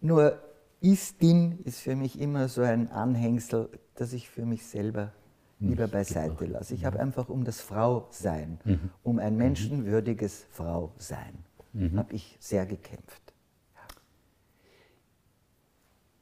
Nur 0.00 0.40
Istin 0.80 1.60
ist 1.64 1.80
für 1.80 1.96
mich 1.96 2.20
immer 2.20 2.48
so 2.48 2.62
ein 2.62 2.90
Anhängsel, 2.90 3.68
das 3.94 4.12
ich 4.12 4.28
für 4.28 4.44
mich 4.44 4.66
selber 4.66 5.12
lieber 5.58 5.88
beiseite 5.88 6.44
lasse. 6.46 6.74
Ich 6.74 6.84
habe 6.84 7.00
einfach 7.00 7.28
um 7.28 7.44
das 7.44 7.60
Frausein, 7.60 8.58
mhm. 8.64 8.90
um 9.02 9.18
ein 9.18 9.36
menschenwürdiges 9.36 10.46
Frausein, 10.50 11.44
mhm. 11.72 11.98
habe 11.98 12.14
ich 12.14 12.36
sehr 12.40 12.66
gekämpft. 12.66 13.22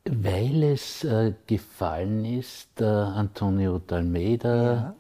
Weil 0.04 0.62
es 0.64 1.02
äh, 1.02 1.32
gefallen 1.46 2.24
ist, 2.26 2.80
äh, 2.80 2.84
Antonio 2.84 3.76
D'Almeida, 3.76 4.74
ja. 4.74 4.96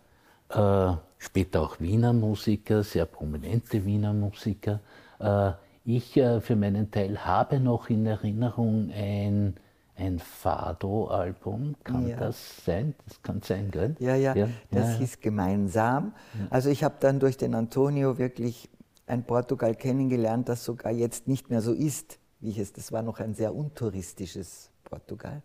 Äh, 0.54 0.96
später 1.18 1.62
auch 1.62 1.80
Wiener 1.80 2.12
Musiker, 2.12 2.82
sehr 2.82 3.06
prominente 3.06 3.84
Wiener 3.84 4.12
Musiker. 4.12 4.80
Äh, 5.18 5.52
ich 5.84 6.16
äh, 6.16 6.40
für 6.40 6.56
meinen 6.56 6.90
Teil 6.90 7.24
habe 7.24 7.60
noch 7.60 7.90
in 7.90 8.06
Erinnerung 8.06 8.90
ein, 8.90 9.54
ein 9.96 10.18
Fado-Album. 10.18 11.74
Kann 11.84 12.08
ja. 12.08 12.16
das 12.16 12.64
sein? 12.64 12.94
Das 13.06 13.22
kann 13.22 13.42
sein, 13.42 13.70
gell? 13.70 13.96
Ja, 13.98 14.14
ja, 14.14 14.34
ja. 14.34 14.48
das 14.70 14.94
ja. 14.94 14.98
hieß 14.98 15.20
Gemeinsam. 15.20 16.14
Also 16.50 16.70
ich 16.70 16.84
habe 16.84 16.96
dann 17.00 17.20
durch 17.20 17.36
den 17.36 17.54
Antonio 17.54 18.18
wirklich 18.18 18.70
ein 19.06 19.24
Portugal 19.24 19.74
kennengelernt, 19.74 20.48
das 20.48 20.64
sogar 20.64 20.92
jetzt 20.92 21.28
nicht 21.28 21.50
mehr 21.50 21.60
so 21.60 21.72
ist, 21.72 22.18
wie 22.40 22.50
ich 22.50 22.58
es. 22.58 22.72
Das 22.72 22.90
war 22.92 23.02
noch 23.02 23.20
ein 23.20 23.34
sehr 23.34 23.54
untouristisches 23.54 24.70
Portugal 24.84 25.42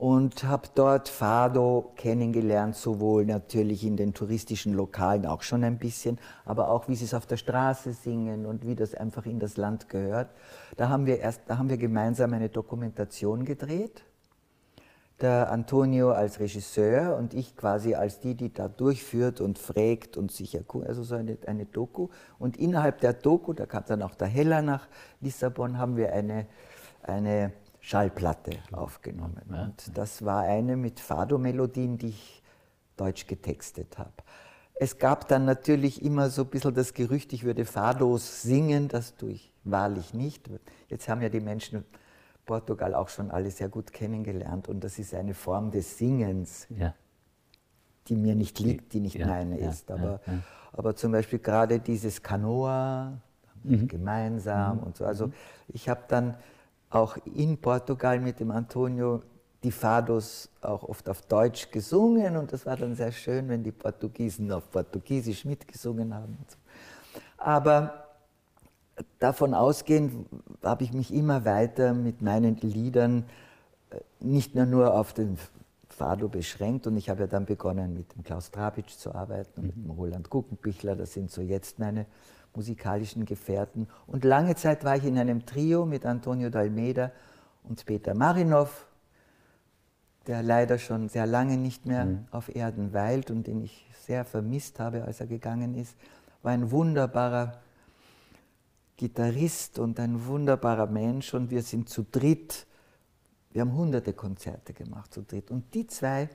und 0.00 0.44
habe 0.44 0.66
dort 0.74 1.10
Fado 1.10 1.92
kennengelernt, 1.94 2.74
sowohl 2.74 3.26
natürlich 3.26 3.84
in 3.84 3.98
den 3.98 4.14
touristischen 4.14 4.72
Lokalen 4.72 5.26
auch 5.26 5.42
schon 5.42 5.62
ein 5.62 5.76
bisschen, 5.76 6.18
aber 6.46 6.70
auch 6.70 6.88
wie 6.88 6.94
sie 6.94 7.04
es 7.04 7.12
auf 7.12 7.26
der 7.26 7.36
Straße 7.36 7.92
singen 7.92 8.46
und 8.46 8.66
wie 8.66 8.74
das 8.74 8.94
einfach 8.94 9.26
in 9.26 9.38
das 9.38 9.58
Land 9.58 9.90
gehört. 9.90 10.30
Da 10.78 10.88
haben 10.88 11.04
wir 11.04 11.18
erst, 11.18 11.42
da 11.48 11.58
haben 11.58 11.68
wir 11.68 11.76
gemeinsam 11.76 12.32
eine 12.32 12.48
Dokumentation 12.48 13.44
gedreht. 13.44 14.02
Der 15.20 15.52
Antonio 15.52 16.12
als 16.12 16.40
Regisseur 16.40 17.18
und 17.18 17.34
ich 17.34 17.54
quasi 17.54 17.94
als 17.94 18.20
die, 18.20 18.34
die 18.34 18.54
da 18.54 18.68
durchführt 18.68 19.42
und 19.42 19.58
fragt 19.58 20.16
und 20.16 20.32
sich 20.32 20.54
erkundet, 20.54 20.88
also 20.88 21.02
so 21.02 21.14
eine, 21.14 21.36
eine 21.46 21.66
Doku. 21.66 22.08
Und 22.38 22.56
innerhalb 22.56 23.02
der 23.02 23.12
Doku, 23.12 23.52
da 23.52 23.66
kam 23.66 23.84
dann 23.86 24.00
auch 24.00 24.14
der 24.14 24.28
Heller 24.28 24.62
nach 24.62 24.88
Lissabon, 25.20 25.76
haben 25.76 25.98
wir 25.98 26.14
eine, 26.14 26.46
eine 27.02 27.52
Schallplatte 27.80 28.52
aufgenommen. 28.72 29.42
Und 29.48 29.96
das 29.96 30.24
war 30.24 30.42
eine 30.42 30.76
mit 30.76 31.00
Fado-Melodien, 31.00 31.98
die 31.98 32.08
ich 32.08 32.42
deutsch 32.96 33.26
getextet 33.26 33.98
habe. 33.98 34.12
Es 34.74 34.98
gab 34.98 35.28
dann 35.28 35.44
natürlich 35.44 36.02
immer 36.02 36.30
so 36.30 36.42
ein 36.42 36.48
bisschen 36.48 36.74
das 36.74 36.94
Gerücht, 36.94 37.32
ich 37.32 37.44
würde 37.44 37.64
Fados 37.64 38.42
singen, 38.42 38.88
das 38.88 39.14
tue 39.16 39.32
ich 39.32 39.52
wahrlich 39.64 40.14
nicht. 40.14 40.48
Jetzt 40.88 41.08
haben 41.08 41.20
ja 41.20 41.28
die 41.28 41.40
Menschen 41.40 41.84
Portugal 42.46 42.94
auch 42.94 43.08
schon 43.08 43.30
alle 43.30 43.50
sehr 43.50 43.68
gut 43.68 43.92
kennengelernt 43.92 44.68
und 44.68 44.82
das 44.82 44.98
ist 44.98 45.14
eine 45.14 45.34
Form 45.34 45.70
des 45.70 45.98
Singens, 45.98 46.66
ja. 46.70 46.94
die 48.08 48.16
mir 48.16 48.34
nicht 48.34 48.58
liegt, 48.58 48.92
die 48.94 49.00
nicht 49.00 49.16
ja, 49.16 49.26
meine 49.26 49.60
ja, 49.60 49.70
ist. 49.70 49.90
Aber, 49.90 50.20
aber 50.72 50.96
zum 50.96 51.12
Beispiel 51.12 51.40
gerade 51.40 51.78
dieses 51.78 52.22
Canoa, 52.22 53.20
mhm. 53.62 53.86
gemeinsam 53.86 54.78
mhm. 54.78 54.82
und 54.84 54.96
so. 54.96 55.04
Also 55.04 55.30
ich 55.68 55.88
habe 55.88 56.02
dann 56.08 56.36
auch 56.90 57.16
in 57.34 57.56
Portugal 57.56 58.20
mit 58.20 58.40
dem 58.40 58.50
Antonio 58.50 59.22
die 59.62 59.70
Fados 59.70 60.48
auch 60.62 60.82
oft 60.84 61.08
auf 61.08 61.22
Deutsch 61.22 61.70
gesungen 61.70 62.36
und 62.36 62.52
das 62.52 62.66
war 62.66 62.76
dann 62.76 62.94
sehr 62.94 63.12
schön, 63.12 63.48
wenn 63.48 63.62
die 63.62 63.72
Portugiesen 63.72 64.50
auf 64.52 64.70
Portugiesisch 64.70 65.44
mitgesungen 65.44 66.14
haben. 66.14 66.38
Aber 67.36 68.06
davon 69.18 69.54
ausgehend 69.54 70.26
habe 70.62 70.84
ich 70.84 70.92
mich 70.92 71.12
immer 71.12 71.44
weiter 71.44 71.92
mit 71.94 72.22
meinen 72.22 72.56
Liedern 72.56 73.24
nicht 74.18 74.54
nur, 74.54 74.66
nur 74.66 74.94
auf 74.94 75.12
den 75.12 75.38
Fado 75.88 76.28
beschränkt 76.28 76.86
und 76.86 76.96
ich 76.96 77.10
habe 77.10 77.22
ja 77.22 77.26
dann 77.26 77.44
begonnen 77.44 77.94
mit 77.94 78.14
dem 78.14 78.22
Klaus 78.22 78.50
Trabitsch 78.50 78.96
zu 78.96 79.14
arbeiten 79.14 79.60
und 79.60 79.66
mit 79.66 79.76
dem 79.76 79.90
Roland 79.90 80.30
Guckenbichler, 80.30 80.96
das 80.96 81.12
sind 81.12 81.30
so 81.30 81.42
jetzt 81.42 81.78
meine 81.78 82.06
musikalischen 82.54 83.24
Gefährten. 83.24 83.88
Und 84.06 84.24
lange 84.24 84.54
Zeit 84.56 84.84
war 84.84 84.96
ich 84.96 85.04
in 85.04 85.18
einem 85.18 85.46
Trio 85.46 85.86
mit 85.86 86.04
Antonio 86.06 86.50
Dalmeda 86.50 87.12
und 87.64 87.84
Peter 87.86 88.14
Marinov, 88.14 88.86
der 90.26 90.42
leider 90.42 90.78
schon 90.78 91.08
sehr 91.08 91.26
lange 91.26 91.56
nicht 91.56 91.86
mehr 91.86 92.04
mhm. 92.04 92.26
auf 92.30 92.54
Erden 92.54 92.92
weilt 92.92 93.30
und 93.30 93.46
den 93.46 93.62
ich 93.62 93.86
sehr 94.04 94.24
vermisst 94.24 94.80
habe, 94.80 95.04
als 95.04 95.20
er 95.20 95.26
gegangen 95.26 95.74
ist. 95.74 95.96
War 96.42 96.52
ein 96.52 96.70
wunderbarer 96.70 97.60
Gitarrist 98.96 99.78
und 99.78 99.98
ein 100.00 100.26
wunderbarer 100.26 100.86
Mensch 100.86 101.32
und 101.34 101.50
wir 101.50 101.62
sind 101.62 101.88
zu 101.88 102.04
dritt 102.10 102.66
wir 103.52 103.62
haben 103.62 103.74
hunderte 103.74 104.12
Konzerte 104.12 104.72
gemacht 104.72 105.12
zu 105.12 105.22
dritt. 105.22 105.50
Und 105.50 105.74
die 105.74 105.86
zwei, 105.86 106.28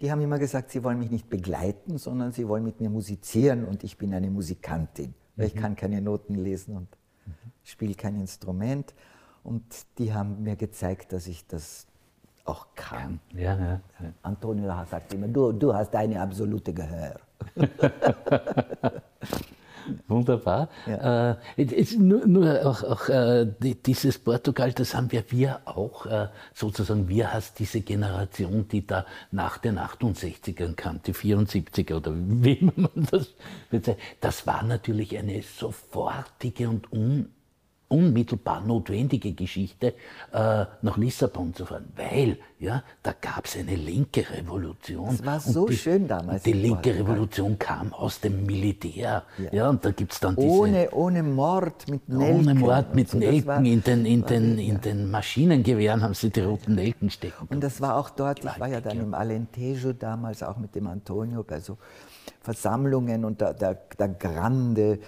die 0.00 0.10
haben 0.10 0.20
immer 0.20 0.38
gesagt, 0.38 0.70
sie 0.70 0.82
wollen 0.82 0.98
mich 0.98 1.10
nicht 1.10 1.28
begleiten, 1.28 1.98
sondern 1.98 2.32
sie 2.32 2.48
wollen 2.48 2.64
mit 2.64 2.80
mir 2.80 2.90
musizieren 2.90 3.64
und 3.64 3.84
ich 3.84 3.98
bin 3.98 4.14
eine 4.14 4.30
Musikantin, 4.30 5.14
weil 5.36 5.46
mhm. 5.46 5.52
ich 5.54 5.60
kann 5.60 5.76
keine 5.76 6.00
Noten 6.00 6.34
lesen 6.34 6.76
und 6.76 6.88
mhm. 7.26 7.32
spiele 7.64 7.94
kein 7.94 8.16
Instrument. 8.16 8.94
Und 9.42 9.64
die 9.98 10.12
haben 10.12 10.42
mir 10.42 10.56
gezeigt, 10.56 11.12
dass 11.12 11.26
ich 11.26 11.46
das 11.46 11.86
auch 12.44 12.74
kann. 12.74 13.20
Ja, 13.32 13.56
ja, 13.56 13.80
ja. 14.00 14.12
Antonio 14.22 14.72
sagt 14.90 15.14
immer, 15.14 15.28
du, 15.28 15.52
du 15.52 15.74
hast 15.74 15.94
eine 15.94 16.20
absolute 16.20 16.72
Gehör. 16.72 17.20
Wunderbar. 20.08 20.68
Ja. 20.86 21.32
Äh, 21.56 21.86
nur, 21.98 22.26
nur 22.26 22.66
auch, 22.66 22.82
auch 22.82 23.08
äh, 23.08 23.46
dieses 23.86 24.18
Portugal, 24.18 24.72
das 24.72 24.94
haben 24.94 25.10
wir, 25.12 25.24
wir 25.30 25.60
auch 25.64 26.06
äh, 26.06 26.28
sozusagen, 26.54 27.08
wir 27.08 27.32
hast 27.32 27.58
diese 27.58 27.80
Generation, 27.80 28.68
die 28.68 28.86
da 28.86 29.06
nach 29.30 29.58
den 29.58 29.78
68ern 29.78 30.74
kam, 30.74 31.00
die 31.02 31.14
74er 31.14 31.96
oder 31.96 32.12
wie 32.14 32.58
man 32.76 32.90
das 33.10 33.28
bezeichnet. 33.70 34.04
Das 34.20 34.46
war 34.46 34.62
natürlich 34.62 35.16
eine 35.16 35.42
sofortige 35.42 36.68
und 36.68 36.92
un 36.92 37.28
unmittelbar 37.90 38.60
notwendige 38.60 39.32
Geschichte, 39.32 39.94
äh, 40.32 40.64
nach 40.82 40.96
Lissabon 40.96 41.52
zu 41.54 41.66
fahren, 41.66 41.92
weil 41.96 42.38
ja, 42.60 42.82
da 43.02 43.12
gab 43.20 43.46
es 43.46 43.56
eine 43.56 43.74
linke 43.74 44.24
Revolution. 44.30 45.08
Das 45.08 45.26
war 45.26 45.40
so 45.40 45.66
die, 45.66 45.76
schön 45.76 46.06
damals. 46.06 46.42
Die 46.44 46.52
linke 46.52 46.94
Revolution 46.94 47.58
kam 47.58 47.92
aus 47.92 48.20
dem 48.20 48.46
Militär. 48.46 49.24
Ja, 49.38 49.52
ja 49.52 49.70
und 49.70 49.84
da 49.84 49.90
gibt 49.90 50.12
es 50.12 50.20
dann 50.20 50.36
diese... 50.36 50.48
Ohne, 50.48 50.90
ohne 50.92 51.22
Mord 51.22 51.88
mit 51.88 52.08
Nelken. 52.08 52.38
Ohne 52.38 52.54
Mord 52.54 52.94
mit 52.94 53.08
so, 53.08 53.18
Nelken. 53.18 53.46
War, 53.46 53.64
in 53.64 53.82
den, 53.82 54.06
in, 54.06 54.24
den, 54.24 54.58
ja. 54.58 54.64
in 54.74 54.80
den 54.80 55.10
Maschinengewehren 55.10 56.02
haben 56.02 56.14
sie 56.14 56.30
die 56.30 56.40
roten 56.40 56.74
Nelken 56.74 57.10
stecken. 57.10 57.48
Und 57.48 57.64
das 57.64 57.80
war 57.80 57.96
auch 57.96 58.10
dort, 58.10 58.44
ich 58.44 58.60
war 58.60 58.68
ja 58.68 58.80
dann 58.80 59.00
im 59.00 59.14
Alentejo 59.14 59.92
damals, 59.94 60.42
auch 60.42 60.58
mit 60.58 60.74
dem 60.74 60.86
Antonio 60.86 61.42
bei 61.42 61.60
so 61.60 61.78
Versammlungen 62.42 63.24
und 63.24 63.40
der, 63.40 63.54
der, 63.54 63.78
der 63.98 64.08
Grande 64.08 65.00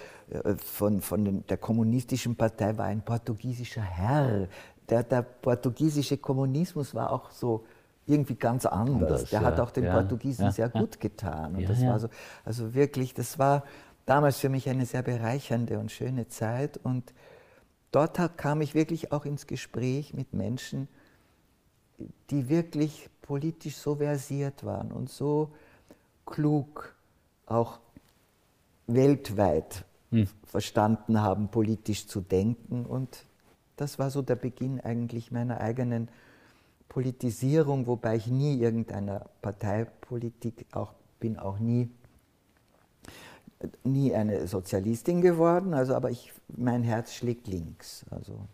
von, 0.57 1.01
von 1.01 1.25
den, 1.25 1.47
der 1.47 1.57
kommunistischen 1.57 2.35
Partei 2.35 2.77
war 2.77 2.85
ein 2.85 3.03
portugiesischer 3.03 3.81
Herr. 3.81 4.47
Der, 4.89 5.03
der 5.03 5.21
portugiesische 5.21 6.17
Kommunismus 6.17 6.93
war 6.93 7.11
auch 7.11 7.31
so 7.31 7.65
irgendwie 8.05 8.35
ganz 8.35 8.65
anders. 8.65 9.01
anders 9.03 9.29
der 9.29 9.41
ja, 9.41 9.47
hat 9.47 9.59
auch 9.59 9.71
den 9.71 9.85
ja, 9.85 9.93
Portugiesen 9.93 10.45
ja, 10.45 10.51
sehr 10.51 10.69
gut 10.69 10.99
getan. 10.99 11.55
Und 11.55 11.69
das 11.69 11.81
war 11.85 11.99
so, 11.99 12.09
also 12.43 12.73
wirklich, 12.73 13.13
das 13.13 13.39
war 13.39 13.63
damals 14.05 14.39
für 14.39 14.49
mich 14.49 14.69
eine 14.69 14.85
sehr 14.85 15.03
bereichernde 15.03 15.79
und 15.79 15.91
schöne 15.91 16.27
Zeit. 16.27 16.77
Und 16.77 17.13
dort 17.91 18.19
kam 18.37 18.61
ich 18.61 18.75
wirklich 18.75 19.11
auch 19.11 19.25
ins 19.25 19.47
Gespräch 19.47 20.13
mit 20.13 20.33
Menschen, 20.33 20.87
die 22.29 22.49
wirklich 22.49 23.09
politisch 23.21 23.77
so 23.77 23.95
versiert 23.95 24.65
waren 24.65 24.91
und 24.91 25.09
so 25.09 25.53
klug, 26.25 26.95
auch 27.45 27.79
weltweit 28.87 29.85
hm. 30.13 30.27
verstanden 30.45 31.21
haben, 31.21 31.49
politisch 31.49 32.07
zu 32.07 32.21
denken. 32.21 32.85
Und 32.85 33.25
das 33.75 33.99
war 33.99 34.09
so 34.09 34.21
der 34.21 34.35
Beginn 34.35 34.79
eigentlich 34.79 35.31
meiner 35.31 35.59
eigenen 35.59 36.09
Politisierung, 36.89 37.87
wobei 37.87 38.15
ich 38.15 38.27
nie 38.27 38.59
irgendeiner 38.59 39.25
Parteipolitik 39.41 40.65
auch 40.71 40.93
bin, 41.19 41.39
auch 41.39 41.59
nie 41.59 41.89
nie 43.83 44.13
eine 44.13 44.47
Sozialistin 44.47 45.21
geworden, 45.21 45.73
also 45.73 45.95
aber 45.95 46.11
ich, 46.11 46.33
mein 46.55 46.83
Herz 46.83 47.13
schlägt 47.13 47.47
links. 47.47 48.05
Also, 48.09 48.47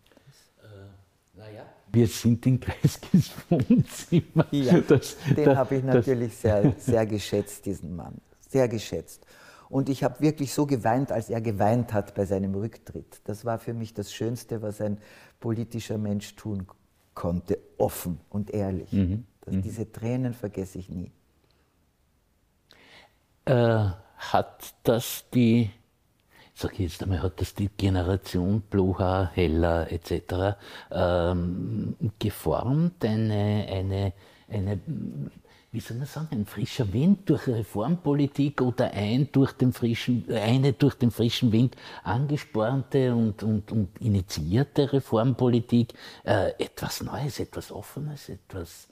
äh, 0.62 1.38
naja. 1.38 1.66
Wir 1.92 2.08
sind 2.08 2.46
in 2.46 2.60
Kreiskis 2.60 3.32
Wohnzimmer. 3.50 4.46
Ja, 4.52 4.80
das, 4.82 5.18
den 5.36 5.58
habe 5.58 5.76
ich 5.76 5.84
natürlich 5.84 6.38
sehr, 6.38 6.74
sehr 6.78 7.06
geschätzt, 7.06 7.66
diesen 7.66 7.96
Mann. 7.96 8.16
Sehr 8.48 8.68
geschätzt. 8.68 9.26
Und 9.70 9.88
ich 9.88 10.04
habe 10.04 10.20
wirklich 10.20 10.52
so 10.54 10.66
geweint, 10.66 11.12
als 11.12 11.30
er 11.30 11.42
geweint 11.42 11.94
hat 11.94 12.16
bei 12.16 12.26
seinem 12.26 12.56
Rücktritt. 12.56 13.22
Das 13.26 13.46
war 13.46 13.60
für 13.60 13.74
mich 13.74 13.94
das 13.94 14.12
Schönste, 14.12 14.62
was 14.64 14.82
ein 14.82 14.98
politischer 15.40 16.00
Mensch 16.00 16.36
tun 16.36 16.66
konnte, 17.14 17.60
offen 17.78 18.20
und 18.30 18.50
ehrlich. 18.50 18.92
Mhm. 18.92 19.26
Das, 19.42 19.54
mhm. 19.54 19.62
Diese 19.62 19.92
Tränen 19.92 20.34
vergesse 20.34 20.80
ich 20.80 20.90
nie. 20.90 21.12
Äh, 23.46 23.90
hat 24.18 24.74
das 24.84 25.26
die, 25.34 25.70
sag 26.56 26.74
ich 26.74 26.80
jetzt 26.80 27.04
einmal, 27.04 27.22
hat 27.22 27.40
das 27.40 27.54
die 27.54 27.70
Generation 27.70 28.62
Blucher, 28.62 29.32
Heller 29.34 29.92
etc. 29.92 30.58
Ähm, 30.92 31.96
geformt, 32.18 33.06
eine, 33.06 33.68
eine, 33.70 34.14
eine 34.50 34.80
wie 35.72 35.80
soll 35.80 35.98
man 35.98 36.08
sagen, 36.08 36.28
ein 36.32 36.46
frischer 36.46 36.92
Wind 36.94 37.30
durch 37.30 37.48
Reformpolitik 37.48 38.62
oder 38.62 38.92
ein 38.92 39.32
durch 39.32 39.52
den 39.52 39.72
frischen, 39.72 40.26
eine 40.32 40.74
durch 40.74 40.96
den 40.96 41.12
frischen 41.12 41.52
Wind 41.52 41.76
angespornte 42.04 43.14
und, 43.14 43.44
und, 43.44 43.72
und 43.72 43.90
initiierte 44.02 44.92
Reformpolitik 44.92 45.94
äh, 46.24 46.52
etwas 46.58 47.04
Neues, 47.04 47.40
etwas 47.40 47.72
Offenes, 47.72 48.30
etwas 48.30 48.88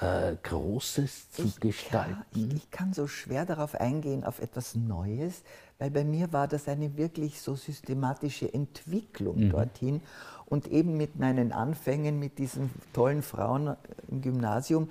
äh, 0.00 0.36
Großes 0.42 1.32
zu 1.32 1.46
ich, 1.46 1.60
gestalten? 1.60 2.24
Ja, 2.34 2.46
ich, 2.46 2.54
ich, 2.54 2.70
kann 2.70 2.92
so 2.92 3.08
schwer 3.08 3.44
darauf 3.44 3.74
eingehen, 3.74 4.24
auf 4.24 4.40
etwas 4.40 4.76
Neues, 4.76 5.42
weil 5.78 5.90
bei 5.90 6.04
mir 6.04 6.32
war 6.32 6.46
das 6.46 6.68
eine 6.68 6.96
wirklich 6.96 7.40
so 7.40 7.56
systematische 7.56 8.52
Entwicklung 8.52 9.46
mhm. 9.46 9.50
dorthin. 9.50 10.02
Und 10.46 10.66
eben 10.66 10.96
mit 10.96 11.16
meinen 11.16 11.52
Anfängen 11.52 12.18
mit 12.18 12.38
diesen 12.38 12.70
tollen 12.92 13.22
Frauen 13.22 13.76
im 14.08 14.20
Gymnasium 14.20 14.90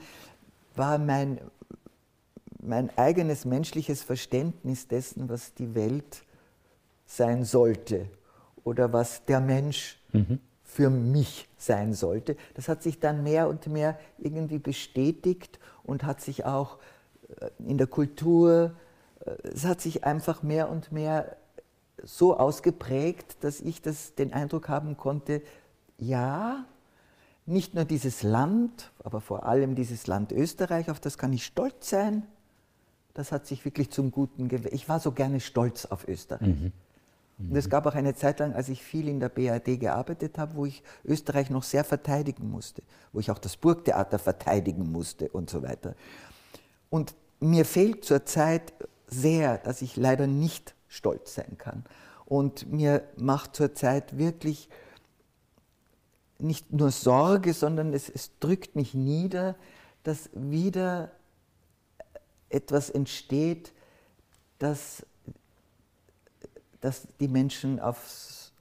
war 0.80 0.98
mein, 0.98 1.40
mein 2.60 2.90
eigenes 2.98 3.46
menschliches 3.46 4.02
Verständnis 4.02 4.88
dessen, 4.88 5.30
was 5.30 5.54
die 5.54 5.76
Welt 5.76 6.24
sein 7.06 7.44
sollte 7.44 8.08
oder 8.64 8.92
was 8.92 9.26
der 9.26 9.42
Mensch 9.42 10.00
mhm. 10.14 10.40
für 10.64 10.90
mich 10.90 11.48
sein 11.58 11.94
sollte. 11.94 12.36
Das 12.56 12.68
hat 12.68 12.82
sich 12.82 13.00
dann 13.00 13.24
mehr 13.24 13.50
und 13.50 13.68
mehr 13.68 14.00
irgendwie 14.18 14.58
bestätigt 14.58 15.60
und 15.84 16.04
hat 16.04 16.22
sich 16.22 16.46
auch 16.46 16.78
äh, 17.40 17.50
in 17.68 17.78
der 17.78 17.88
Kultur, 17.88 18.74
äh, 19.26 19.32
es 19.50 19.66
hat 19.66 19.82
sich 19.82 20.06
einfach 20.06 20.42
mehr 20.44 20.70
und 20.70 20.92
mehr 20.92 21.36
so 22.04 22.38
ausgeprägt, 22.38 23.44
dass 23.44 23.60
ich 23.60 23.82
das, 23.82 24.16
den 24.16 24.32
Eindruck 24.34 24.70
haben 24.70 24.96
konnte, 24.96 25.42
ja, 25.98 26.66
nicht 27.50 27.74
nur 27.74 27.86
dieses 27.86 28.24
Land, 28.24 28.92
aber 29.04 29.22
vor 29.22 29.46
allem 29.46 29.76
dieses 29.76 30.08
Land 30.08 30.32
Österreich, 30.32 30.90
auf 30.90 31.00
das 31.00 31.18
kann 31.18 31.34
ich 31.34 31.46
stolz 31.46 31.90
sein. 31.90 32.26
Das 33.14 33.32
hat 33.32 33.48
sich 33.48 33.66
wirklich 33.66 33.90
zum 33.90 34.12
Guten 34.12 34.48
gewählt. 34.48 34.74
Ich 34.74 34.88
war 34.88 35.00
so 35.00 35.12
gerne 35.12 35.40
stolz 35.40 35.86
auf 35.86 36.08
Österreich. 36.08 36.48
Mhm. 36.48 36.72
Mhm. 37.40 37.52
Und 37.52 37.58
es 37.58 37.70
gab 37.70 37.86
auch 37.86 37.96
eine 37.96 38.14
Zeit 38.14 38.40
lang, 38.40 38.54
als 38.54 38.70
ich 38.70 38.84
viel 38.84 39.08
in 39.08 39.20
der 39.20 39.30
BRD 39.30 39.80
gearbeitet 39.80 40.38
habe, 40.38 40.56
wo 40.56 40.66
ich 40.66 40.84
Österreich 41.04 41.50
noch 41.50 41.64
sehr 41.64 41.84
verteidigen 41.84 42.50
musste, 42.50 42.84
wo 43.14 43.20
ich 43.20 43.32
auch 43.32 43.40
das 43.40 43.58
Burgtheater 43.58 44.20
verteidigen 44.20 44.92
musste 44.92 45.30
und 45.30 45.50
so 45.50 45.64
weiter. 45.64 45.96
Und 46.90 47.16
mir 47.40 47.66
fehlt 47.66 48.06
zurzeit 48.06 48.74
sehr, 49.08 49.58
dass 49.58 49.82
ich 49.82 49.96
leider 49.96 50.28
nicht 50.28 50.76
stolz 50.88 51.36
sein 51.36 51.58
kann. 51.58 51.84
Und 52.26 52.72
mir 52.72 53.04
macht 53.18 53.56
zurzeit 53.56 54.18
wirklich 54.18 54.70
nicht 56.40 56.72
nur 56.72 56.92
Sorge, 56.92 57.54
sondern 57.54 57.94
es, 57.94 58.10
es 58.10 58.32
drückt 58.40 58.76
mich 58.76 58.94
nieder, 58.94 59.56
dass 60.04 60.30
wieder 60.34 61.12
etwas 62.50 62.90
entsteht, 62.90 63.74
das, 64.58 65.06
das 66.82 67.08
die 67.20 67.28
Menschen 67.28 67.80
aufs, 67.80 68.52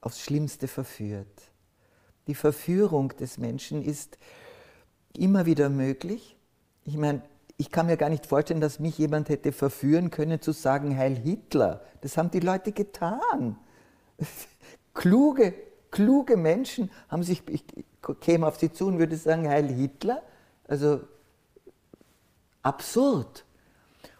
aufs 0.00 0.20
Schlimmste 0.20 0.66
verführt. 0.66 1.50
Die 2.26 2.34
Verführung 2.34 3.10
des 3.16 3.38
Menschen 3.38 3.82
ist 3.82 4.18
immer 5.16 5.46
wieder 5.46 5.68
möglich. 5.68 6.36
Ich 6.84 6.96
meine, 6.96 7.22
ich 7.56 7.70
kann 7.70 7.86
mir 7.86 7.96
gar 7.96 8.08
nicht 8.08 8.26
vorstellen, 8.26 8.60
dass 8.60 8.80
mich 8.80 8.98
jemand 8.98 9.28
hätte 9.28 9.52
verführen 9.52 10.10
können 10.10 10.40
zu 10.40 10.52
sagen, 10.52 10.96
Heil 10.96 11.16
Hitler. 11.16 11.82
Das 12.00 12.16
haben 12.16 12.30
die 12.30 12.40
Leute 12.40 12.72
getan. 12.72 13.58
Kluge 14.94 15.54
kluge 15.94 16.36
Menschen 16.36 16.90
haben 17.08 17.22
sich, 17.22 17.42
ich 17.48 17.64
käme 18.20 18.48
auf 18.48 18.58
sie 18.58 18.72
zu 18.72 18.88
und 18.88 18.98
würde 18.98 19.16
sagen, 19.16 19.48
Heil 19.48 19.68
Hitler, 19.68 20.22
also 20.66 21.02
absurd. 22.62 23.44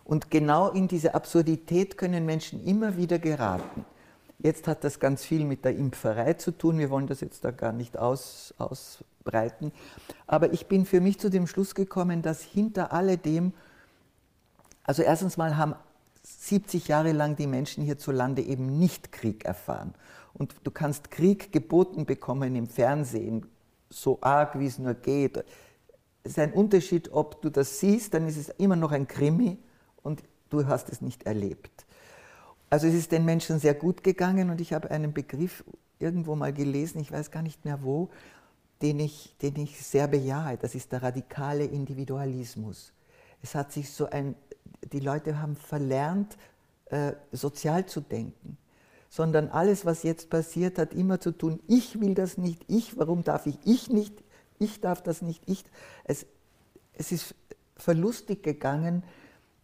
Und 0.04 0.30
genau 0.30 0.70
in 0.70 0.86
diese 0.86 1.14
Absurdität 1.14 1.98
können 1.98 2.24
Menschen 2.24 2.64
immer 2.64 2.96
wieder 2.96 3.18
geraten. 3.18 3.84
Jetzt 4.38 4.68
hat 4.68 4.84
das 4.84 5.00
ganz 5.00 5.24
viel 5.24 5.44
mit 5.44 5.64
der 5.64 5.74
Impferei 5.74 6.34
zu 6.34 6.52
tun. 6.52 6.78
Wir 6.78 6.90
wollen 6.90 7.08
das 7.08 7.20
jetzt 7.20 7.44
da 7.44 7.50
gar 7.50 7.72
nicht 7.72 7.98
aus, 7.98 8.54
ausbreiten. 8.58 9.72
Aber 10.28 10.52
ich 10.52 10.66
bin 10.66 10.86
für 10.86 11.00
mich 11.00 11.18
zu 11.18 11.28
dem 11.28 11.48
Schluss 11.48 11.74
gekommen, 11.74 12.22
dass 12.22 12.42
hinter 12.42 12.92
alledem, 12.92 13.52
also 14.84 15.02
erstens 15.02 15.36
mal 15.36 15.56
haben 15.56 15.74
70 16.22 16.86
Jahre 16.86 17.10
lang 17.10 17.34
die 17.34 17.48
Menschen 17.48 17.82
hierzulande 17.82 18.42
eben 18.42 18.78
nicht 18.78 19.10
Krieg 19.10 19.44
erfahren. 19.44 19.92
Und 20.34 20.56
du 20.64 20.70
kannst 20.70 21.10
Krieg 21.10 21.52
geboten 21.52 22.06
bekommen 22.06 22.56
im 22.56 22.66
Fernsehen, 22.66 23.46
so 23.88 24.18
arg 24.20 24.58
wie 24.58 24.66
es 24.66 24.78
nur 24.78 24.94
geht. 24.94 25.44
Es 26.24 26.32
ist 26.32 26.38
ein 26.38 26.52
Unterschied, 26.52 27.12
ob 27.12 27.40
du 27.42 27.50
das 27.50 27.80
siehst, 27.80 28.14
dann 28.14 28.26
ist 28.26 28.36
es 28.36 28.48
immer 28.48 28.76
noch 28.76 28.92
ein 28.92 29.06
Krimi 29.06 29.58
und 30.02 30.22
du 30.50 30.66
hast 30.66 30.90
es 30.90 31.00
nicht 31.00 31.24
erlebt. 31.24 31.86
Also 32.70 32.88
es 32.88 32.94
ist 32.94 33.12
den 33.12 33.24
Menschen 33.24 33.60
sehr 33.60 33.74
gut 33.74 34.02
gegangen 34.02 34.50
und 34.50 34.60
ich 34.60 34.72
habe 34.72 34.90
einen 34.90 35.12
Begriff 35.12 35.64
irgendwo 35.98 36.34
mal 36.34 36.52
gelesen, 36.52 37.00
ich 37.00 37.12
weiß 37.12 37.30
gar 37.30 37.42
nicht 37.42 37.64
mehr 37.64 37.82
wo, 37.82 38.10
den 38.82 38.98
ich, 39.00 39.36
den 39.40 39.56
ich 39.56 39.80
sehr 39.80 40.08
bejahe. 40.08 40.56
Das 40.56 40.74
ist 40.74 40.90
der 40.92 41.02
radikale 41.02 41.64
Individualismus. 41.64 42.92
Es 43.42 43.54
hat 43.54 43.72
sich 43.72 43.90
so 43.90 44.10
ein, 44.10 44.34
die 44.92 45.00
Leute 45.00 45.40
haben 45.40 45.56
verlernt, 45.56 46.36
äh, 46.86 47.12
sozial 47.30 47.86
zu 47.86 48.00
denken, 48.00 48.58
sondern 49.14 49.48
alles, 49.48 49.86
was 49.86 50.02
jetzt 50.02 50.28
passiert, 50.28 50.76
hat 50.76 50.92
immer 50.92 51.20
zu 51.20 51.30
tun, 51.30 51.60
ich 51.68 52.00
will 52.00 52.16
das 52.16 52.36
nicht, 52.36 52.64
ich, 52.66 52.98
warum 52.98 53.22
darf 53.22 53.46
ich, 53.46 53.56
ich 53.64 53.88
nicht, 53.88 54.24
ich 54.58 54.80
darf 54.80 55.04
das 55.04 55.22
nicht, 55.22 55.40
ich. 55.46 55.62
Es, 56.02 56.26
es 56.94 57.12
ist 57.12 57.36
verlustig 57.76 58.42
gegangen, 58.42 59.04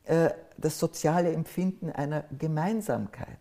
äh, 0.05 0.31
das 0.57 0.79
soziale 0.79 1.33
Empfinden 1.33 1.91
einer 1.91 2.27
Gemeinsamkeit. 2.39 3.41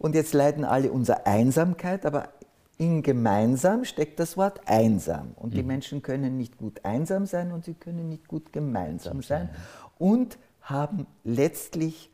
Und 0.00 0.16
jetzt 0.16 0.34
leiden 0.34 0.64
alle 0.64 0.90
unserer 0.90 1.28
Einsamkeit, 1.28 2.06
aber 2.06 2.30
in 2.76 3.04
gemeinsam 3.04 3.84
steckt 3.84 4.18
das 4.18 4.36
Wort 4.36 4.62
einsam. 4.66 5.30
Und 5.36 5.52
mhm. 5.52 5.58
die 5.58 5.62
Menschen 5.62 6.02
können 6.02 6.36
nicht 6.36 6.58
gut 6.58 6.84
einsam 6.84 7.26
sein 7.26 7.52
und 7.52 7.64
sie 7.64 7.74
können 7.74 8.08
nicht 8.08 8.26
gut 8.26 8.52
gemeinsam 8.52 9.22
sein. 9.22 9.48
Und 9.96 10.38
haben 10.60 11.06
letztlich 11.22 12.10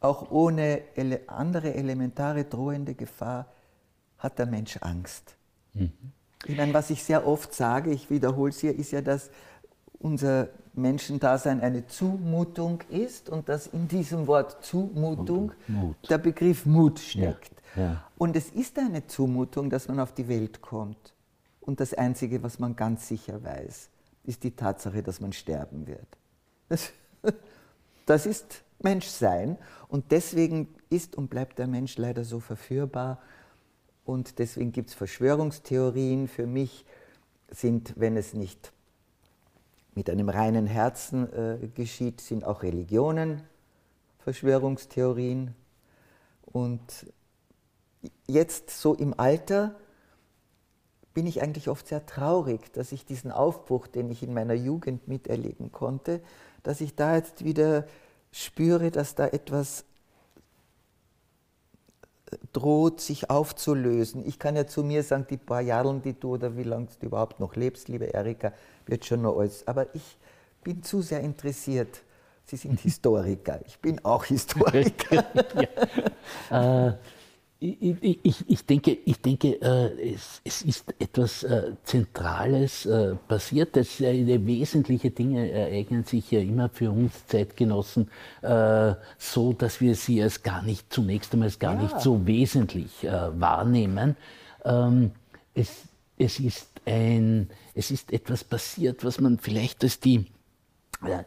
auch 0.00 0.30
ohne 0.30 0.82
ele 0.94 1.20
andere 1.26 1.74
elementare 1.74 2.44
drohende 2.44 2.94
Gefahr, 2.94 3.46
hat 4.18 4.38
der 4.38 4.46
Mensch 4.46 4.78
Angst. 4.80 5.36
Mhm. 5.74 5.92
Ich 6.44 6.56
meine, 6.56 6.72
was 6.74 6.90
ich 6.90 7.02
sehr 7.02 7.26
oft 7.26 7.54
sage, 7.54 7.90
ich 7.90 8.08
wiederhole 8.10 8.50
es 8.50 8.60
hier, 8.60 8.74
ist 8.74 8.92
ja, 8.92 9.00
dass 9.00 9.30
unser 9.98 10.48
Menschendasein 10.74 11.60
eine 11.60 11.86
Zumutung 11.86 12.82
ist 12.90 13.28
und 13.28 13.48
dass 13.48 13.66
in 13.66 13.88
diesem 13.88 14.26
Wort 14.26 14.64
Zumutung 14.64 15.52
Mut. 15.66 15.96
der 16.08 16.18
Begriff 16.18 16.66
Mut 16.66 16.98
steckt. 16.98 17.62
Ja, 17.74 17.82
ja. 17.82 18.04
Und 18.18 18.36
es 18.36 18.50
ist 18.50 18.78
eine 18.78 19.06
Zumutung, 19.06 19.70
dass 19.70 19.88
man 19.88 20.00
auf 20.00 20.12
die 20.12 20.28
Welt 20.28 20.60
kommt. 20.60 21.14
Und 21.60 21.80
das 21.80 21.94
Einzige, 21.94 22.42
was 22.42 22.58
man 22.58 22.76
ganz 22.76 23.08
sicher 23.08 23.42
weiß, 23.42 23.90
ist 24.24 24.44
die 24.44 24.54
Tatsache, 24.54 25.02
dass 25.02 25.20
man 25.20 25.32
sterben 25.32 25.86
wird. 25.86 26.06
Das, 26.68 26.92
das 28.06 28.26
ist 28.26 28.64
Menschsein 28.80 29.58
und 29.88 30.10
deswegen 30.12 30.68
ist 30.90 31.16
und 31.16 31.28
bleibt 31.28 31.58
der 31.58 31.66
Mensch 31.66 31.96
leider 31.98 32.24
so 32.24 32.40
verführbar 32.40 33.20
und 34.04 34.38
deswegen 34.38 34.72
gibt 34.72 34.90
es 34.90 34.94
Verschwörungstheorien. 34.94 36.28
Für 36.28 36.46
mich 36.46 36.86
sind, 37.50 37.94
wenn 37.96 38.16
es 38.16 38.34
nicht 38.34 38.72
mit 39.94 40.08
einem 40.08 40.28
reinen 40.28 40.66
Herzen 40.66 41.32
äh, 41.32 41.68
geschieht, 41.74 42.20
sind 42.20 42.44
auch 42.44 42.62
Religionen, 42.62 43.42
Verschwörungstheorien. 44.18 45.54
Und 46.44 47.06
jetzt 48.28 48.70
so 48.70 48.94
im 48.94 49.18
Alter 49.18 49.74
bin 51.12 51.26
ich 51.26 51.42
eigentlich 51.42 51.68
oft 51.68 51.88
sehr 51.88 52.04
traurig, 52.06 52.72
dass 52.74 52.92
ich 52.92 53.06
diesen 53.06 53.32
Aufbruch, 53.32 53.86
den 53.86 54.10
ich 54.10 54.22
in 54.22 54.34
meiner 54.34 54.54
Jugend 54.54 55.08
miterleben 55.08 55.72
konnte, 55.72 56.20
dass 56.66 56.80
ich 56.80 56.96
da 56.96 57.14
jetzt 57.14 57.44
wieder 57.44 57.86
spüre, 58.32 58.90
dass 58.90 59.14
da 59.14 59.28
etwas 59.28 59.84
droht, 62.52 63.00
sich 63.00 63.30
aufzulösen. 63.30 64.26
Ich 64.26 64.40
kann 64.40 64.56
ja 64.56 64.66
zu 64.66 64.82
mir 64.82 65.04
sagen, 65.04 65.26
die 65.30 65.36
paar 65.36 65.60
Jahre, 65.60 66.00
die 66.04 66.18
du 66.18 66.34
oder 66.34 66.56
wie 66.56 66.64
lange 66.64 66.88
du 66.98 67.06
überhaupt 67.06 67.38
noch 67.38 67.54
lebst, 67.54 67.88
liebe 67.88 68.06
Erika, 68.06 68.52
wird 68.86 69.04
schon 69.04 69.22
noch 69.22 69.38
alles. 69.38 69.66
Aber 69.68 69.94
ich 69.94 70.18
bin 70.64 70.82
zu 70.82 71.02
sehr 71.02 71.20
interessiert. 71.20 72.02
Sie 72.44 72.56
sind 72.56 72.80
Historiker, 72.82 73.60
ich 73.64 73.78
bin 73.78 74.04
auch 74.04 74.24
Historiker. 74.24 75.24
ja. 76.50 76.88
äh, 76.88 76.94
ich, 77.58 78.18
ich, 78.22 78.44
ich, 78.48 78.66
denke, 78.66 78.98
ich 79.04 79.20
denke 79.20 79.60
äh, 79.62 80.12
es, 80.12 80.42
es, 80.44 80.62
ist 80.62 80.94
etwas 80.98 81.42
äh, 81.42 81.72
Zentrales 81.84 82.84
äh, 82.84 83.14
passiert. 83.28 83.76
Das, 83.76 83.98
wesentliche 83.98 85.10
Dinge 85.10 85.50
ereignen 85.50 86.04
sich 86.04 86.30
ja 86.30 86.40
immer 86.40 86.68
für 86.68 86.90
uns 86.90 87.26
Zeitgenossen 87.26 88.10
so, 89.18 89.52
dass 89.52 89.80
wir 89.80 89.94
sie 89.94 90.22
als 90.22 90.42
gar 90.42 90.62
nicht, 90.62 90.92
zunächst 90.92 91.32
einmal 91.32 91.48
als 91.48 91.58
gar 91.58 91.74
ja. 91.74 91.82
nicht 91.82 92.00
so 92.00 92.26
wesentlich 92.26 92.90
wahrnehmen. 93.02 94.16
Ähm, 94.64 95.12
es, 95.54 95.84
es, 96.18 96.38
ist 96.38 96.68
ein, 96.84 97.48
es 97.74 97.90
ist 97.90 98.12
etwas 98.12 98.44
passiert, 98.44 99.04
was 99.04 99.20
man 99.20 99.38
vielleicht 99.38 99.82
als 99.82 99.98
die 99.98 100.26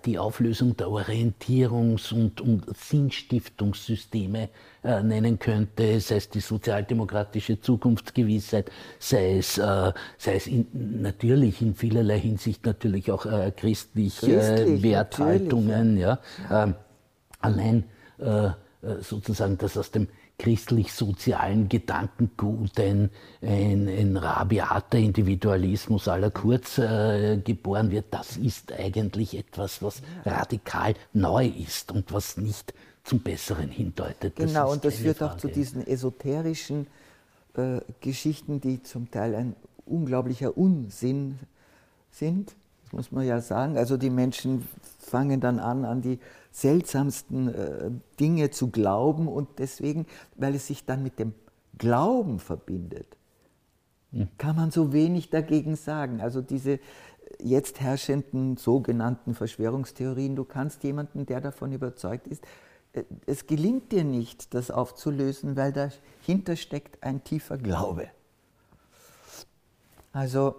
die 0.05 0.17
Auflösung 0.17 0.75
der 0.75 0.87
Orientierungs- 0.87 2.13
und, 2.13 2.41
und 2.41 2.65
Sinnstiftungssysteme 2.75 4.49
äh, 4.83 5.03
nennen 5.03 5.37
könnte, 5.37 5.99
sei 5.99 6.15
es 6.15 6.29
die 6.29 6.39
sozialdemokratische 6.39 7.61
Zukunftsgewissheit, 7.61 8.71
sei 8.97 9.37
es, 9.37 9.57
äh, 9.57 9.93
sei 10.17 10.35
es 10.35 10.47
in, 10.47 10.67
natürlich 11.01 11.61
in 11.61 11.75
vielerlei 11.75 12.19
Hinsicht 12.19 12.65
natürlich 12.65 13.11
auch 13.11 13.25
äh, 13.25 13.51
christliche 13.55 14.25
Christlich, 14.25 14.83
Werthaltungen. 14.83 15.97
Ja. 15.97 16.19
Ähm, 16.51 16.75
allein 17.39 17.83
äh, 18.17 18.47
äh, 18.47 18.51
sozusagen 19.01 19.57
das 19.57 19.77
aus 19.77 19.91
dem 19.91 20.07
christlich-sozialen 20.39 21.69
Gedankengut, 21.69 22.79
ein, 22.79 23.11
ein, 23.41 23.87
ein 23.87 24.17
rabiater 24.17 24.97
Individualismus 24.97 26.07
aller 26.07 26.31
Kurz 26.31 26.77
äh, 26.77 27.37
geboren 27.43 27.91
wird, 27.91 28.05
das 28.11 28.37
ist 28.37 28.71
eigentlich 28.71 29.37
etwas, 29.37 29.83
was 29.83 30.01
radikal 30.25 30.95
neu 31.13 31.45
ist 31.45 31.91
und 31.91 32.11
was 32.11 32.37
nicht 32.37 32.73
zum 33.03 33.19
Besseren 33.19 33.69
hindeutet. 33.69 34.39
Das 34.39 34.47
genau, 34.47 34.71
und 34.71 34.83
das 34.85 34.95
führt 34.95 35.17
Frage. 35.17 35.33
auch 35.33 35.37
zu 35.37 35.49
diesen 35.49 35.85
esoterischen 35.85 36.87
äh, 37.55 37.81
Geschichten, 37.99 38.61
die 38.61 38.81
zum 38.81 39.11
Teil 39.11 39.35
ein 39.35 39.55
unglaublicher 39.85 40.57
Unsinn 40.57 41.37
sind, 42.11 42.49
das 42.49 42.58
muss 42.91 43.11
man 43.11 43.25
ja 43.25 43.41
sagen. 43.41 43.77
Also 43.77 43.97
die 43.97 44.09
Menschen 44.09 44.67
fangen 44.99 45.41
dann 45.41 45.59
an, 45.59 45.85
an 45.85 46.01
die 46.01 46.19
seltsamsten 46.51 47.53
äh, 47.53 47.91
Dinge 48.19 48.51
zu 48.51 48.69
glauben 48.69 49.27
und 49.27 49.59
deswegen, 49.59 50.05
weil 50.35 50.55
es 50.55 50.67
sich 50.67 50.85
dann 50.85 51.03
mit 51.03 51.19
dem 51.19 51.33
Glauben 51.77 52.39
verbindet, 52.39 53.17
hm. 54.11 54.27
kann 54.37 54.55
man 54.55 54.71
so 54.71 54.91
wenig 54.91 55.29
dagegen 55.29 55.75
sagen. 55.75 56.21
Also 56.21 56.41
diese 56.41 56.79
jetzt 57.41 57.79
herrschenden 57.79 58.57
sogenannten 58.57 59.33
Verschwörungstheorien, 59.33 60.35
du 60.35 60.43
kannst 60.43 60.83
jemanden, 60.83 61.25
der 61.25 61.41
davon 61.41 61.71
überzeugt 61.71 62.27
ist, 62.27 62.43
äh, 62.93 63.03
es 63.25 63.47
gelingt 63.47 63.91
dir 63.91 64.03
nicht, 64.03 64.53
das 64.53 64.71
aufzulösen, 64.71 65.55
weil 65.55 65.71
dahinter 65.71 66.55
steckt 66.55 67.03
ein 67.03 67.23
tiefer 67.23 67.57
Glaube. 67.57 68.07
Also, 70.11 70.55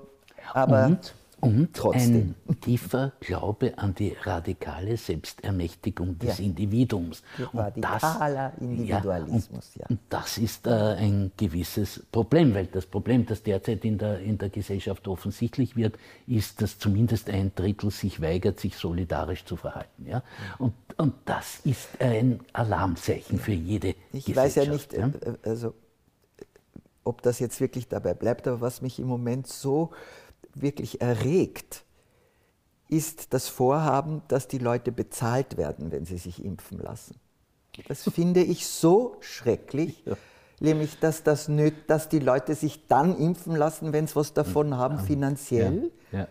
aber. 0.53 0.87
Und? 0.87 1.15
Und 1.41 1.75
Trotzdem. 1.75 2.35
ein 2.49 2.61
tiefer 2.61 3.13
Glaube 3.21 3.79
an 3.79 3.95
die 3.95 4.15
radikale 4.23 4.97
Selbstermächtigung 4.97 6.19
des 6.19 6.39
ja. 6.39 6.45
Individuums. 6.45 7.23
Radikaler 7.55 8.53
das, 8.55 8.61
Individualismus, 8.61 9.75
ja. 9.75 9.87
Und, 9.87 9.91
ja. 9.91 9.97
und 9.97 10.01
das 10.11 10.39
ist 10.39 10.67
äh, 10.67 10.71
ein 10.71 11.33
gewisses 11.37 12.05
Problem, 12.13 12.55
weil 12.55 12.67
das 12.67 12.87
Problem, 12.87 13.25
das 13.25 13.43
derzeit 13.43 13.85
in 13.85 13.97
der, 13.97 14.21
in 14.21 14.37
der 14.39 14.51
Gesellschaft 14.51 15.09
offensichtlich 15.09 15.77
wird, 15.77 15.97
ist, 16.27 16.61
dass 16.61 16.79
zumindest 16.79 17.31
ein 17.31 17.53
Drittel 17.55 17.91
sich 17.91 18.21
weigert, 18.21 18.61
sich 18.61 18.77
solidarisch 18.77 19.45
zu 19.45 19.57
verhalten. 19.57 20.07
Ja? 20.07 20.23
Und, 20.59 20.75
und 20.99 21.15
das 21.25 21.61
ist 21.65 21.89
ein 22.01 22.41
Alarmzeichen 22.53 23.39
für 23.39 23.53
jede 23.53 23.95
ich 24.13 24.27
Gesellschaft. 24.27 24.29
Ich 24.29 24.37
weiß 24.37 24.55
ja 24.57 24.73
nicht, 24.73 24.93
ja? 24.93 25.07
Äh, 25.07 25.49
also, 25.49 25.75
ob 27.03 27.23
das 27.23 27.39
jetzt 27.41 27.61
wirklich 27.61 27.89
dabei 27.89 28.15
bleibt, 28.15 28.47
aber 28.47 28.61
was 28.61 28.83
mich 28.83 28.99
im 28.99 29.07
Moment 29.07 29.47
so 29.47 29.91
wirklich 30.55 31.01
erregt, 31.01 31.85
ist 32.89 33.33
das 33.33 33.49
Vorhaben, 33.49 34.23
dass 34.29 34.49
die 34.49 34.59
Leute 34.59 34.93
bezahlt 34.93 35.57
werden, 35.57 35.93
wenn 35.93 36.05
sie 36.05 36.19
sich 36.19 36.45
impfen 36.45 36.79
lassen. 36.79 37.17
Das 37.89 38.03
finde 38.15 38.43
ich 38.43 38.67
so 38.67 39.17
schrecklich. 39.21 40.05
nämlich 40.61 40.99
dass, 40.99 41.23
das 41.23 41.49
nöt, 41.49 41.75
dass 41.89 42.09
die 42.09 42.19
Leute 42.19 42.55
sich 42.55 42.87
dann 42.87 43.17
impfen 43.17 43.57
lassen, 43.57 43.93
wenn 43.93 44.07
sie 44.07 44.17
was 44.17 44.35
davon 44.35 44.77
haben, 44.77 44.99
finanziell. 44.99 45.91
Ja, 46.13 46.19
ja. 46.21 46.29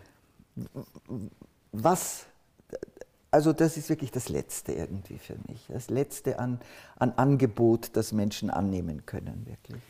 Was, 1.72 2.26
also 3.30 3.52
das 3.52 3.76
ist 3.76 3.88
wirklich 3.88 4.10
das 4.10 4.28
Letzte 4.28 4.72
irgendwie 4.72 5.18
für 5.18 5.36
mich, 5.48 5.66
das 5.68 5.90
Letzte 5.90 6.38
an, 6.38 6.60
an 6.96 7.12
Angebot, 7.12 7.90
das 7.94 8.12
Menschen 8.12 8.50
annehmen 8.50 9.06
können, 9.06 9.46
wirklich. 9.46 9.82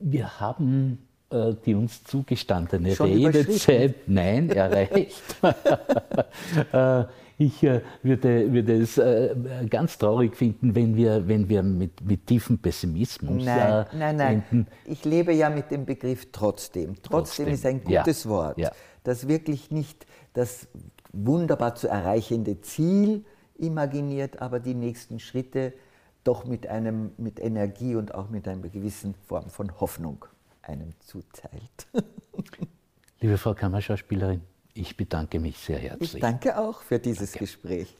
Wir 0.00 0.40
haben 0.40 1.06
die 1.64 1.74
uns 1.74 2.02
zugestandene 2.04 2.94
Schon 2.94 3.12
Redezeit, 3.12 4.08
nein, 4.08 4.50
erreicht. 4.50 5.22
Äh, 6.72 7.04
ich 7.40 7.62
äh, 7.62 7.80
würde, 8.02 8.52
würde 8.52 8.74
es 8.82 8.98
äh, 8.98 9.34
ganz 9.70 9.96
traurig 9.96 10.36
finden, 10.36 10.74
wenn 10.74 10.94
wir, 10.94 11.26
wenn 11.26 11.48
wir 11.48 11.62
mit, 11.62 12.04
mit 12.04 12.26
tiefem 12.26 12.58
Pessimismus 12.58 13.44
Nein, 13.44 13.86
äh, 13.92 13.96
nein, 13.96 14.16
nein. 14.16 14.44
enden. 14.50 14.66
Ich 14.84 15.06
lebe 15.06 15.32
ja 15.32 15.48
mit 15.48 15.70
dem 15.70 15.86
Begriff 15.86 16.28
trotzdem. 16.32 16.96
Trotzdem, 16.96 17.10
Trotzdem, 17.10 17.48
ist 17.48 17.64
ein 17.64 17.80
ja, 17.88 18.02
gutes 18.02 18.28
Wort, 18.28 18.58
ja. 18.58 18.70
das 19.04 19.26
wirklich 19.26 19.70
nicht 19.70 20.06
das 20.34 20.68
wunderbar 21.14 21.74
zu 21.76 21.88
erreichende 21.88 22.60
Ziel 22.60 23.24
imaginiert, 23.56 24.42
aber 24.42 24.60
die 24.60 24.74
nächsten 24.74 25.18
Schritte 25.18 25.72
doch 26.24 26.44
mit, 26.44 26.66
einem, 26.66 27.12
mit 27.16 27.40
Energie 27.40 27.94
und 27.94 28.14
auch 28.14 28.28
mit 28.28 28.46
einer 28.46 28.68
gewissen 28.68 29.14
Form 29.26 29.48
von 29.48 29.80
Hoffnung 29.80 30.26
einem 30.62 30.92
zuteilt. 31.00 31.88
Liebe 33.20 33.38
Frau 33.38 33.54
Kammerschauspielerin, 33.54 34.42
ich 34.74 34.96
bedanke 34.96 35.38
mich 35.40 35.58
sehr 35.58 35.78
herzlich. 35.78 36.14
Ich 36.14 36.20
danke 36.20 36.58
auch 36.58 36.82
für 36.82 36.98
dieses 36.98 37.32
danke. 37.32 37.44
Gespräch. 37.44 37.96